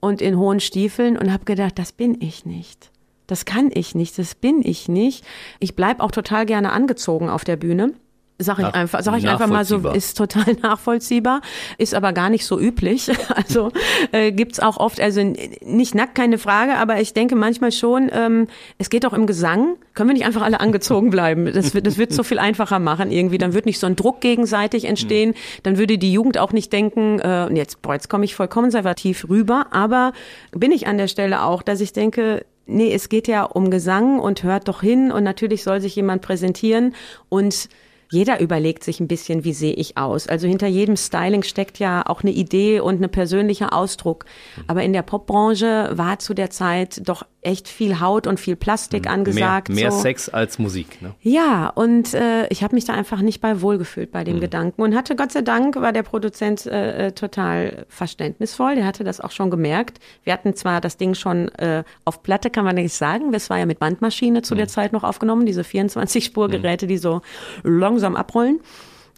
[0.00, 2.90] und in hohen Stiefeln und habe gedacht, das bin ich nicht.
[3.26, 5.22] Das kann ich nicht, das bin ich nicht.
[5.60, 7.92] Ich bleib auch total gerne angezogen auf der Bühne.
[8.40, 11.40] Sag ich Nach, einfach, sag ich einfach mal so, ist total nachvollziehbar,
[11.76, 13.10] ist aber gar nicht so üblich.
[13.34, 13.70] Also
[14.12, 15.22] äh, gibt's auch oft, also
[15.64, 18.46] nicht nackt, keine Frage, aber ich denke manchmal schon, ähm,
[18.78, 21.52] es geht auch im Gesang, können wir nicht einfach alle angezogen bleiben.
[21.52, 23.38] Das wird, das wird so viel einfacher machen irgendwie.
[23.38, 25.34] Dann wird nicht so ein Druck gegenseitig entstehen.
[25.64, 29.28] Dann würde die Jugend auch nicht denken, äh, jetzt, boah, jetzt komme ich voll konservativ
[29.28, 29.66] rüber.
[29.70, 30.12] Aber
[30.52, 34.20] bin ich an der Stelle auch, dass ich denke, nee, es geht ja um Gesang
[34.20, 36.94] und hört doch hin und natürlich soll sich jemand präsentieren
[37.28, 37.68] und
[38.10, 40.26] jeder überlegt sich ein bisschen, wie sehe ich aus.
[40.26, 44.24] Also hinter jedem Styling steckt ja auch eine Idee und ein persönlicher Ausdruck.
[44.66, 49.06] Aber in der Popbranche war zu der Zeit doch echt viel Haut und viel Plastik
[49.06, 49.10] mhm.
[49.10, 49.70] angesagt.
[49.70, 50.00] Mehr, mehr so.
[50.00, 51.00] Sex als Musik.
[51.00, 51.14] Ne?
[51.22, 54.40] Ja, und äh, ich habe mich da einfach nicht bei wohlgefühlt bei dem mhm.
[54.40, 58.74] Gedanken und hatte Gott sei Dank war der Produzent äh, äh, total verständnisvoll.
[58.74, 59.98] Der hatte das auch schon gemerkt.
[60.24, 63.32] Wir hatten zwar das Ding schon äh, auf Platte, kann man nicht sagen.
[63.32, 64.58] Das war ja mit Bandmaschine zu mhm.
[64.58, 66.88] der Zeit noch aufgenommen, diese 24-Spur-Geräte, mhm.
[66.90, 67.22] die so
[67.62, 68.60] langsam abrollen.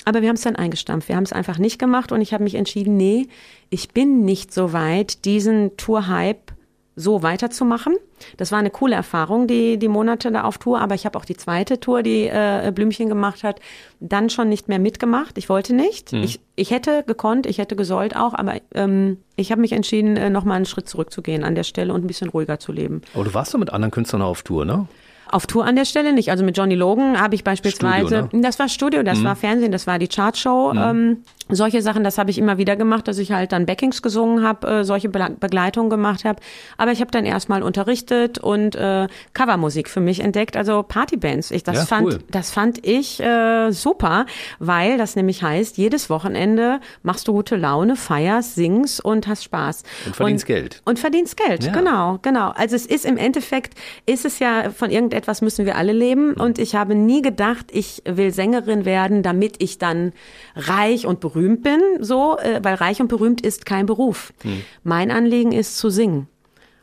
[0.05, 1.09] Aber wir haben es dann eingestampft.
[1.09, 3.27] Wir haben es einfach nicht gemacht und ich habe mich entschieden, nee,
[3.71, 6.53] ich bin nicht so weit, diesen Tour-Hype
[7.01, 7.97] so weiterzumachen.
[8.37, 11.25] Das war eine coole Erfahrung, die, die Monate da auf Tour, aber ich habe auch
[11.25, 13.61] die zweite Tour, die äh, Blümchen gemacht hat,
[14.01, 15.39] dann schon nicht mehr mitgemacht.
[15.39, 16.13] Ich wollte nicht.
[16.13, 16.23] Mhm.
[16.23, 20.31] Ich, ich hätte gekonnt, ich hätte gesollt auch, aber ähm, ich habe mich entschieden, äh,
[20.31, 23.03] nochmal einen Schritt zurückzugehen an der Stelle und ein bisschen ruhiger zu leben.
[23.15, 24.87] Aber du warst doch mit anderen Künstlern auf Tour, ne?
[25.33, 26.31] Auf Tour an der Stelle nicht.
[26.31, 28.43] Also mit Johnny Logan habe ich beispielsweise, Studio, ne?
[28.43, 29.25] das war Studio, das mhm.
[29.25, 30.73] war Fernsehen, das war die Chartshow.
[30.75, 30.79] Mhm.
[30.79, 31.17] Ähm,
[31.53, 34.67] solche Sachen, das habe ich immer wieder gemacht, dass ich halt dann Backings gesungen habe,
[34.67, 36.41] äh, solche Be Begleitungen gemacht habe.
[36.79, 41.51] Aber ich habe dann erstmal unterrichtet und äh, Covermusik für mich entdeckt, also Partybands.
[41.51, 42.19] Ich das ja, fand, cool.
[42.31, 44.27] das fand ich äh, super,
[44.59, 49.83] weil das nämlich heißt, jedes Wochenende machst du gute Laune, feierst, singst und hast Spaß
[50.07, 50.83] und verdienst und, Geld.
[50.85, 51.73] Und verdienst Geld, ja.
[51.73, 52.51] genau, genau.
[52.51, 53.75] Also es ist im Endeffekt
[54.07, 58.03] ist es ja von irgendetwas müssen wir alle leben und ich habe nie gedacht, ich
[58.07, 60.13] will Sängerin werden, damit ich dann
[60.57, 64.33] reich und berühmt berühmt bin, so, äh, weil reich und berühmt ist kein Beruf.
[64.43, 64.63] Hm.
[64.85, 66.27] Mein Anliegen ist zu singen.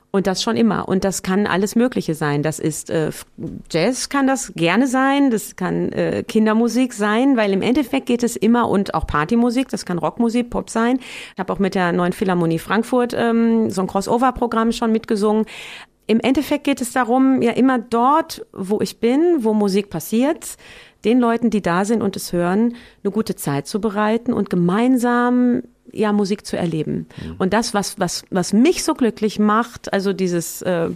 [0.09, 0.87] Und das schon immer.
[0.87, 2.41] Und das kann alles Mögliche sein.
[2.41, 3.11] Das ist äh,
[3.69, 8.35] Jazz kann das gerne sein, das kann äh, Kindermusik sein, weil im Endeffekt geht es
[8.35, 10.99] immer und auch Partymusik, das kann Rockmusik, Pop sein.
[11.33, 15.45] Ich habe auch mit der neuen Philharmonie Frankfurt ähm, so ein Crossover-Programm schon mitgesungen.
[16.07, 20.55] Im Endeffekt geht es darum, ja immer dort, wo ich bin, wo Musik passiert,
[21.07, 25.63] den Leuten, die da sind und es hören, eine gute Zeit zu bereiten und gemeinsam
[25.93, 27.07] ja Musik zu erleben.
[27.23, 27.35] Mhm.
[27.37, 30.89] Und das, was, was, was mich so glücklich macht, also dieses äh,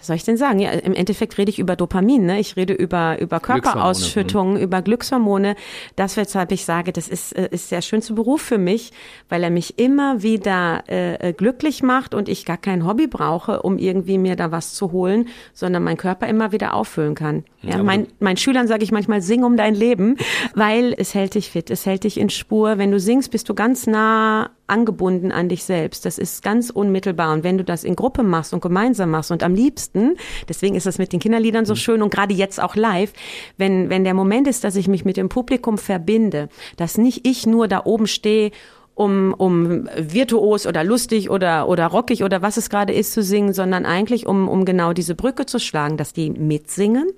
[0.00, 0.58] was soll ich denn sagen?
[0.60, 2.40] Ja, im Endeffekt rede ich über Dopamin, ne?
[2.40, 4.62] Ich rede über, über Körperausschüttungen, mhm.
[4.62, 5.56] über Glückshormone.
[5.94, 8.92] Das, weshalb ich sage, das ist, äh, ist der schönste Beruf für mich,
[9.28, 13.60] weil er mich immer wieder äh, äh, glücklich macht und ich gar kein Hobby brauche,
[13.60, 17.44] um irgendwie mir da was zu holen, sondern mein Körper immer wieder auffüllen kann.
[17.60, 20.16] Ja, ja mein, meinen Schülern sage ich manchmal, sing um dein Leben,
[20.54, 22.78] weil es hält dich fit, es hält dich in Spur.
[22.78, 26.04] Wenn du singst, bist du ganz nah angebunden an dich selbst.
[26.06, 27.32] Das ist ganz unmittelbar.
[27.32, 30.16] Und wenn du das in Gruppe machst und gemeinsam machst und am liebsten,
[30.48, 31.78] deswegen ist das mit den Kinderliedern so mhm.
[31.78, 33.12] schön und gerade jetzt auch live,
[33.56, 37.46] wenn, wenn der Moment ist, dass ich mich mit dem Publikum verbinde, dass nicht ich
[37.46, 38.50] nur da oben stehe
[38.94, 43.54] um, um virtuos oder lustig oder, oder rockig oder was es gerade ist zu singen,
[43.54, 47.08] sondern eigentlich um, um genau diese Brücke zu schlagen, dass die mitsingen,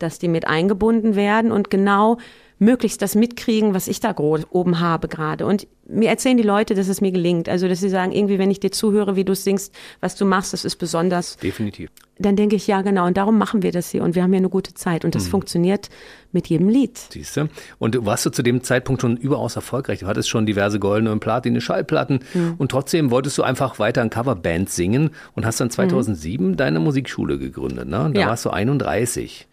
[0.00, 2.18] dass die mit eingebunden werden und genau
[2.60, 5.46] möglichst das mitkriegen, was ich da oben habe gerade.
[5.46, 7.48] Und mir erzählen die Leute, dass es mir gelingt.
[7.48, 10.52] Also, dass sie sagen, irgendwie, wenn ich dir zuhöre, wie du singst, was du machst,
[10.52, 11.38] das ist besonders.
[11.38, 11.90] Definitiv.
[12.18, 13.06] Dann denke ich, ja, genau.
[13.06, 14.02] Und darum machen wir das hier.
[14.02, 15.06] Und wir haben hier eine gute Zeit.
[15.06, 15.30] Und das mhm.
[15.30, 15.88] funktioniert
[16.32, 16.98] mit jedem Lied.
[17.10, 17.48] Siehst du?
[17.78, 20.00] Und warst du zu dem Zeitpunkt schon überaus erfolgreich?
[20.00, 22.20] Du hattest schon diverse goldene und platine Schallplatten.
[22.34, 22.54] Mhm.
[22.58, 26.56] Und trotzdem wolltest du einfach weiter in Coverband singen und hast dann 2007 mhm.
[26.58, 27.88] deine Musikschule gegründet.
[27.88, 28.10] Ne?
[28.12, 28.26] Da ja.
[28.28, 29.48] warst du 31.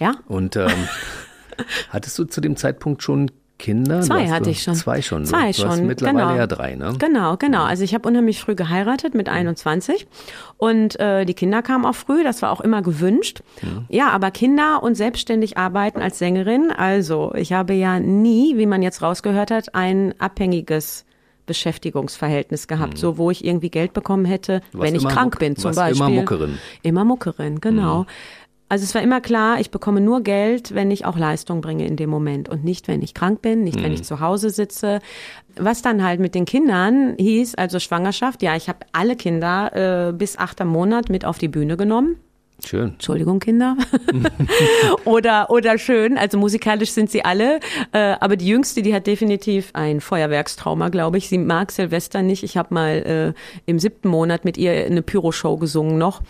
[0.00, 0.14] Ja.
[0.26, 0.70] Und ähm,
[1.90, 4.02] Hattest du zu dem Zeitpunkt schon Kinder?
[4.02, 4.74] Zwei hatte ich schon.
[4.74, 5.24] Zwei schon.
[5.26, 5.70] Zwei du schon.
[5.70, 6.36] Hast mittlerweile genau.
[6.36, 6.94] ja drei, ne?
[6.98, 7.64] Genau, genau.
[7.64, 10.06] Also ich habe unheimlich früh geheiratet mit 21
[10.56, 12.22] und äh, die Kinder kamen auch früh.
[12.22, 13.42] Das war auch immer gewünscht.
[13.62, 13.84] Ja.
[13.88, 16.70] ja, aber Kinder und selbstständig arbeiten als Sängerin.
[16.70, 21.04] Also ich habe ja nie, wie man jetzt rausgehört hat, ein abhängiges
[21.48, 22.98] Beschäftigungsverhältnis gehabt, mhm.
[22.98, 26.06] so wo ich irgendwie Geld bekommen hätte, wenn ich krank bin zum Beispiel.
[26.06, 26.58] Immer Muckerin.
[26.82, 28.02] Immer Muckerin, genau.
[28.02, 28.06] Mhm.
[28.68, 31.96] Also es war immer klar, ich bekomme nur Geld, wenn ich auch Leistung bringe in
[31.96, 33.84] dem Moment und nicht, wenn ich krank bin, nicht, mhm.
[33.84, 34.98] wenn ich zu Hause sitze.
[35.56, 40.12] Was dann halt mit den Kindern hieß, also Schwangerschaft, ja, ich habe alle Kinder äh,
[40.12, 42.16] bis achter Monat mit auf die Bühne genommen.
[42.64, 42.90] Schön.
[42.90, 43.76] Entschuldigung, Kinder.
[45.04, 46.18] oder, oder schön.
[46.18, 47.60] Also musikalisch sind sie alle.
[47.92, 51.28] Äh, aber die Jüngste, die hat definitiv ein Feuerwerkstrauma, glaube ich.
[51.28, 52.42] Sie mag Silvester nicht.
[52.42, 56.20] Ich habe mal äh, im siebten Monat mit ihr eine Pyroshow gesungen noch.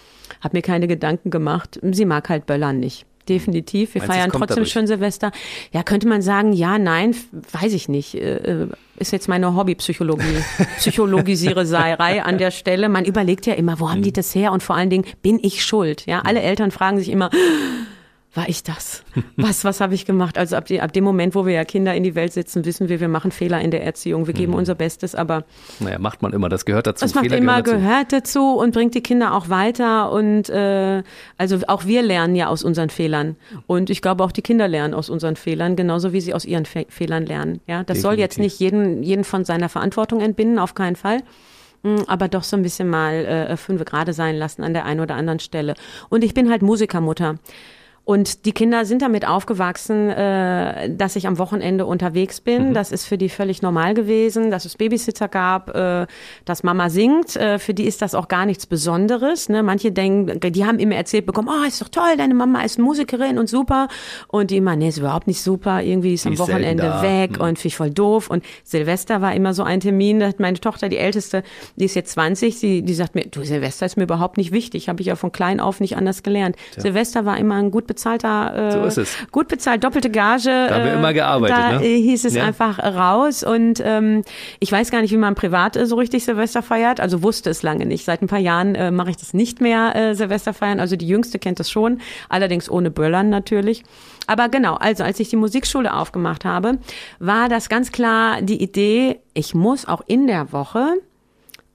[0.42, 1.80] Hab mir keine Gedanken gemacht.
[1.82, 3.94] Sie mag halt Böllern nicht definitiv.
[3.94, 5.32] Wir Meinst, feiern trotzdem schon Silvester.
[5.72, 7.14] Ja, könnte man sagen, ja, nein,
[7.52, 8.14] weiß ich nicht.
[8.14, 8.68] Äh, äh,
[8.98, 10.42] ist jetzt meine Hobbypsychologie,
[10.78, 12.88] Psychologisiererei an der Stelle.
[12.88, 14.14] Man überlegt ja immer, wo haben die mhm.
[14.14, 14.52] das her?
[14.52, 16.06] Und vor allen Dingen, bin ich schuld?
[16.06, 17.30] Ja, alle Eltern fragen sich immer,
[18.34, 19.02] war ich das?
[19.36, 20.36] Was, was habe ich gemacht?
[20.36, 22.88] Also ab, die, ab dem Moment, wo wir ja Kinder in die Welt setzen, wissen
[22.88, 24.26] wir, wir machen Fehler in der Erziehung.
[24.26, 24.58] Wir geben mhm.
[24.58, 25.44] unser Bestes, aber.
[25.80, 27.04] Naja, macht man immer, das gehört dazu.
[27.04, 27.76] Das macht immer, dazu.
[27.76, 30.12] gehört dazu und bringt die Kinder auch weiter.
[30.12, 31.02] Und äh,
[31.38, 33.36] also auch wir lernen ja aus unseren Fehlern.
[33.66, 36.66] Und ich glaube, auch die Kinder lernen aus unseren Fehlern, genauso wie sie aus ihren
[36.66, 37.60] Fe Fehlern lernen.
[37.66, 38.02] Ja, das Definitiv.
[38.02, 41.22] soll jetzt nicht jeden, jeden von seiner Verantwortung entbinden, auf keinen Fall
[41.84, 45.00] hm, aber doch so ein bisschen mal äh, fünf gerade sein lassen an der einen
[45.00, 45.74] oder anderen Stelle.
[46.08, 47.36] Und ich bin halt Musikermutter.
[48.08, 52.70] Und die Kinder sind damit aufgewachsen, äh, dass ich am Wochenende unterwegs bin.
[52.70, 52.72] Mhm.
[52.72, 56.06] Das ist für die völlig normal gewesen, dass es Babysitter gab, äh,
[56.46, 57.36] dass Mama singt.
[57.36, 59.50] Äh, für die ist das auch gar nichts Besonderes.
[59.50, 59.62] Ne?
[59.62, 63.36] Manche denken, die haben immer erzählt bekommen, oh, ist doch toll, deine Mama ist Musikerin
[63.36, 63.88] und super.
[64.28, 65.82] Und die immer, nee, ist überhaupt nicht super.
[65.82, 67.42] Irgendwie ist die am ist Wochenende weg mhm.
[67.42, 68.30] und finde ich voll doof.
[68.30, 70.20] Und Silvester war immer so ein Termin.
[70.20, 71.42] Da hat meine Tochter, die älteste,
[71.76, 74.88] die ist jetzt 20, die, die sagt mir, du, Silvester ist mir überhaupt nicht wichtig.
[74.88, 76.56] Habe ich ja von klein auf nicht anders gelernt.
[76.72, 76.84] Tja.
[76.84, 80.44] Silvester war immer ein gut bezahlter, äh, so gut bezahlt, doppelte Gage.
[80.44, 81.56] Da haben wir immer gearbeitet.
[81.56, 81.86] Da ne?
[81.86, 82.44] hieß es ja.
[82.44, 84.22] einfach raus und ähm,
[84.60, 87.00] ich weiß gar nicht, wie man privat äh, so richtig Silvester feiert.
[87.00, 88.04] Also wusste es lange nicht.
[88.04, 90.80] Seit ein paar Jahren äh, mache ich das nicht mehr äh, Silvester feiern.
[90.80, 93.82] Also die Jüngste kennt das schon, allerdings ohne Böllern natürlich.
[94.26, 96.78] Aber genau, also als ich die Musikschule aufgemacht habe,
[97.18, 100.98] war das ganz klar die Idee, ich muss auch in der Woche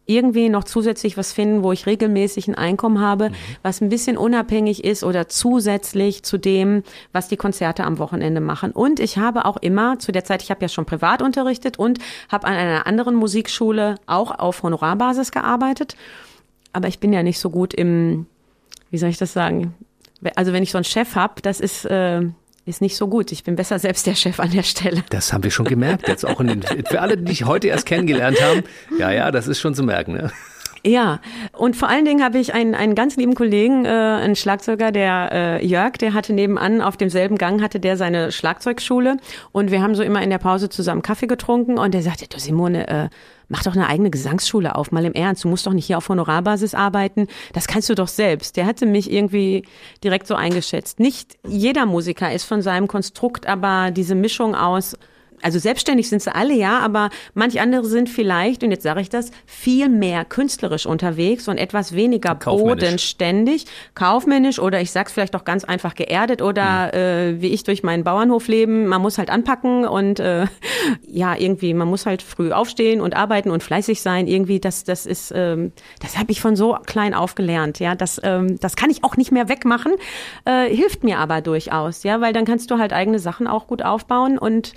[0.06, 3.36] irgendwie noch zusätzlich was finden, wo ich regelmäßig ein Einkommen habe, mhm.
[3.62, 6.84] was ein bisschen unabhängig ist oder zusätzlich zu dem,
[7.14, 8.72] was die Konzerte am Wochenende machen.
[8.72, 12.00] Und ich habe auch immer zu der Zeit, ich habe ja schon privat unterrichtet und
[12.30, 15.96] habe an einer anderen Musikschule auch auf Honorarbasis gearbeitet.
[16.74, 18.26] Aber ich bin ja nicht so gut im,
[18.90, 19.74] wie soll ich das sagen?
[20.36, 22.22] Also wenn ich so einen Chef habe, das ist äh,
[22.66, 23.32] ist nicht so gut.
[23.32, 25.04] Ich bin besser selbst der Chef an der Stelle.
[25.10, 26.08] Das haben wir schon gemerkt.
[26.08, 28.64] Jetzt auch in den, für alle, die dich heute erst kennengelernt haben.
[28.98, 30.14] Ja, ja, das ist schon zu merken.
[30.14, 30.32] Ne?
[30.86, 31.22] Ja,
[31.54, 35.30] und vor allen Dingen habe ich einen, einen ganz lieben Kollegen, äh, einen Schlagzeuger, der
[35.32, 39.16] äh, Jörg, der hatte nebenan auf demselben Gang hatte der seine Schlagzeugschule
[39.54, 42.38] und wir haben so immer in der Pause zusammen Kaffee getrunken und der sagte, du
[42.38, 43.10] Simone, äh,
[43.48, 45.44] mach doch eine eigene Gesangsschule auf, mal im Ernst.
[45.44, 47.28] Du musst doch nicht hier auf Honorarbasis arbeiten.
[47.54, 48.58] Das kannst du doch selbst.
[48.58, 49.64] Der hatte mich irgendwie
[50.04, 51.00] direkt so eingeschätzt.
[51.00, 54.98] Nicht jeder Musiker ist von seinem Konstrukt, aber diese Mischung aus
[55.44, 59.10] also selbstständig sind sie alle, ja, aber manch andere sind vielleicht, und jetzt sage ich
[59.10, 65.44] das, viel mehr künstlerisch unterwegs und etwas weniger bodenständig, kaufmännisch oder ich sag's vielleicht auch
[65.44, 67.38] ganz einfach geerdet oder mhm.
[67.38, 70.46] äh, wie ich durch meinen Bauernhof leben, man muss halt anpacken und äh,
[71.08, 75.06] ja, irgendwie, man muss halt früh aufstehen und arbeiten und fleißig sein, irgendwie, das, das
[75.06, 78.90] ist, ähm, das habe ich von so klein auf gelernt, ja, das, ähm, das kann
[78.90, 79.94] ich auch nicht mehr wegmachen,
[80.46, 83.84] äh, hilft mir aber durchaus, ja, weil dann kannst du halt eigene Sachen auch gut
[83.84, 84.74] aufbauen und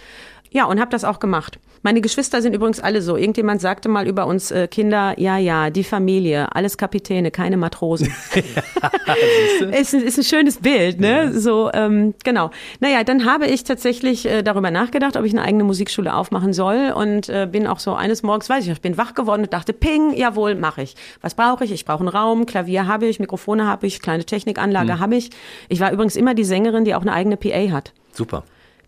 [0.51, 1.59] ja, und habe das auch gemacht.
[1.87, 3.17] Meine Geschwister sind übrigens alle so.
[3.17, 8.13] Irgendjemand sagte mal über uns äh, Kinder, ja, ja, die Familie, alles Kapitäne, keine Matrosen.
[9.73, 11.27] ist, ein, ist ein schönes Bild, ne?
[11.27, 11.33] Ja.
[11.33, 12.51] So, ähm, genau.
[12.81, 16.93] Naja, dann habe ich tatsächlich äh, darüber nachgedacht, ob ich eine eigene Musikschule aufmachen soll
[16.93, 19.53] und äh, bin auch so eines Morgens, weiß ich noch, ich bin wach geworden und
[19.53, 20.97] dachte, ping, jawohl, mache ich.
[21.21, 21.71] Was brauche ich?
[21.71, 25.01] Ich brauche einen Raum, Klavier habe ich, Mikrofone habe ich, kleine Technikanlage hm.
[25.01, 25.31] habe ich.
[25.69, 27.93] Ich war übrigens immer die Sängerin, die auch eine eigene PA hat.
[28.13, 28.43] Super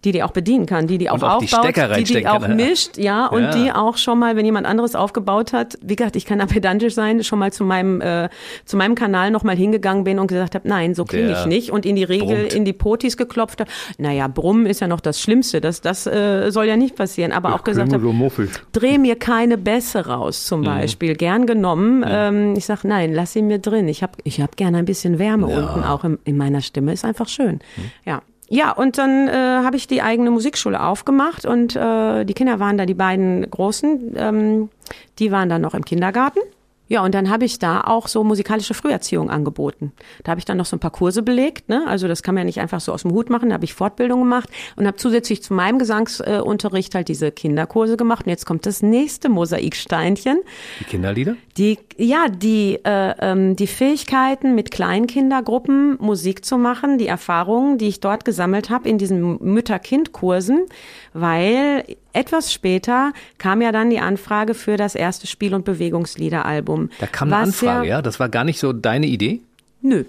[0.05, 2.57] die die auch bedienen kann, die die auch, auch aufbaut, die die, die auch kann,
[2.57, 3.51] mischt, ja, und ja.
[3.51, 6.94] die auch schon mal, wenn jemand anderes aufgebaut hat, wie gesagt, ich kann da pedantisch
[6.94, 8.28] sein, schon mal zu meinem äh,
[8.64, 11.70] zu meinem Kanal noch mal hingegangen bin und gesagt habe, nein, so klinge ich nicht
[11.70, 12.53] und in die Regel brummt.
[12.55, 13.70] in die Potis geklopft habe.
[13.99, 17.51] Naja, Brummen ist ja noch das Schlimmste, das das äh, soll ja nicht passieren, aber
[17.51, 18.40] ich auch gesagt habe,
[18.72, 20.66] dreh mir keine Bässe raus zum mhm.
[20.66, 22.03] Beispiel, gern genommen.
[22.03, 22.28] Ja.
[22.28, 23.88] Ähm, ich sag, nein, lass sie mir drin.
[23.88, 25.59] Ich habe ich hab gerne ein bisschen Wärme ja.
[25.59, 27.61] unten auch in, in meiner Stimme, ist einfach schön.
[27.76, 27.90] Mhm.
[28.05, 28.22] Ja.
[28.49, 32.78] Ja, und dann äh, habe ich die eigene Musikschule aufgemacht und äh, die Kinder waren
[32.78, 34.70] da, die beiden Großen, ähm,
[35.18, 36.40] die waren dann noch im Kindergarten.
[36.89, 39.93] Ja, und dann habe ich da auch so musikalische Früherziehung angeboten.
[40.24, 41.68] Da habe ich dann noch so ein paar Kurse belegt.
[41.68, 41.84] Ne?
[41.86, 43.51] Also das kann man ja nicht einfach so aus dem Hut machen.
[43.51, 48.24] Da habe ich Fortbildung gemacht und habe zusätzlich zu meinem Gesangsunterricht halt diese Kinderkurse gemacht.
[48.26, 50.39] Und jetzt kommt das nächste Mosaiksteinchen.
[50.80, 51.36] Die Kinderlieder?
[51.59, 57.89] Die, ja, die, äh, ähm, die Fähigkeiten mit Kleinkindergruppen Musik zu machen, die Erfahrungen, die
[57.89, 60.66] ich dort gesammelt habe in diesen Mütter-Kind-Kursen,
[61.12, 66.90] weil etwas später kam ja dann die Anfrage für das erste Spiel- und Bewegungsliederalbum.
[66.98, 68.02] Da kam eine Anfrage, ja, ja?
[68.02, 69.40] Das war gar nicht so deine Idee?
[69.80, 70.04] Nö.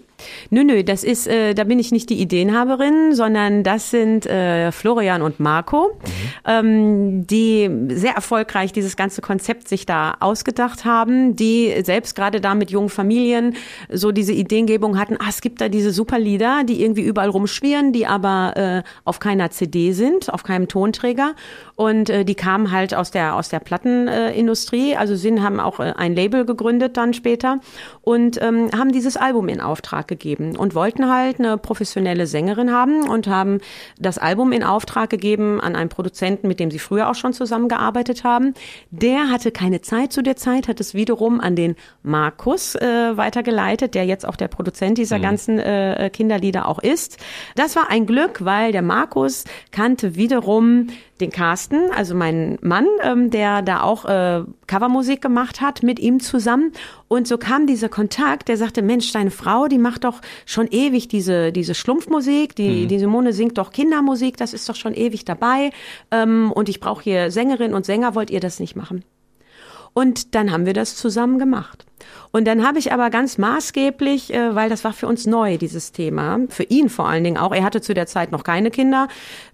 [0.49, 4.71] Nö, nö, das ist, äh, da bin ich nicht die Ideenhaberin, sondern das sind äh,
[4.71, 6.09] Florian und Marco, mhm.
[6.45, 12.55] ähm, die sehr erfolgreich dieses ganze Konzept sich da ausgedacht haben, die selbst gerade da
[12.55, 13.55] mit jungen Familien
[13.89, 17.93] so diese Ideengebung hatten, ah, es gibt da diese super Lieder, die irgendwie überall rumschwirren,
[17.93, 21.33] die aber äh, auf keiner CD sind, auf keinem Tonträger.
[21.75, 25.93] Und äh, die kamen halt aus der aus der Plattenindustrie, also sind haben auch äh,
[25.95, 27.59] ein Label gegründet dann später
[28.01, 33.07] und ähm, haben dieses Album in Auftrag gegeben und wollten halt eine professionelle Sängerin haben
[33.07, 33.59] und haben
[33.97, 38.25] das Album in Auftrag gegeben an einen Produzenten, mit dem sie früher auch schon zusammengearbeitet
[38.25, 38.53] haben.
[38.91, 43.95] Der hatte keine Zeit zu der Zeit, hat es wiederum an den Markus äh, weitergeleitet,
[43.95, 45.21] der jetzt auch der Produzent dieser mhm.
[45.21, 47.17] ganzen äh, Kinderlieder auch ist.
[47.55, 50.87] Das war ein Glück, weil der Markus kannte wiederum
[51.19, 56.19] den Carsten, also meinen Mann, ähm, der da auch äh, Covermusik gemacht hat, mit ihm
[56.19, 56.71] zusammen.
[57.07, 61.07] Und so kam dieser Kontakt, der sagte, Mensch, deine Frau, die macht doch schon ewig
[61.07, 62.87] diese, diese Schlumpfmusik, die, mhm.
[62.87, 65.71] die Simone singt doch Kindermusik, das ist doch schon ewig dabei.
[66.11, 69.03] Ähm, und ich brauche hier Sängerinnen und Sänger, wollt ihr das nicht machen?
[69.99, 71.85] Und dann haben wir das zusammen gemacht.
[72.31, 75.91] Und dann habe ich aber ganz maßgeblich, äh, weil das war für uns neu, dieses
[75.91, 77.53] Thema, für ihn vor allen Dingen auch.
[77.53, 79.09] Er hatte zu der Zeit noch keine Kinder.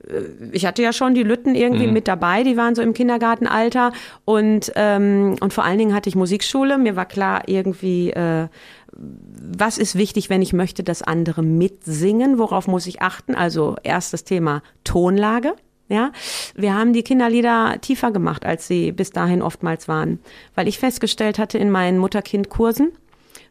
[0.07, 0.21] Äh,
[0.51, 1.93] ich hatte ja schon die Lütten irgendwie mhm.
[1.93, 3.91] mit dabei, die waren so im Kindergartenalter.
[4.23, 6.77] Und, ähm, und vor allen Dingen hatte ich Musikschule.
[6.77, 8.47] Mir war klar, irgendwie, äh,
[8.91, 12.37] was ist wichtig, wenn ich möchte, dass andere mitsingen?
[12.37, 13.33] Worauf muss ich achten?
[13.33, 15.55] Also erstes Thema Tonlage.
[15.88, 16.11] Ja,
[16.55, 20.19] wir haben die Kinderlieder tiefer gemacht, als sie bis dahin oftmals waren,
[20.55, 22.91] weil ich festgestellt hatte in meinen Mutter-Kind-Kursen,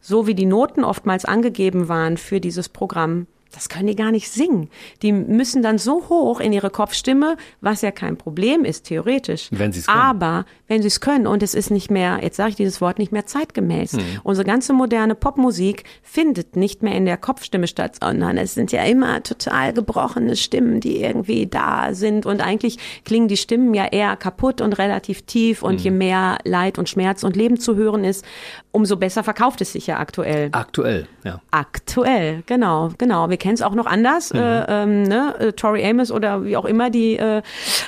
[0.01, 4.31] so wie die Noten oftmals angegeben waren für dieses Programm, das können die gar nicht
[4.31, 4.69] singen.
[5.03, 9.49] Die müssen dann so hoch in ihre Kopfstimme, was ja kein Problem ist, theoretisch.
[9.51, 9.99] Wenn sie es können.
[9.99, 12.99] Aber wenn sie es können und es ist nicht mehr, jetzt sage ich dieses Wort,
[12.99, 13.93] nicht mehr zeitgemäß.
[13.93, 14.01] Hm.
[14.23, 18.83] Unsere ganze moderne Popmusik findet nicht mehr in der Kopfstimme statt, sondern es sind ja
[18.85, 24.17] immer total gebrochene Stimmen, die irgendwie da sind und eigentlich klingen die Stimmen ja eher
[24.17, 25.79] kaputt und relativ tief und hm.
[25.79, 28.25] je mehr Leid und Schmerz und Leben zu hören ist,
[28.73, 30.49] umso besser verkauft es sich ja aktuell.
[30.53, 31.41] Aktuell, ja.
[31.51, 33.31] Aktuell, genau, genau.
[33.31, 34.33] Wir kennen es auch noch anders.
[34.33, 34.41] Mhm.
[34.41, 35.35] Äh, ähm, ne?
[35.39, 37.43] Äh, Tori Amos oder wie auch immer, die äh,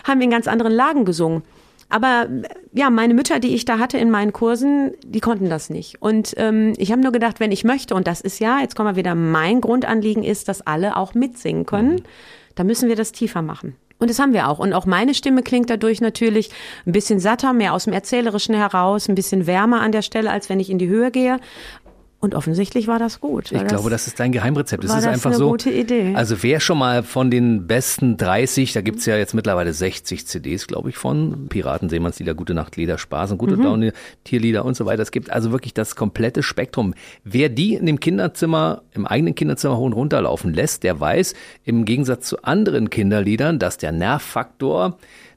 [0.05, 1.45] haben in ganz anderen Lagen gesungen.
[1.89, 2.29] Aber
[2.75, 6.03] ja, meine Mütter, die ich da hatte in meinen Kursen, die konnten das nicht.
[6.03, 8.91] Und ähm, ich habe nur gedacht, wenn ich möchte, und das ist ja, jetzt kommen
[8.91, 12.03] wir wieder, mein Grundanliegen ist, dass alle auch mitsingen können, mhm.
[12.55, 13.77] dann müssen wir das tiefer machen.
[13.99, 14.59] Und das haben wir auch.
[14.59, 16.51] Und auch meine Stimme klingt dadurch natürlich
[16.85, 20.51] ein bisschen satter, mehr aus dem Erzählerischen heraus, ein bisschen wärmer an der Stelle, als
[20.51, 21.39] wenn ich in die Höhe gehe.
[22.19, 23.53] Und offensichtlich war das gut.
[23.53, 24.83] Ich glaube, das ist dein Geheimrezept.
[24.83, 25.51] Es ist das einfach eine so.
[25.51, 26.15] Gute Idee.
[26.15, 30.67] Also wer schon mal von den besten 30, da gibt's ja jetzt mittlerweile 60 CDs,
[30.67, 33.65] glaube ich, von Piraten, Seemannslieder, Gute Nacht, Lieder, Spaß und gute mhm.
[33.65, 33.93] Laune,
[34.25, 35.03] Tierlieder und so weiter.
[35.03, 36.95] Es gibt also wirklich das komplette Spektrum.
[37.23, 41.35] Wer die in dem Kinderzimmer, im eigenen Kinderzimmer hoch und runter laufen lässt, der weiß
[41.65, 44.97] im Gegensatz zu anderen Kinderliedern, dass der Nervfaktor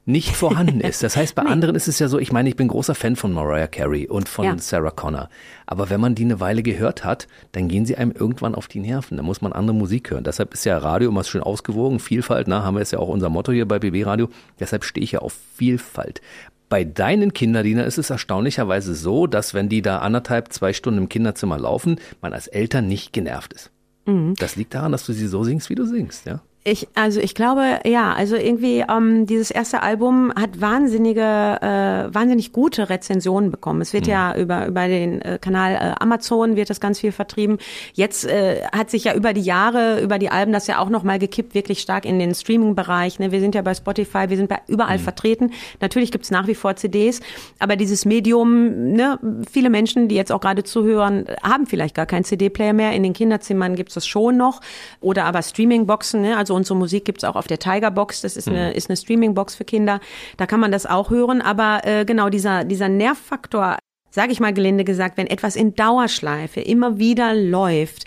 [0.10, 1.04] nicht vorhanden ist.
[1.04, 1.50] Das heißt, bei nee.
[1.50, 4.28] anderen ist es ja so, ich meine, ich bin großer Fan von Mariah Carey und
[4.28, 4.58] von ja.
[4.58, 5.30] Sarah Connor.
[5.66, 8.80] Aber wenn man die eine Weile gehört hat, dann gehen sie einem irgendwann auf die
[8.80, 9.18] Nerven.
[9.18, 10.24] Da muss man andere Musik hören.
[10.24, 12.00] Deshalb ist ja Radio immer schön ausgewogen.
[12.00, 14.30] Vielfalt, na, haben wir jetzt ja auch unser Motto hier bei BB Radio.
[14.60, 16.22] Deshalb stehe ich ja auf Vielfalt.
[16.70, 21.10] Bei deinen Kinderdiener ist es erstaunlicherweise so, dass wenn die da anderthalb, zwei Stunden im
[21.10, 23.72] Kinderzimmer laufen, man als Eltern nicht genervt ist.
[24.06, 24.36] Mhm.
[24.36, 26.42] Das liegt daran, dass du sie so singst, wie du singst, ja?
[26.66, 32.52] Ich, also ich glaube, ja, also irgendwie ähm, dieses erste Album hat wahnsinnige, äh, wahnsinnig
[32.52, 33.80] gute Rezensionen bekommen.
[33.80, 34.12] Es wird mhm.
[34.12, 37.60] ja über über den äh, Kanal äh, Amazon wird das ganz viel vertrieben.
[37.94, 41.04] Jetzt äh, hat sich ja über die Jahre, über die Alben das ja auch noch
[41.04, 43.20] mal gekippt, wirklich stark in den Streaming-Bereich.
[43.20, 43.32] Ne?
[43.32, 45.04] Wir sind ja bei Spotify, wir sind bei überall mhm.
[45.04, 45.52] vertreten.
[45.80, 47.22] Natürlich gibt's nach wie vor CDs,
[47.60, 49.18] aber dieses Medium, ne,
[49.50, 52.92] viele Menschen, die jetzt auch gerade zuhören, haben vielleicht gar keinen CD-Player mehr.
[52.92, 54.60] In den Kinderzimmern gibt's das schon noch
[55.00, 56.22] oder aber Streaming-Boxen.
[56.22, 56.38] Ne?
[56.38, 58.22] Also also unsere Musik gibt's auch auf der Tiger Box.
[58.22, 58.76] Das ist eine, mhm.
[58.76, 60.00] ist eine Streaming-Box für Kinder.
[60.38, 61.42] Da kann man das auch hören.
[61.42, 63.78] Aber äh, genau dieser, dieser Nervfaktor,
[64.10, 68.06] sage ich mal gelinde gesagt, wenn etwas in Dauerschleife immer wieder läuft,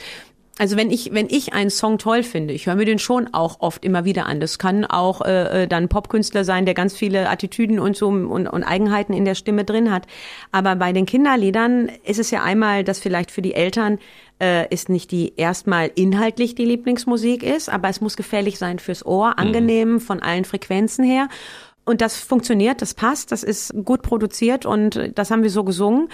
[0.63, 3.57] also wenn ich wenn ich einen Song toll finde, ich höre mir den schon auch
[3.59, 4.39] oft immer wieder an.
[4.39, 8.47] Das kann auch äh, äh dann Popkünstler sein, der ganz viele Attitüden und so und,
[8.47, 10.07] und Eigenheiten in der Stimme drin hat.
[10.53, 13.99] Aber bei den Kinderliedern ist es ja einmal, dass vielleicht für die Eltern
[14.41, 19.05] äh, ist nicht die erstmal inhaltlich die Lieblingsmusik ist, aber es muss gefällig sein fürs
[19.05, 19.39] Ohr, mhm.
[19.39, 21.27] angenehm von allen Frequenzen her.
[21.85, 26.09] Und das funktioniert, das passt, das ist gut produziert und das haben wir so gesungen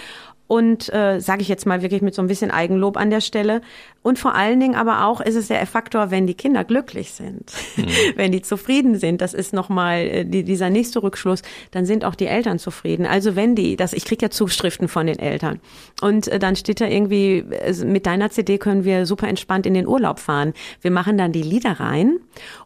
[0.49, 3.61] und äh, sage ich jetzt mal wirklich mit so ein bisschen Eigenlob an der Stelle.
[4.01, 7.51] Und vor allen Dingen aber auch ist es der Faktor, wenn die Kinder glücklich sind,
[7.75, 7.87] mhm.
[8.15, 12.15] wenn die zufrieden sind, das ist nochmal äh, die, dieser nächste Rückschluss, dann sind auch
[12.15, 13.05] die Eltern zufrieden.
[13.05, 15.59] Also wenn die, das, ich krieg ja Zuschriften von den Eltern
[16.01, 19.73] und äh, dann steht da irgendwie, äh, mit deiner CD können wir super entspannt in
[19.73, 20.53] den Urlaub fahren.
[20.81, 22.19] Wir machen dann die Lieder rein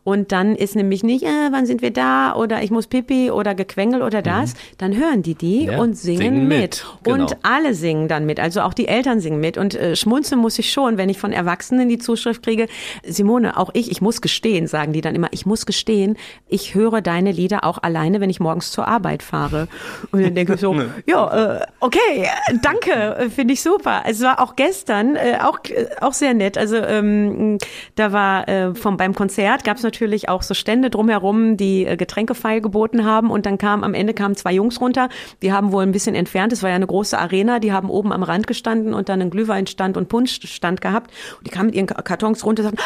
[0.04, 3.56] und dann ist nämlich nicht, äh, wann sind wir da oder ich muss pipi oder
[3.56, 4.58] Gequengel oder das, mhm.
[4.78, 6.62] dann hören die die ja, und singen, singen mit.
[6.62, 6.86] mit.
[7.04, 7.24] Genau.
[7.24, 9.58] Und alle singen dann mit, also auch die Eltern singen mit.
[9.58, 12.68] Und äh, schmunzeln muss ich schon, wenn ich von Erwachsenen die Zuschrift kriege,
[13.04, 17.02] Simone, auch ich, ich muss gestehen, sagen die dann immer, ich muss gestehen, ich höre
[17.02, 19.68] deine Lieder auch alleine, wenn ich morgens zur Arbeit fahre.
[20.12, 22.28] Und dann denke ich so, ja, äh, okay,
[22.62, 24.04] danke, äh, finde ich super.
[24.08, 25.60] Es war auch gestern äh, auch,
[26.02, 26.58] auch sehr nett.
[26.58, 27.58] Also ähm,
[27.96, 31.98] da war äh, vom, beim Konzert gab es natürlich auch so Stände drumherum, die äh,
[31.98, 33.30] Getränke feilgeboten haben.
[33.32, 35.10] Und dann kam am Ende kamen zwei Jungs runter,
[35.42, 38.12] die haben wohl ein bisschen entfernt, es war ja eine große Arena, die haben oben
[38.12, 41.12] am Rand gestanden und dann einen Glühweinstand und Punschstand gehabt.
[41.38, 42.84] Und die kamen mit ihren Kartons runter und sagten,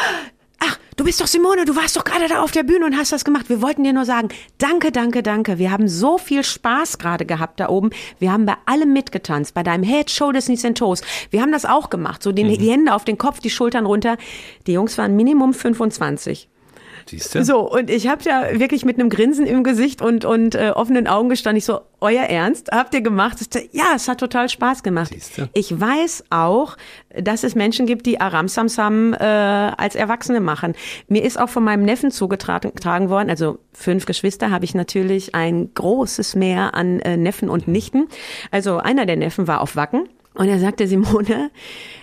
[0.60, 3.12] Ach, du bist doch Simone, du warst doch gerade da auf der Bühne und hast
[3.12, 3.48] das gemacht.
[3.48, 4.28] Wir wollten dir nur sagen,
[4.58, 5.58] danke, danke, danke.
[5.58, 7.90] Wir haben so viel Spaß gerade gehabt da oben.
[8.18, 11.02] Wir haben bei allem mitgetanzt, bei deinem Head, Shoulders, Knees and Toes.
[11.30, 12.58] Wir haben das auch gemacht, so den, mhm.
[12.58, 14.16] die Hände auf den Kopf, die Schultern runter.
[14.66, 16.48] Die Jungs waren Minimum 25.
[17.08, 17.44] Siehste?
[17.44, 21.06] So, und ich habe ja wirklich mit einem Grinsen im Gesicht und, und äh, offenen
[21.06, 21.58] Augen gestanden.
[21.58, 22.70] Ich so, euer Ernst?
[22.70, 23.38] Habt ihr gemacht?
[23.72, 25.08] Ja, es hat total Spaß gemacht.
[25.08, 25.48] Siehste?
[25.54, 26.76] Ich weiß auch,
[27.16, 30.74] dass es Menschen gibt, die Aram Samsam äh, als Erwachsene machen.
[31.08, 35.72] Mir ist auch von meinem Neffen zugetragen worden, also fünf Geschwister habe ich natürlich ein
[35.74, 38.08] großes Meer an äh, Neffen und Nichten.
[38.50, 40.08] Also einer der Neffen war auf Wacken
[40.38, 41.50] und er sagte, Simone,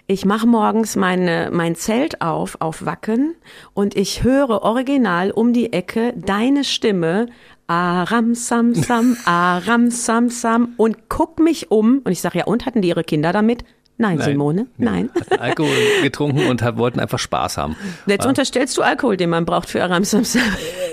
[0.08, 3.34] ich mache morgens meine, mein Zelt auf, auf Wacken
[3.74, 7.28] und ich höre original um die Ecke deine Stimme
[7.68, 12.66] Aram Sam Sam, Aram Sam Sam und guck mich um und ich sage, ja und
[12.66, 13.64] hatten die ihre Kinder damit?
[13.98, 15.10] Nein, Nein, Simone, nein.
[15.40, 15.70] Alkohol
[16.04, 17.78] getrunken und wollten einfach Spaß haben.
[18.08, 20.42] Jetzt unterstellst du Alkohol, den man braucht für Aram Samsam.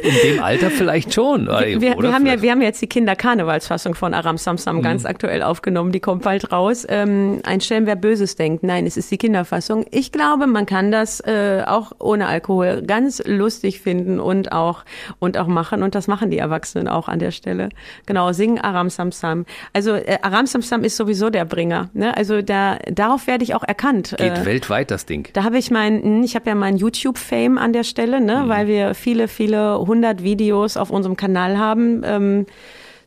[0.02, 1.46] In dem Alter vielleicht schon.
[1.46, 4.82] Wir, wir, wir haben ja, wir haben jetzt die Kinder-Karnevalsfassung von Aram Samsam mhm.
[4.82, 5.90] ganz aktuell aufgenommen.
[5.90, 6.86] Die kommt bald raus.
[6.88, 8.62] Ähm, ein Schelm, wer Böses denkt.
[8.62, 9.84] Nein, es ist die Kinderfassung.
[9.90, 14.84] Ich glaube, man kann das äh, auch ohne Alkohol ganz lustig finden und auch,
[15.18, 15.82] und auch machen.
[15.82, 17.70] Und das machen die Erwachsenen auch an der Stelle.
[18.06, 19.44] Genau, singen Aram Samsam.
[19.72, 21.90] Also äh, Aram Samsam ist sowieso der Bringer.
[21.94, 22.16] Ne?
[22.16, 24.14] Also da darauf werde ich auch erkannt.
[24.18, 25.28] Geht äh, weltweit das Ding.
[25.32, 28.48] Da habe ich mein, hm, ich habe ja mein YouTube-Fame an der Stelle, ne, mhm.
[28.48, 32.02] weil wir viele, viele hundert Videos auf unserem Kanal haben.
[32.04, 32.46] Ähm,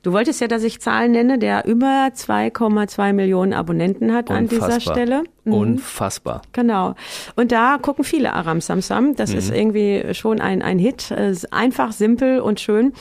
[0.05, 4.37] Du wolltest ja, dass ich Zahlen nenne, der über 2,2 Millionen Abonnenten hat Unfassbar.
[4.37, 5.23] an dieser Stelle.
[5.45, 5.53] Mhm.
[5.53, 6.43] Unfassbar.
[6.51, 6.93] Genau.
[7.35, 9.15] Und da gucken viele Aram Samsam.
[9.15, 9.37] Das mhm.
[9.39, 11.11] ist irgendwie schon ein, ein Hit.
[11.49, 12.93] Einfach, simpel und schön.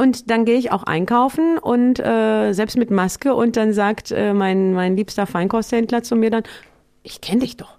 [0.00, 4.32] Und dann gehe ich auch einkaufen und äh, selbst mit Maske und dann sagt äh,
[4.32, 6.42] mein, mein liebster Feinkosthändler zu mir dann,
[7.02, 7.76] ich kenne dich doch.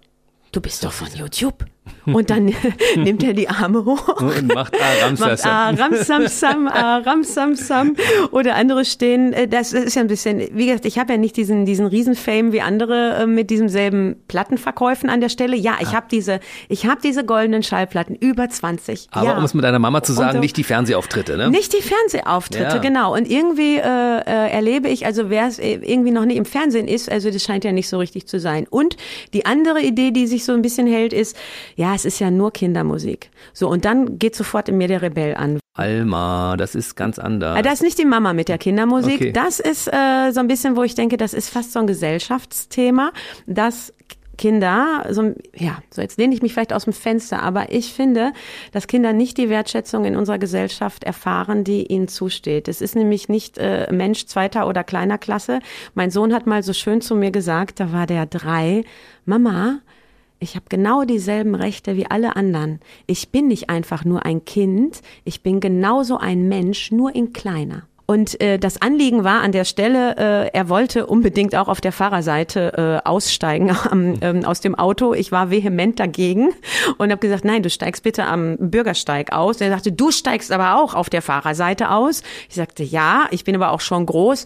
[0.52, 1.65] Du bist doch von YouTube.
[2.05, 2.45] Und dann
[2.95, 5.38] nimmt er die Arme hoch und macht Aramsam.
[5.43, 7.95] Aramsamsam, Aramsamsam.
[8.31, 11.38] Oder andere stehen, äh, das ist ja ein bisschen, wie gesagt, ich habe ja nicht
[11.38, 15.55] diesen, diesen Riesenfame wie andere äh, mit diesem selben Plattenverkäufen an der Stelle.
[15.55, 15.93] Ja, ich ah.
[15.93, 16.39] habe diese,
[16.69, 19.09] ich habe diese goldenen Schallplatten, über 20.
[19.11, 19.38] Aber ja.
[19.38, 21.49] um es mit deiner Mama zu sagen, so, nicht die Fernsehauftritte, ne?
[21.51, 22.77] Nicht die Fernsehauftritte, ja.
[22.77, 23.13] genau.
[23.13, 27.11] Und irgendwie äh, äh, erlebe ich, also wer es irgendwie noch nicht im Fernsehen ist,
[27.11, 28.65] also das scheint ja nicht so richtig zu sein.
[28.69, 28.97] Und
[29.34, 31.38] die andere Idee, die sich so ein bisschen hält, ist,
[31.81, 33.31] ja, es ist ja nur Kindermusik.
[33.53, 35.59] So, und dann geht sofort in mir der Rebell an.
[35.73, 37.57] Alma, das ist ganz anders.
[37.57, 39.15] Ah, das ist nicht die Mama mit der Kindermusik.
[39.15, 39.31] Okay.
[39.31, 43.13] Das ist äh, so ein bisschen, wo ich denke, das ist fast so ein Gesellschaftsthema,
[43.47, 43.93] dass
[44.37, 48.31] Kinder, so, ja, so jetzt lehne ich mich vielleicht aus dem Fenster, aber ich finde,
[48.71, 52.67] dass Kinder nicht die Wertschätzung in unserer Gesellschaft erfahren, die ihnen zusteht.
[52.67, 55.59] Es ist nämlich nicht äh, Mensch zweiter oder kleiner Klasse.
[55.95, 58.83] Mein Sohn hat mal so schön zu mir gesagt, da war der drei,
[59.25, 59.79] Mama,
[60.41, 62.80] ich habe genau dieselben Rechte wie alle anderen.
[63.05, 67.84] Ich bin nicht einfach nur ein Kind, ich bin genauso ein Mensch, nur in kleiner.
[68.07, 71.93] Und äh, das Anliegen war an der Stelle, äh, er wollte unbedingt auch auf der
[71.93, 73.77] Fahrerseite äh, aussteigen
[74.22, 75.13] ähm, aus dem Auto.
[75.13, 76.49] Ich war vehement dagegen
[76.97, 79.61] und habe gesagt, nein, du steigst bitte am Bürgersteig aus.
[79.61, 82.23] Er sagte, du steigst aber auch auf der Fahrerseite aus.
[82.49, 84.45] Ich sagte, ja, ich bin aber auch schon groß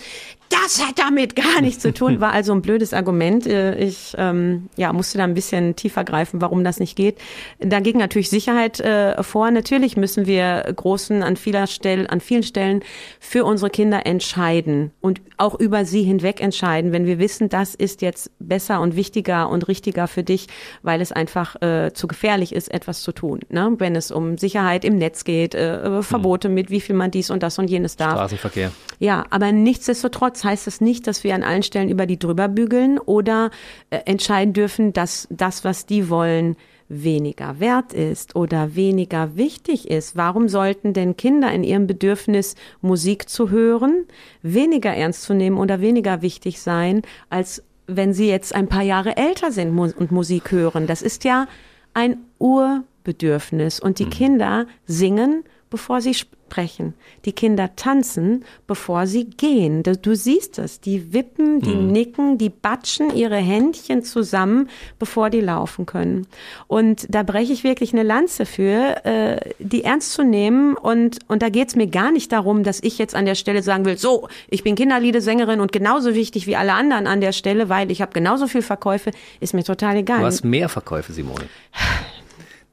[0.63, 3.45] das hat damit gar nichts zu tun, war also ein blödes Argument.
[3.45, 7.17] Äh, ich ähm, ja, musste da ein bisschen tiefer greifen, warum das nicht geht.
[7.59, 9.51] Da ging natürlich Sicherheit äh, vor.
[9.51, 12.83] Natürlich müssen wir Großen an, vieler Stelle, an vielen Stellen
[13.19, 18.01] für unsere Kinder entscheiden und auch über sie hinweg entscheiden, wenn wir wissen, das ist
[18.01, 20.47] jetzt besser und wichtiger und richtiger für dich,
[20.81, 23.41] weil es einfach äh, zu gefährlich ist, etwas zu tun.
[23.49, 23.73] Ne?
[23.77, 27.43] Wenn es um Sicherheit im Netz geht, äh, Verbote mit, wie viel man dies und
[27.43, 28.13] das und jenes darf.
[28.13, 28.71] Straßenverkehr.
[28.99, 32.97] Ja, aber Nichtsdestotrotz heißt das nicht, dass wir an allen Stellen über die drüber bügeln
[32.97, 33.51] oder
[33.89, 36.55] äh, entscheiden dürfen, dass das, was die wollen,
[36.87, 40.15] weniger wert ist oder weniger wichtig ist.
[40.15, 44.05] Warum sollten denn Kinder in ihrem Bedürfnis, Musik zu hören,
[44.41, 49.17] weniger ernst zu nehmen oder weniger wichtig sein, als wenn sie jetzt ein paar Jahre
[49.17, 50.87] älter sind und Musik hören?
[50.87, 51.47] Das ist ja
[51.93, 53.79] ein Urbedürfnis.
[53.79, 54.11] Und die mhm.
[54.11, 55.43] Kinder singen,
[55.75, 56.93] bevor sie sprechen.
[57.25, 59.83] Die Kinder tanzen, bevor sie gehen.
[59.83, 60.79] Du siehst es.
[60.79, 61.87] Die wippen, die mhm.
[61.91, 66.27] nicken, die batschen ihre Händchen zusammen, bevor die laufen können.
[66.67, 70.77] Und da breche ich wirklich eine Lanze für, äh, die ernst zu nehmen.
[70.77, 73.61] Und, und da geht es mir gar nicht darum, dass ich jetzt an der Stelle
[73.61, 77.67] sagen will, so, ich bin Kinderliedesängerin und genauso wichtig wie alle anderen an der Stelle,
[77.67, 79.11] weil ich habe genauso viel Verkäufe,
[79.41, 80.19] ist mir total egal.
[80.19, 81.49] Du hast mehr Verkäufe, Simone.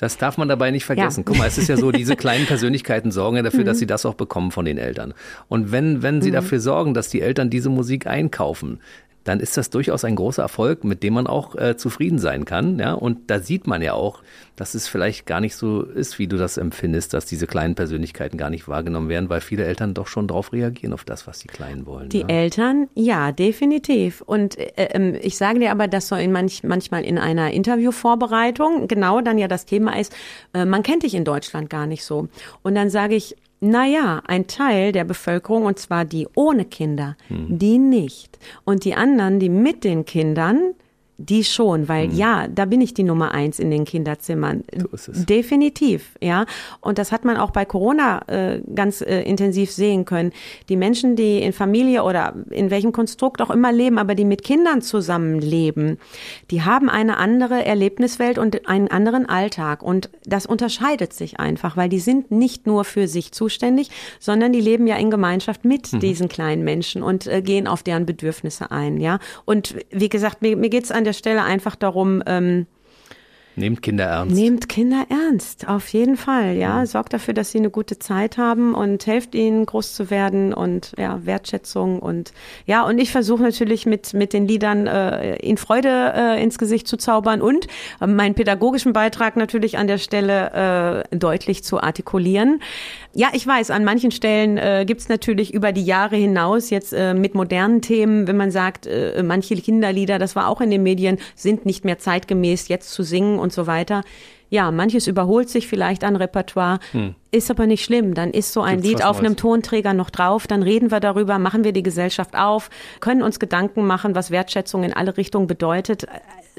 [0.02, 1.20] Das darf man dabei nicht vergessen.
[1.20, 1.24] Ja.
[1.26, 3.66] Guck mal, es ist ja so, diese kleinen Persönlichkeiten sorgen ja dafür, mhm.
[3.66, 5.14] dass sie das auch bekommen von den Eltern.
[5.46, 6.34] Und wenn, wenn sie mhm.
[6.34, 8.80] dafür sorgen, dass die Eltern diese Musik einkaufen,
[9.24, 12.78] dann ist das durchaus ein großer Erfolg, mit dem man auch äh, zufrieden sein kann.
[12.78, 12.92] Ja?
[12.94, 14.22] Und da sieht man ja auch,
[14.56, 18.36] dass es vielleicht gar nicht so ist, wie du das empfindest, dass diese kleinen Persönlichkeiten
[18.36, 21.48] gar nicht wahrgenommen werden, weil viele Eltern doch schon darauf reagieren, auf das, was die
[21.48, 22.10] Kleinen wollen.
[22.10, 22.28] Die ja?
[22.28, 24.20] Eltern, ja, definitiv.
[24.20, 28.88] Und äh, äh, ich sage dir aber, dass so in manch, manchmal in einer Interviewvorbereitung
[28.88, 30.14] genau dann ja das Thema ist,
[30.54, 32.28] äh, man kennt dich in Deutschland gar nicht so.
[32.62, 37.58] Und dann sage ich, naja, ein Teil der Bevölkerung, und zwar die ohne Kinder, hm.
[37.58, 38.38] die nicht.
[38.64, 40.74] Und die anderen, die mit den Kindern,
[41.28, 42.14] die schon, weil mhm.
[42.14, 44.64] ja, da bin ich die Nummer eins in den Kinderzimmern.
[44.76, 45.26] So ist es.
[45.26, 46.46] Definitiv, ja.
[46.80, 50.32] Und das hat man auch bei Corona äh, ganz äh, intensiv sehen können.
[50.68, 54.42] Die Menschen, die in Familie oder in welchem Konstrukt auch immer leben, aber die mit
[54.42, 55.98] Kindern zusammenleben,
[56.50, 59.82] die haben eine andere Erlebniswelt und einen anderen Alltag.
[59.82, 64.60] Und das unterscheidet sich einfach, weil die sind nicht nur für sich zuständig, sondern die
[64.60, 66.00] leben ja in Gemeinschaft mit mhm.
[66.00, 69.18] diesen kleinen Menschen und äh, gehen auf deren Bedürfnisse ein, ja.
[69.44, 72.66] Und wie gesagt, mir, mir geht es an der der Stelle einfach darum, ähm,
[73.54, 74.34] Nehmt Kinder ernst.
[74.34, 76.80] Nehmt Kinder ernst, auf jeden Fall, ja.
[76.80, 76.86] Mhm.
[76.86, 80.92] Sorgt dafür, dass sie eine gute Zeit haben und helft ihnen, groß zu werden und
[80.96, 82.32] ja, Wertschätzung und
[82.66, 86.88] ja, und ich versuche natürlich mit, mit den Liedern äh, ihnen Freude äh, ins Gesicht
[86.88, 87.66] zu zaubern und
[88.00, 92.60] äh, meinen pädagogischen Beitrag natürlich an der Stelle äh, deutlich zu artikulieren.
[93.14, 96.94] Ja, ich weiß, an manchen Stellen äh, gibt es natürlich über die Jahre hinaus jetzt
[96.94, 100.82] äh, mit modernen Themen, wenn man sagt, äh, manche Kinderlieder, das war auch in den
[100.82, 104.02] Medien, sind nicht mehr zeitgemäß jetzt zu singen und so weiter.
[104.48, 107.14] Ja, manches überholt sich vielleicht an Repertoire, hm.
[107.30, 108.14] ist aber nicht schlimm.
[108.14, 111.38] Dann ist so ein Gibt's Lied auf einem Tonträger noch drauf, dann reden wir darüber,
[111.38, 112.70] machen wir die Gesellschaft auf,
[113.00, 116.06] können uns Gedanken machen, was Wertschätzung in alle Richtungen bedeutet.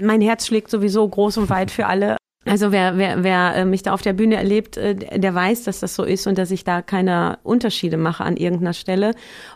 [0.01, 3.83] Mein Herz schlägt sowieso groß und weit für alle Also wer, wer, wer äh, mich
[3.83, 6.63] da auf der Bühne erlebt, äh, der weiß, dass das so ist und dass ich
[6.63, 9.11] da keine Unterschiede mache an irgendeiner Stelle.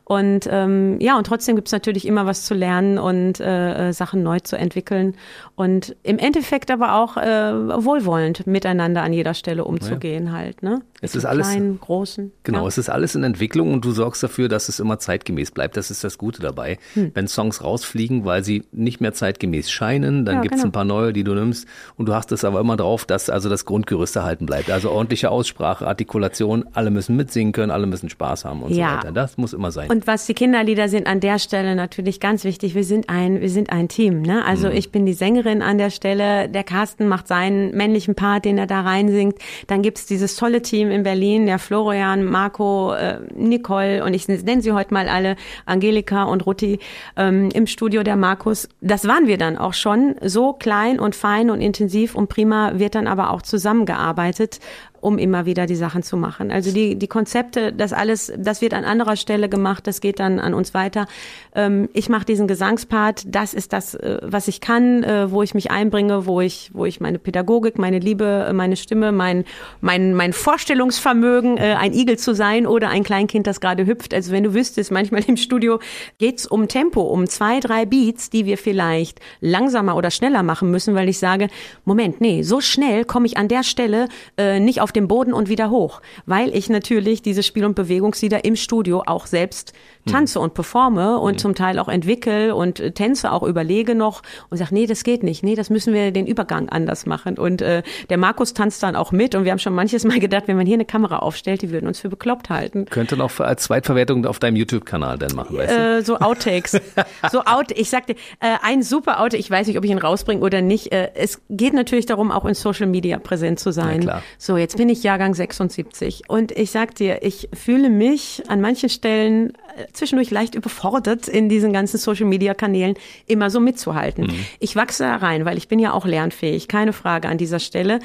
[0.05, 4.23] Und ähm, ja, und trotzdem gibt's natürlich immer was zu lernen und äh, äh, Sachen
[4.23, 5.15] neu zu entwickeln.
[5.55, 10.31] Und im Endeffekt aber auch äh, wohlwollend miteinander an jeder Stelle umzugehen ja.
[10.31, 10.63] halt.
[10.63, 10.81] Ne?
[11.01, 12.31] Es ist alles kleinen, großen.
[12.43, 12.67] Genau, ja.
[12.67, 15.75] es ist alles in Entwicklung und du sorgst dafür, dass es immer zeitgemäß bleibt.
[15.75, 16.79] Das ist das Gute dabei.
[16.93, 17.11] Hm.
[17.13, 20.69] Wenn Songs rausfliegen, weil sie nicht mehr zeitgemäß scheinen, dann ja, gibt's genau.
[20.69, 23.49] ein paar neue, die du nimmst und du hast es aber immer drauf, dass also
[23.49, 24.69] das Grundgerüst erhalten bleibt.
[24.69, 28.89] Also ordentliche Aussprache, Artikulation, alle müssen mitsingen können, alle müssen Spaß haben und ja.
[28.89, 29.11] so weiter.
[29.11, 29.89] Das muss immer sein.
[29.89, 32.75] Und was die Kinderlieder sind an der Stelle natürlich ganz wichtig.
[32.75, 34.21] Wir sind ein, wir sind ein Team.
[34.21, 34.45] Ne?
[34.45, 34.75] Also mhm.
[34.75, 36.49] ich bin die Sängerin an der Stelle.
[36.49, 39.37] Der Carsten macht seinen männlichen Part, den er da reinsingt.
[39.67, 44.61] Dann gibt's dieses tolle Team in Berlin, der Florian, Marco, äh, Nicole und ich nenne
[44.61, 45.35] sie heute mal alle,
[45.65, 46.79] Angelika und Rutti
[47.15, 48.69] ähm, im Studio der Markus.
[48.81, 50.15] Das waren wir dann auch schon.
[50.23, 54.59] So klein und fein und intensiv und prima wird dann aber auch zusammengearbeitet
[55.07, 56.51] um immer wieder die Sachen zu machen.
[56.51, 60.39] Also die, die Konzepte, das alles, das wird an anderer Stelle gemacht, das geht dann
[60.39, 61.07] an uns weiter.
[61.55, 65.53] Ähm, ich mache diesen Gesangspart, das ist das, äh, was ich kann, äh, wo ich
[65.53, 69.45] mich einbringe, wo ich, wo ich meine Pädagogik, meine Liebe, äh, meine Stimme, mein,
[69.79, 74.13] mein, mein Vorstellungsvermögen, äh, ein Igel zu sein oder ein Kleinkind, das gerade hüpft.
[74.13, 75.79] Also wenn du wüsstest, manchmal im Studio
[76.17, 80.95] geht's um Tempo, um zwei, drei Beats, die wir vielleicht langsamer oder schneller machen müssen,
[80.95, 81.47] weil ich sage,
[81.85, 85.47] Moment, nee, so schnell komme ich an der Stelle äh, nicht auf dem Boden und
[85.47, 89.73] wieder hoch, weil ich natürlich diese Spiel- und Bewegungslieder im Studio auch selbst
[90.07, 91.37] tanze und performe und mhm.
[91.37, 95.23] zum Teil auch entwickle und äh, Tänze auch überlege noch und sage, nee, das geht
[95.23, 97.37] nicht, nee, das müssen wir den Übergang anders machen.
[97.37, 100.43] Und äh, der Markus tanzt dann auch mit und wir haben schon manches Mal gedacht,
[100.47, 102.85] wenn man hier eine Kamera aufstellt, die würden uns für bekloppt halten.
[102.85, 105.97] Könnte noch als Zweitverwertung auf deinem YouTube-Kanal dann machen, weißt du?
[105.97, 106.79] Äh, so Outtakes.
[107.31, 110.41] so out, ich sagte, äh, ein super Outtake, ich weiß nicht, ob ich ihn rausbringe
[110.41, 110.91] oder nicht.
[110.91, 114.03] Äh, es geht natürlich darum, auch in Social Media präsent zu sein.
[114.03, 114.21] Ja.
[114.37, 118.89] So, jetzt bin ich Jahrgang 76 und ich sag dir, ich fühle mich an manchen
[118.89, 119.53] Stellen
[119.97, 122.95] zwischendurch leicht überfordert, in diesen ganzen Social-Media-Kanälen
[123.25, 124.27] immer so mitzuhalten.
[124.27, 124.45] Mhm.
[124.59, 127.99] Ich wachse da rein, weil ich bin ja auch lernfähig, keine Frage an dieser Stelle.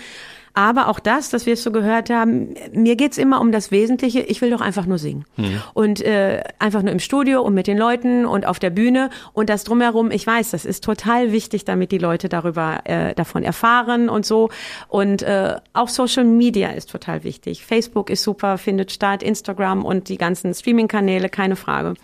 [0.55, 4.21] Aber auch das, dass wir es so gehört haben, mir geht's immer um das Wesentliche.
[4.21, 5.25] Ich will doch einfach nur singen.
[5.37, 5.63] Mhm.
[5.73, 9.49] Und äh, einfach nur im Studio und mit den Leuten und auf der Bühne und
[9.49, 10.11] das drumherum.
[10.11, 14.51] Ich weiß, das ist total wichtig, damit die Leute darüber äh, davon erfahren und so.
[14.89, 17.65] Und äh, auch Social Media ist total wichtig.
[17.65, 21.95] Facebook ist super, findet statt, Instagram und die ganzen Streaming-Kanäle, keine Frage.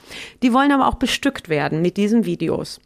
[0.42, 2.80] Die wollen aber auch bestückt werden mit diesen Videos.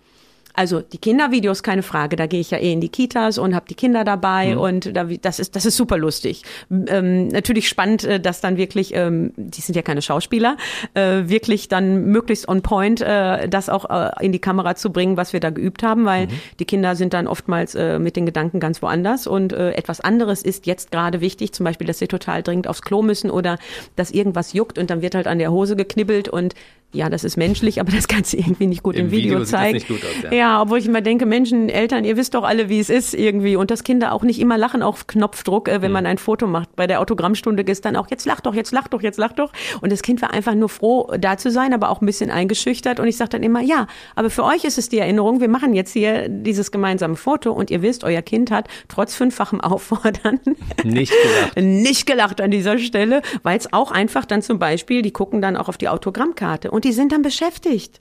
[0.54, 3.66] Also die Kindervideos, keine Frage, da gehe ich ja eh in die Kitas und habe
[3.68, 4.60] die Kinder dabei mhm.
[4.60, 6.42] und da, das ist das ist super lustig.
[6.70, 10.56] Ähm, natürlich spannend, äh, dass dann wirklich, ähm, die sind ja keine Schauspieler,
[10.94, 15.16] äh, wirklich dann möglichst on point äh, das auch äh, in die Kamera zu bringen,
[15.16, 16.32] was wir da geübt haben, weil mhm.
[16.58, 20.42] die Kinder sind dann oftmals äh, mit den Gedanken ganz woanders und äh, etwas anderes
[20.42, 23.58] ist jetzt gerade wichtig, zum Beispiel, dass sie total dringend aufs Klo müssen oder
[23.96, 26.54] dass irgendwas juckt und dann wird halt an der Hose geknibbelt und
[26.92, 29.44] ja, das ist menschlich, aber das kannst du irgendwie nicht gut im, im Video, Video
[29.44, 29.74] zeigen.
[29.74, 30.32] Nicht gut aus, ja.
[30.32, 33.56] ja, obwohl ich immer denke, Menschen, Eltern, ihr wisst doch alle, wie es ist irgendwie.
[33.56, 35.94] Und dass Kinder auch nicht immer lachen auf Knopfdruck, äh, wenn mhm.
[35.94, 36.76] man ein Foto macht.
[36.76, 39.52] Bei der Autogrammstunde dann auch, jetzt lach doch, jetzt lach doch, jetzt lach doch.
[39.80, 43.00] Und das Kind war einfach nur froh, da zu sein, aber auch ein bisschen eingeschüchtert.
[43.00, 45.74] Und ich sage dann immer, ja, aber für euch ist es die Erinnerung, wir machen
[45.74, 50.40] jetzt hier dieses gemeinsame Foto und ihr wisst, euer Kind hat trotz fünffachem Auffordern
[50.84, 55.12] nicht gelacht, nicht gelacht an dieser Stelle, weil es auch einfach dann zum Beispiel, die
[55.12, 58.00] gucken dann auch auf die Autogrammkarte und die sind dann beschäftigt.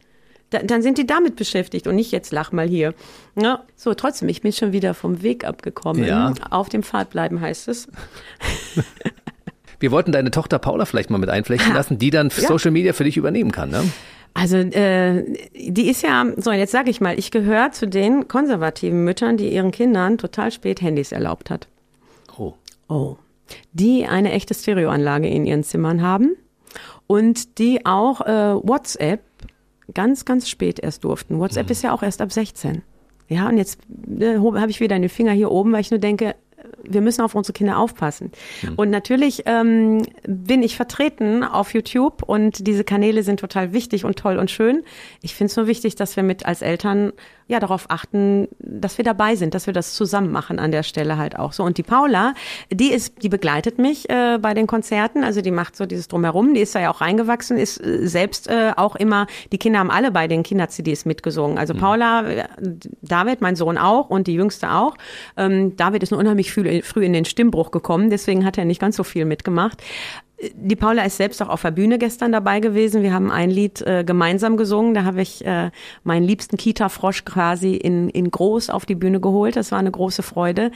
[0.51, 2.93] Da, dann sind die damit beschäftigt und nicht jetzt lach mal hier.
[3.35, 6.03] Ja, so, trotzdem, ich bin schon wieder vom Weg abgekommen.
[6.03, 6.33] Ja.
[6.49, 7.87] Auf dem Pfad bleiben heißt es.
[9.79, 12.47] Wir wollten deine Tochter Paula vielleicht mal mit einflechten lassen, die dann ja.
[12.47, 13.83] Social Media für dich übernehmen kann, ne?
[14.33, 15.23] Also äh,
[15.55, 19.51] die ist ja, so jetzt sage ich mal, ich gehöre zu den konservativen Müttern, die
[19.51, 21.67] ihren Kindern total spät Handys erlaubt hat.
[22.37, 22.53] Oh.
[22.87, 23.17] Oh.
[23.73, 26.37] Die eine echte Stereoanlage in ihren Zimmern haben
[27.11, 29.19] und die auch äh, WhatsApp
[29.93, 31.39] ganz, ganz spät erst durften.
[31.39, 31.71] WhatsApp mhm.
[31.73, 32.83] ist ja auch erst ab 16.
[33.27, 33.79] Ja, und jetzt
[34.17, 36.35] äh, habe ich wieder den Finger hier oben, weil ich nur denke,
[36.83, 38.31] wir müssen auf unsere Kinder aufpassen.
[38.61, 38.73] Mhm.
[38.75, 44.17] Und natürlich ähm, bin ich vertreten auf YouTube und diese Kanäle sind total wichtig und
[44.17, 44.83] toll und schön.
[45.21, 47.13] Ich finde es nur wichtig, dass wir mit als Eltern
[47.51, 51.17] ja darauf achten, dass wir dabei sind, dass wir das zusammen machen an der Stelle
[51.17, 51.63] halt auch so.
[51.63, 52.33] Und die Paula,
[52.71, 56.53] die ist, die begleitet mich äh, bei den Konzerten, also die macht so dieses drumherum,
[56.53, 59.91] die ist da ja auch reingewachsen, ist äh, selbst äh, auch immer, die Kinder haben
[59.91, 61.57] alle bei den Kinder-CDs mitgesungen.
[61.57, 61.79] Also mhm.
[61.79, 62.45] Paula, äh,
[63.01, 64.95] David, mein Sohn auch und die Jüngste auch.
[65.35, 66.51] Ähm, David ist nur unheimlich
[66.83, 69.81] früh, in den Stimmbruch gekommen, deswegen hat er nicht ganz so viel mitgemacht
[70.55, 73.03] Die Paula ist selbst auch auf der Bühne gestern dabei gewesen.
[73.03, 74.93] Wir haben ein Lied äh, gemeinsam gesungen.
[74.93, 75.69] Da habe ich äh,
[76.03, 79.55] meinen liebsten Kita-Frosch quasi in, in groß auf die Bühne geholt.
[79.55, 80.71] Das war eine große Freude.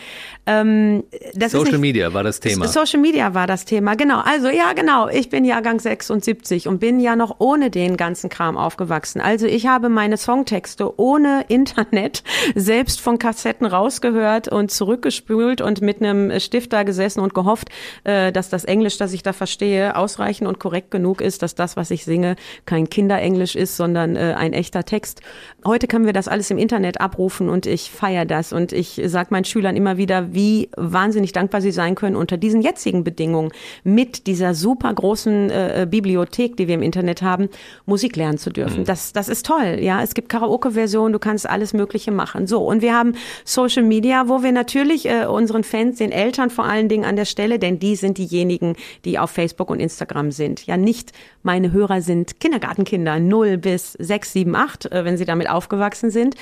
[0.46, 1.04] Ähm,
[1.48, 2.68] Social nicht, Media war das Thema.
[2.68, 4.20] Social Media war das Thema, genau.
[4.20, 5.08] Also ja, genau.
[5.10, 9.20] Ich bin Jahrgang 76 und bin ja noch ohne den ganzen Kram aufgewachsen.
[9.20, 12.24] Also ich habe meine Songtexte ohne Internet
[12.56, 17.70] selbst von Kassetten rausgehört und zurückgespült und mit einem Stift da gesessen und gehofft,
[18.04, 21.78] äh, dass das Englisch, das ich da verstehe, ausreichend und korrekt genug ist, dass das,
[21.78, 25.22] was ich singe, kein Kinderenglisch ist, sondern äh, ein echter Text.
[25.66, 29.30] Heute können wir das alles im Internet abrufen und ich feiere das und ich sage
[29.32, 33.52] meinen Schülern immer wieder, wie wahnsinnig dankbar sie sein können unter diesen jetzigen Bedingungen
[33.84, 37.50] mit dieser super großen äh, äh Bibliothek, die wir im Internet haben,
[37.86, 38.82] Musik lernen zu dürfen.
[38.82, 38.86] Mhm.
[38.86, 39.80] Das, das ist toll.
[39.80, 42.48] Ja, es gibt Karaoke-Versionen, du kannst alles Mögliche machen.
[42.48, 43.14] So und wir haben
[43.44, 47.26] Social Media, wo wir natürlich äh, unseren Fans, den Eltern vor allen Dingen an der
[47.26, 48.76] Stelle, denn die sind diejenigen,
[49.06, 50.66] die auf Facebook und Instagram sind.
[50.66, 51.12] Ja, nicht
[51.44, 56.36] meine Hörer sind Kindergartenkinder 0 bis 6, 7, 8, äh, wenn sie damit aufgewachsen sind.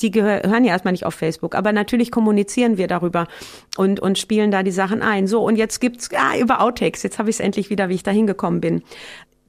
[0.00, 3.26] Die gehören ja erstmal nicht auf Facebook, aber natürlich kommunizieren wir darüber
[3.76, 5.26] und, und spielen da die Sachen ein.
[5.26, 8.02] So, und jetzt gibt's, ah, über Outtakes, jetzt habe ich es endlich wieder, wie ich
[8.02, 8.82] da hingekommen bin.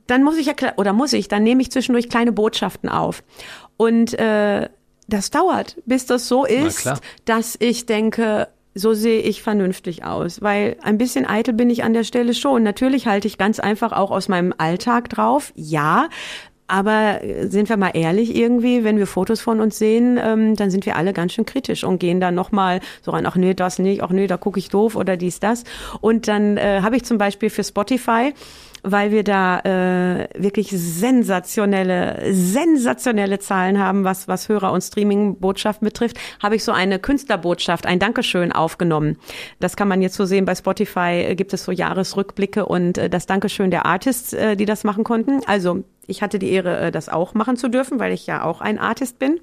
[0.08, 3.24] Dann muss ich ja, oder muss ich, dann nehme ich zwischendurch kleine Botschaften auf.
[3.78, 4.70] Und äh,
[5.08, 6.92] das dauert, bis das so ist,
[7.26, 11.94] dass ich denke, so sehe ich vernünftig aus, weil ein bisschen eitel bin ich an
[11.94, 12.64] der Stelle schon.
[12.64, 16.08] Natürlich halte ich ganz einfach auch aus meinem Alltag drauf, ja.
[16.66, 20.86] Aber sind wir mal ehrlich irgendwie, wenn wir Fotos von uns sehen, ähm, dann sind
[20.86, 24.02] wir alle ganz schön kritisch und gehen dann nochmal so rein, ach nee, das nicht,
[24.02, 25.66] ach nee, da gucke ich doof oder dies, das.
[26.00, 28.34] Und dann äh, habe ich zum Beispiel für Spotify
[28.84, 36.18] weil wir da äh, wirklich sensationelle, sensationelle Zahlen haben, was, was Hörer- und Streaming-Botschaften betrifft,
[36.42, 39.18] habe ich so eine Künstlerbotschaft, ein Dankeschön aufgenommen.
[39.60, 40.46] Das kann man jetzt so sehen.
[40.46, 44.66] Bei Spotify äh, gibt es so Jahresrückblicke und äh, das Dankeschön der Artists, äh, die
[44.66, 45.42] das machen konnten.
[45.48, 48.60] Also ich hatte die Ehre, äh, das auch machen zu dürfen, weil ich ja auch
[48.62, 49.40] ein Artist bin.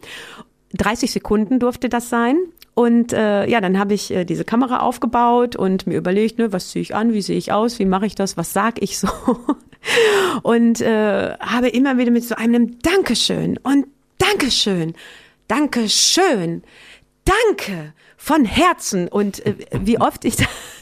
[0.74, 2.36] 30 Sekunden durfte das sein.
[2.80, 6.70] Und äh, ja, dann habe ich äh, diese Kamera aufgebaut und mir überlegt, ne, was
[6.70, 9.08] ziehe ich an, wie sehe ich aus, wie mache ich das, was sag ich so.
[10.42, 13.84] und äh, habe immer wieder mit so einem Dankeschön und
[14.16, 14.94] Dankeschön,
[15.46, 16.62] Dankeschön,
[17.26, 19.08] Danke von Herzen.
[19.08, 20.36] Und äh, wie oft ich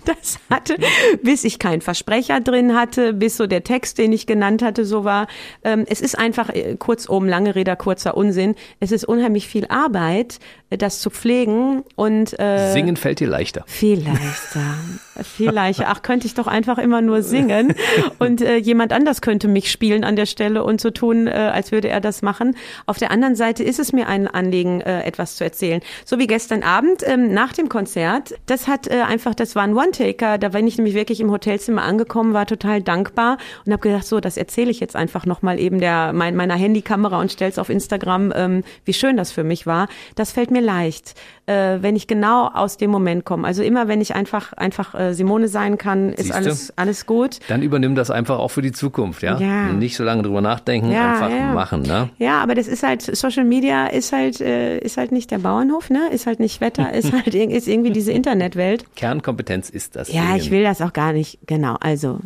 [0.08, 0.76] das hatte,
[1.22, 5.04] bis ich keinen Versprecher drin hatte, bis so der Text, den ich genannt hatte, so
[5.04, 5.26] war.
[5.62, 8.54] Ähm, es ist einfach, äh, kurzum, lange Rede, kurzer Unsinn.
[8.80, 10.38] Es ist unheimlich viel Arbeit,
[10.70, 13.64] äh, das zu pflegen und äh, Singen fällt dir leichter.
[13.66, 14.74] Viel leichter.
[15.22, 15.86] viel leichter.
[15.88, 17.74] Ach, könnte ich doch einfach immer nur singen
[18.18, 21.72] und äh, jemand anders könnte mich spielen an der Stelle und so tun, äh, als
[21.72, 22.56] würde er das machen.
[22.86, 25.80] Auf der anderen Seite ist es mir ein Anliegen, äh, etwas zu erzählen.
[26.04, 27.02] So wie gestern Abend.
[27.06, 30.38] Ähm, nach dem Konzert, das hat äh, einfach, das war ein One-Taker.
[30.38, 34.20] Da bin ich nämlich wirklich im Hotelzimmer angekommen, war total dankbar und habe gedacht, so,
[34.20, 38.32] das erzähle ich jetzt einfach nochmal eben der mein, meiner Handykamera und stell's auf Instagram,
[38.34, 39.88] ähm, wie schön das für mich war.
[40.14, 41.14] Das fällt mir leicht
[41.48, 43.46] äh, wenn ich genau aus dem Moment komme.
[43.46, 47.40] Also immer, wenn ich einfach einfach äh, Simone sein kann, ist alles alles gut.
[47.48, 49.38] Dann übernimm das einfach auch für die Zukunft, ja.
[49.38, 49.72] ja.
[49.72, 51.54] Nicht so lange drüber nachdenken, ja, einfach ja.
[51.54, 52.10] machen, ne?
[52.18, 55.88] Ja, aber das ist halt Social Media ist halt äh, ist halt nicht der Bauernhof,
[55.90, 56.10] ne?
[56.12, 58.84] Ist halt nicht Wetter, ist halt ist irgendwie diese Internetwelt.
[58.94, 60.12] Kernkompetenz ist das.
[60.12, 60.36] Ja, Sehen.
[60.36, 61.38] ich will das auch gar nicht.
[61.46, 61.76] Genau.
[61.80, 62.20] Also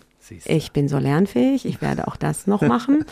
[0.44, 3.05] ich bin so lernfähig, ich werde auch das noch machen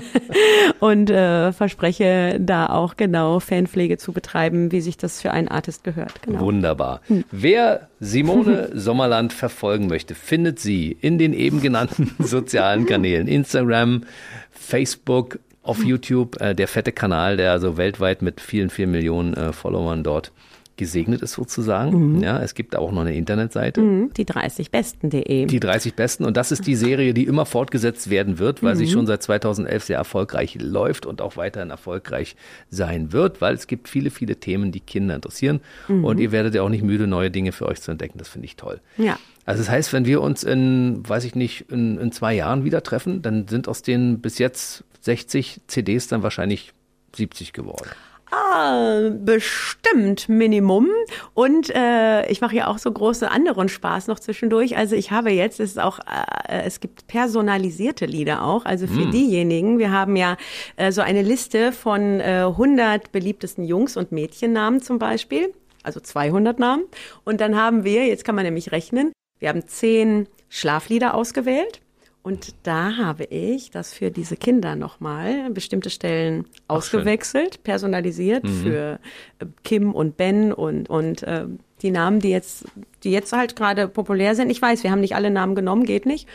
[0.80, 5.84] und äh, verspreche da auch genau Fanpflege zu betreiben, wie sich das für einen Artist
[5.84, 6.22] gehört.
[6.22, 6.40] Genau.
[6.40, 7.00] Wunderbar.
[7.08, 7.24] Hm.
[7.30, 14.04] Wer Simone Sommerland verfolgen möchte, findet sie in den eben genannten sozialen Kanälen Instagram,
[14.50, 19.52] Facebook, auf YouTube, äh, der fette Kanal, der also weltweit mit vielen, vielen Millionen äh,
[19.52, 20.32] Followern dort
[20.78, 22.14] gesegnet ist sozusagen.
[22.14, 22.22] Mhm.
[22.22, 23.82] Ja, es gibt auch noch eine Internetseite.
[23.82, 24.12] Mhm.
[24.16, 25.44] Die 30besten.de.
[25.44, 26.24] Die 30 Besten.
[26.24, 28.78] Und das ist die Serie, die immer fortgesetzt werden wird, weil mhm.
[28.78, 32.36] sie schon seit 2011 sehr erfolgreich läuft und auch weiterhin erfolgreich
[32.70, 35.60] sein wird, weil es gibt viele, viele Themen, die Kinder interessieren.
[35.88, 36.04] Mhm.
[36.04, 38.16] Und ihr werdet ja auch nicht müde, neue Dinge für euch zu entdecken.
[38.16, 38.80] Das finde ich toll.
[38.96, 39.18] Ja.
[39.44, 42.82] Also das heißt, wenn wir uns in, weiß ich nicht, in, in zwei Jahren wieder
[42.82, 46.72] treffen, dann sind aus den bis jetzt 60 CDs dann wahrscheinlich
[47.16, 47.88] 70 geworden.
[48.30, 50.88] Ah, bestimmt Minimum.
[51.34, 54.76] Und äh, ich mache ja auch so große anderen Spaß noch zwischendurch.
[54.76, 58.64] Also ich habe jetzt, es ist auch, äh, es gibt personalisierte Lieder auch.
[58.64, 59.10] Also für mm.
[59.10, 60.36] diejenigen, wir haben ja
[60.76, 65.54] äh, so eine Liste von äh, 100 beliebtesten Jungs- und Mädchennamen zum Beispiel.
[65.82, 66.84] Also 200 Namen.
[67.24, 71.80] Und dann haben wir, jetzt kann man nämlich rechnen, wir haben zehn Schlaflieder ausgewählt.
[72.22, 77.62] Und da habe ich das für diese Kinder nochmal bestimmte Stellen Ach, ausgewechselt, schön.
[77.62, 78.62] personalisiert mhm.
[78.62, 79.00] für
[79.38, 81.46] äh, Kim und Ben und, und äh,
[81.82, 82.64] die Namen, die jetzt,
[83.04, 84.50] die jetzt halt gerade populär sind.
[84.50, 86.28] Ich weiß, wir haben nicht alle Namen genommen, geht nicht.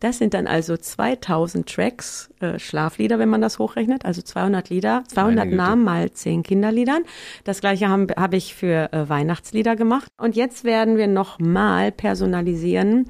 [0.00, 5.04] Das sind dann also 2000 Tracks, äh, Schlaflieder, wenn man das hochrechnet, also 200 Lieder,
[5.08, 7.02] 200 Namen mal 10 Kinderliedern.
[7.44, 10.08] Das gleiche habe hab ich für äh, Weihnachtslieder gemacht.
[10.16, 13.08] Und jetzt werden wir nochmal personalisieren,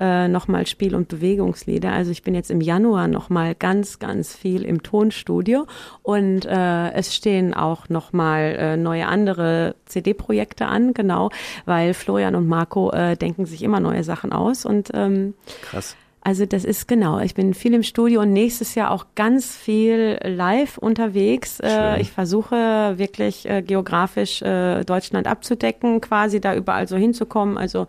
[0.00, 1.92] äh, nochmal Spiel- und Bewegungslieder.
[1.92, 5.66] Also ich bin jetzt im Januar nochmal ganz, ganz viel im Tonstudio
[6.02, 11.30] und äh, es stehen auch nochmal äh, neue andere CD-Projekte an, genau,
[11.66, 15.96] weil Florian und Marco äh, denken sich immer neue Sachen aus und ähm, Krass.
[16.24, 17.18] Also das ist genau.
[17.18, 21.58] Ich bin viel im Studio und nächstes Jahr auch ganz viel live unterwegs.
[21.58, 27.58] Äh, ich versuche wirklich äh, geografisch äh, Deutschland abzudecken, quasi da überall so hinzukommen.
[27.58, 27.88] Also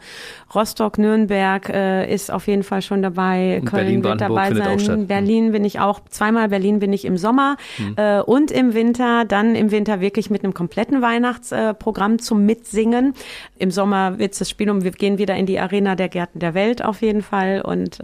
[0.53, 1.69] Rostock, Nürnberg
[2.09, 3.59] ist auf jeden Fall schon dabei.
[3.59, 5.07] Und Köln Berlin, wird dabei sein.
[5.07, 6.49] Berlin bin ich auch zweimal.
[6.49, 7.57] Berlin bin ich im Sommer
[7.95, 9.25] äh, und im Winter.
[9.25, 13.13] Dann im Winter wirklich mit einem kompletten Weihnachtsprogramm zum Mitsingen.
[13.59, 16.39] Im Sommer wird es das Spiel und wir gehen wieder in die Arena der Gärten
[16.39, 17.99] der Welt auf jeden Fall und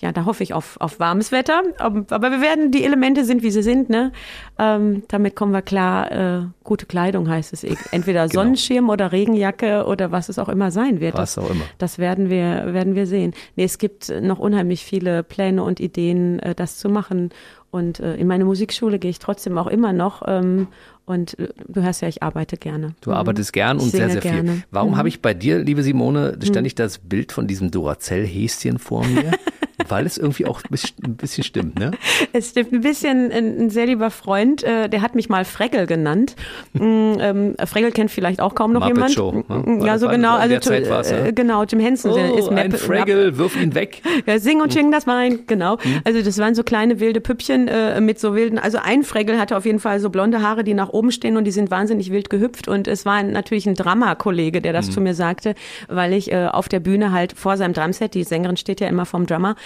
[0.00, 1.62] ja, da hoffe ich auf, auf warmes Wetter.
[1.78, 4.12] Aber aber wir werden, die Elemente sind, wie sie sind, ne?
[4.58, 6.12] Ähm, damit kommen wir klar.
[6.12, 7.64] Äh, gute Kleidung heißt es.
[7.64, 7.76] eh.
[7.90, 11.14] Entweder Sonnenschirm oder Regenjacke oder was es auch immer sein wird.
[11.14, 11.64] Was das, auch immer.
[11.78, 13.34] Das werden wir, werden wir sehen.
[13.56, 17.30] Nee, es gibt noch unheimlich viele Pläne und Ideen, äh, das zu machen.
[17.70, 20.22] Und äh, in meine Musikschule gehe ich trotzdem auch immer noch.
[20.26, 20.68] Ähm,
[21.06, 21.36] und
[21.68, 22.94] du hörst ja, ich arbeite gerne.
[23.00, 24.30] Du arbeitest gern und sehr, sehr viel.
[24.30, 24.52] gerne.
[24.52, 24.62] Mhm.
[24.70, 29.32] Warum habe ich bei dir, liebe Simone, ständig das Bild von diesem Duracell-Häschen vor mir?
[29.88, 31.90] Weil es irgendwie auch ein bisschen- stimmt, ne?
[32.32, 36.36] Es stimmt ein bisschen, ein, sehr lieber Freund, äh, der hat mich mal Fregel genannt.
[36.72, 39.12] Mm, ähm, Fregel kennt vielleicht auch kaum noch Muppet jemand.
[39.12, 39.58] Show, ne?
[39.58, 40.36] Mm, Ja, so genau.
[40.36, 41.26] Also ja?
[41.26, 44.02] äh, genau, Jim Henson der ist Oh, ein Fraggle, wirf ihn weg.
[44.26, 45.76] Ja, sing und ching das Wein, genau.
[46.04, 49.56] Also das waren so kleine wilde Püppchen äh, mit so wilden, also ein Fregel hatte
[49.56, 52.30] auf jeden Fall so blonde Haare, die nach oben stehen und die sind wahnsinnig wild
[52.30, 55.54] gehüpft und es war ein, natürlich ein Drama-Kollege, der das zu mir sagte,
[55.88, 59.04] weil ich äh, auf der Bühne halt vor seinem Drumset, die Sängerin steht ja immer
[59.06, 59.56] vom Drummer,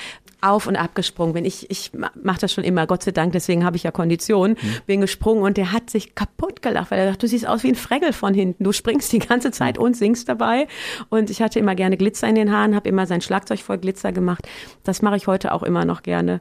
[0.40, 1.44] auf und ab gesprungen bin.
[1.44, 4.56] Ich, ich mache das schon immer, Gott sei Dank, deswegen habe ich ja Kondition,
[4.86, 7.68] bin gesprungen und der hat sich kaputt gelacht, weil er dachte, du siehst aus wie
[7.68, 10.68] ein Fregel von hinten, du springst die ganze Zeit und singst dabei
[11.08, 14.12] und ich hatte immer gerne Glitzer in den Haaren, habe immer sein Schlagzeug voll Glitzer
[14.12, 14.46] gemacht.
[14.84, 16.40] Das mache ich heute auch immer noch gerne.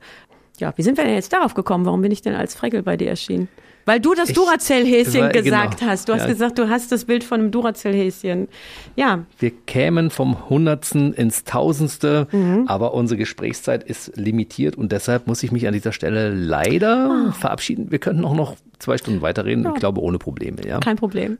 [0.59, 1.85] Ja, wie sind wir denn jetzt darauf gekommen?
[1.85, 3.47] Warum bin ich denn als Fregel bei dir erschienen?
[3.87, 5.91] Weil du das Duracell-Häschen weil- gesagt genau.
[5.91, 6.09] hast.
[6.09, 6.27] Du hast Ja.
[6.27, 8.49] gesagt, du hast das Bild von einem Duracell-Häschen.
[8.97, 12.65] Ja, Wir kämen vom Hundertsten ins Tausendste, Mhm.
[12.67, 17.31] aber unsere Gesprächszeit ist limitiert und deshalb muss ich mich an dieser Stelle leider Ah.
[17.31, 17.89] verabschieden.
[17.89, 20.57] Wir könnten auch noch zwei Stunden weiterreden, ich glaube ohne Probleme.
[20.67, 20.79] Ja?
[20.81, 21.37] kein Problem.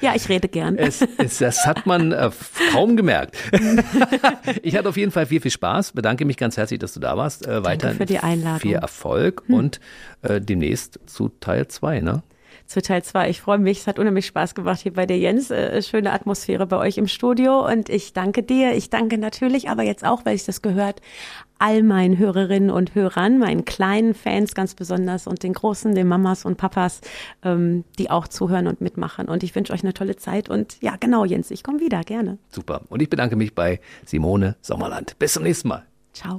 [0.00, 0.78] Ja, ich rede gern.
[0.78, 2.30] Es, es, das hat man äh,
[2.72, 3.36] kaum gemerkt.
[4.62, 5.92] ich hatte auf jeden Fall viel, viel Spaß.
[5.92, 7.46] Bedanke mich ganz herzlich, dass du da warst.
[7.46, 8.54] Äh, weiterhin für die Einladung.
[8.54, 8.60] Hm.
[8.60, 9.80] Viel Erfolg und
[10.22, 12.00] äh, demnächst zu Teil zwei.
[12.00, 12.22] Ne?
[12.68, 13.30] zu Teil 2.
[13.30, 15.50] Ich freue mich, es hat unheimlich Spaß gemacht hier bei dir, Jens.
[15.50, 18.74] Äh, schöne Atmosphäre bei euch im Studio und ich danke dir.
[18.74, 21.00] Ich danke natürlich, aber jetzt auch, weil ich das gehört,
[21.58, 26.44] all meinen Hörerinnen und Hörern, meinen kleinen Fans ganz besonders und den großen, den Mamas
[26.44, 27.00] und Papas,
[27.42, 29.28] ähm, die auch zuhören und mitmachen.
[29.28, 32.38] Und ich wünsche euch eine tolle Zeit und ja, genau, Jens, ich komme wieder, gerne.
[32.50, 32.82] Super.
[32.90, 35.18] Und ich bedanke mich bei Simone Sommerland.
[35.18, 35.84] Bis zum nächsten Mal.
[36.12, 36.38] Ciao.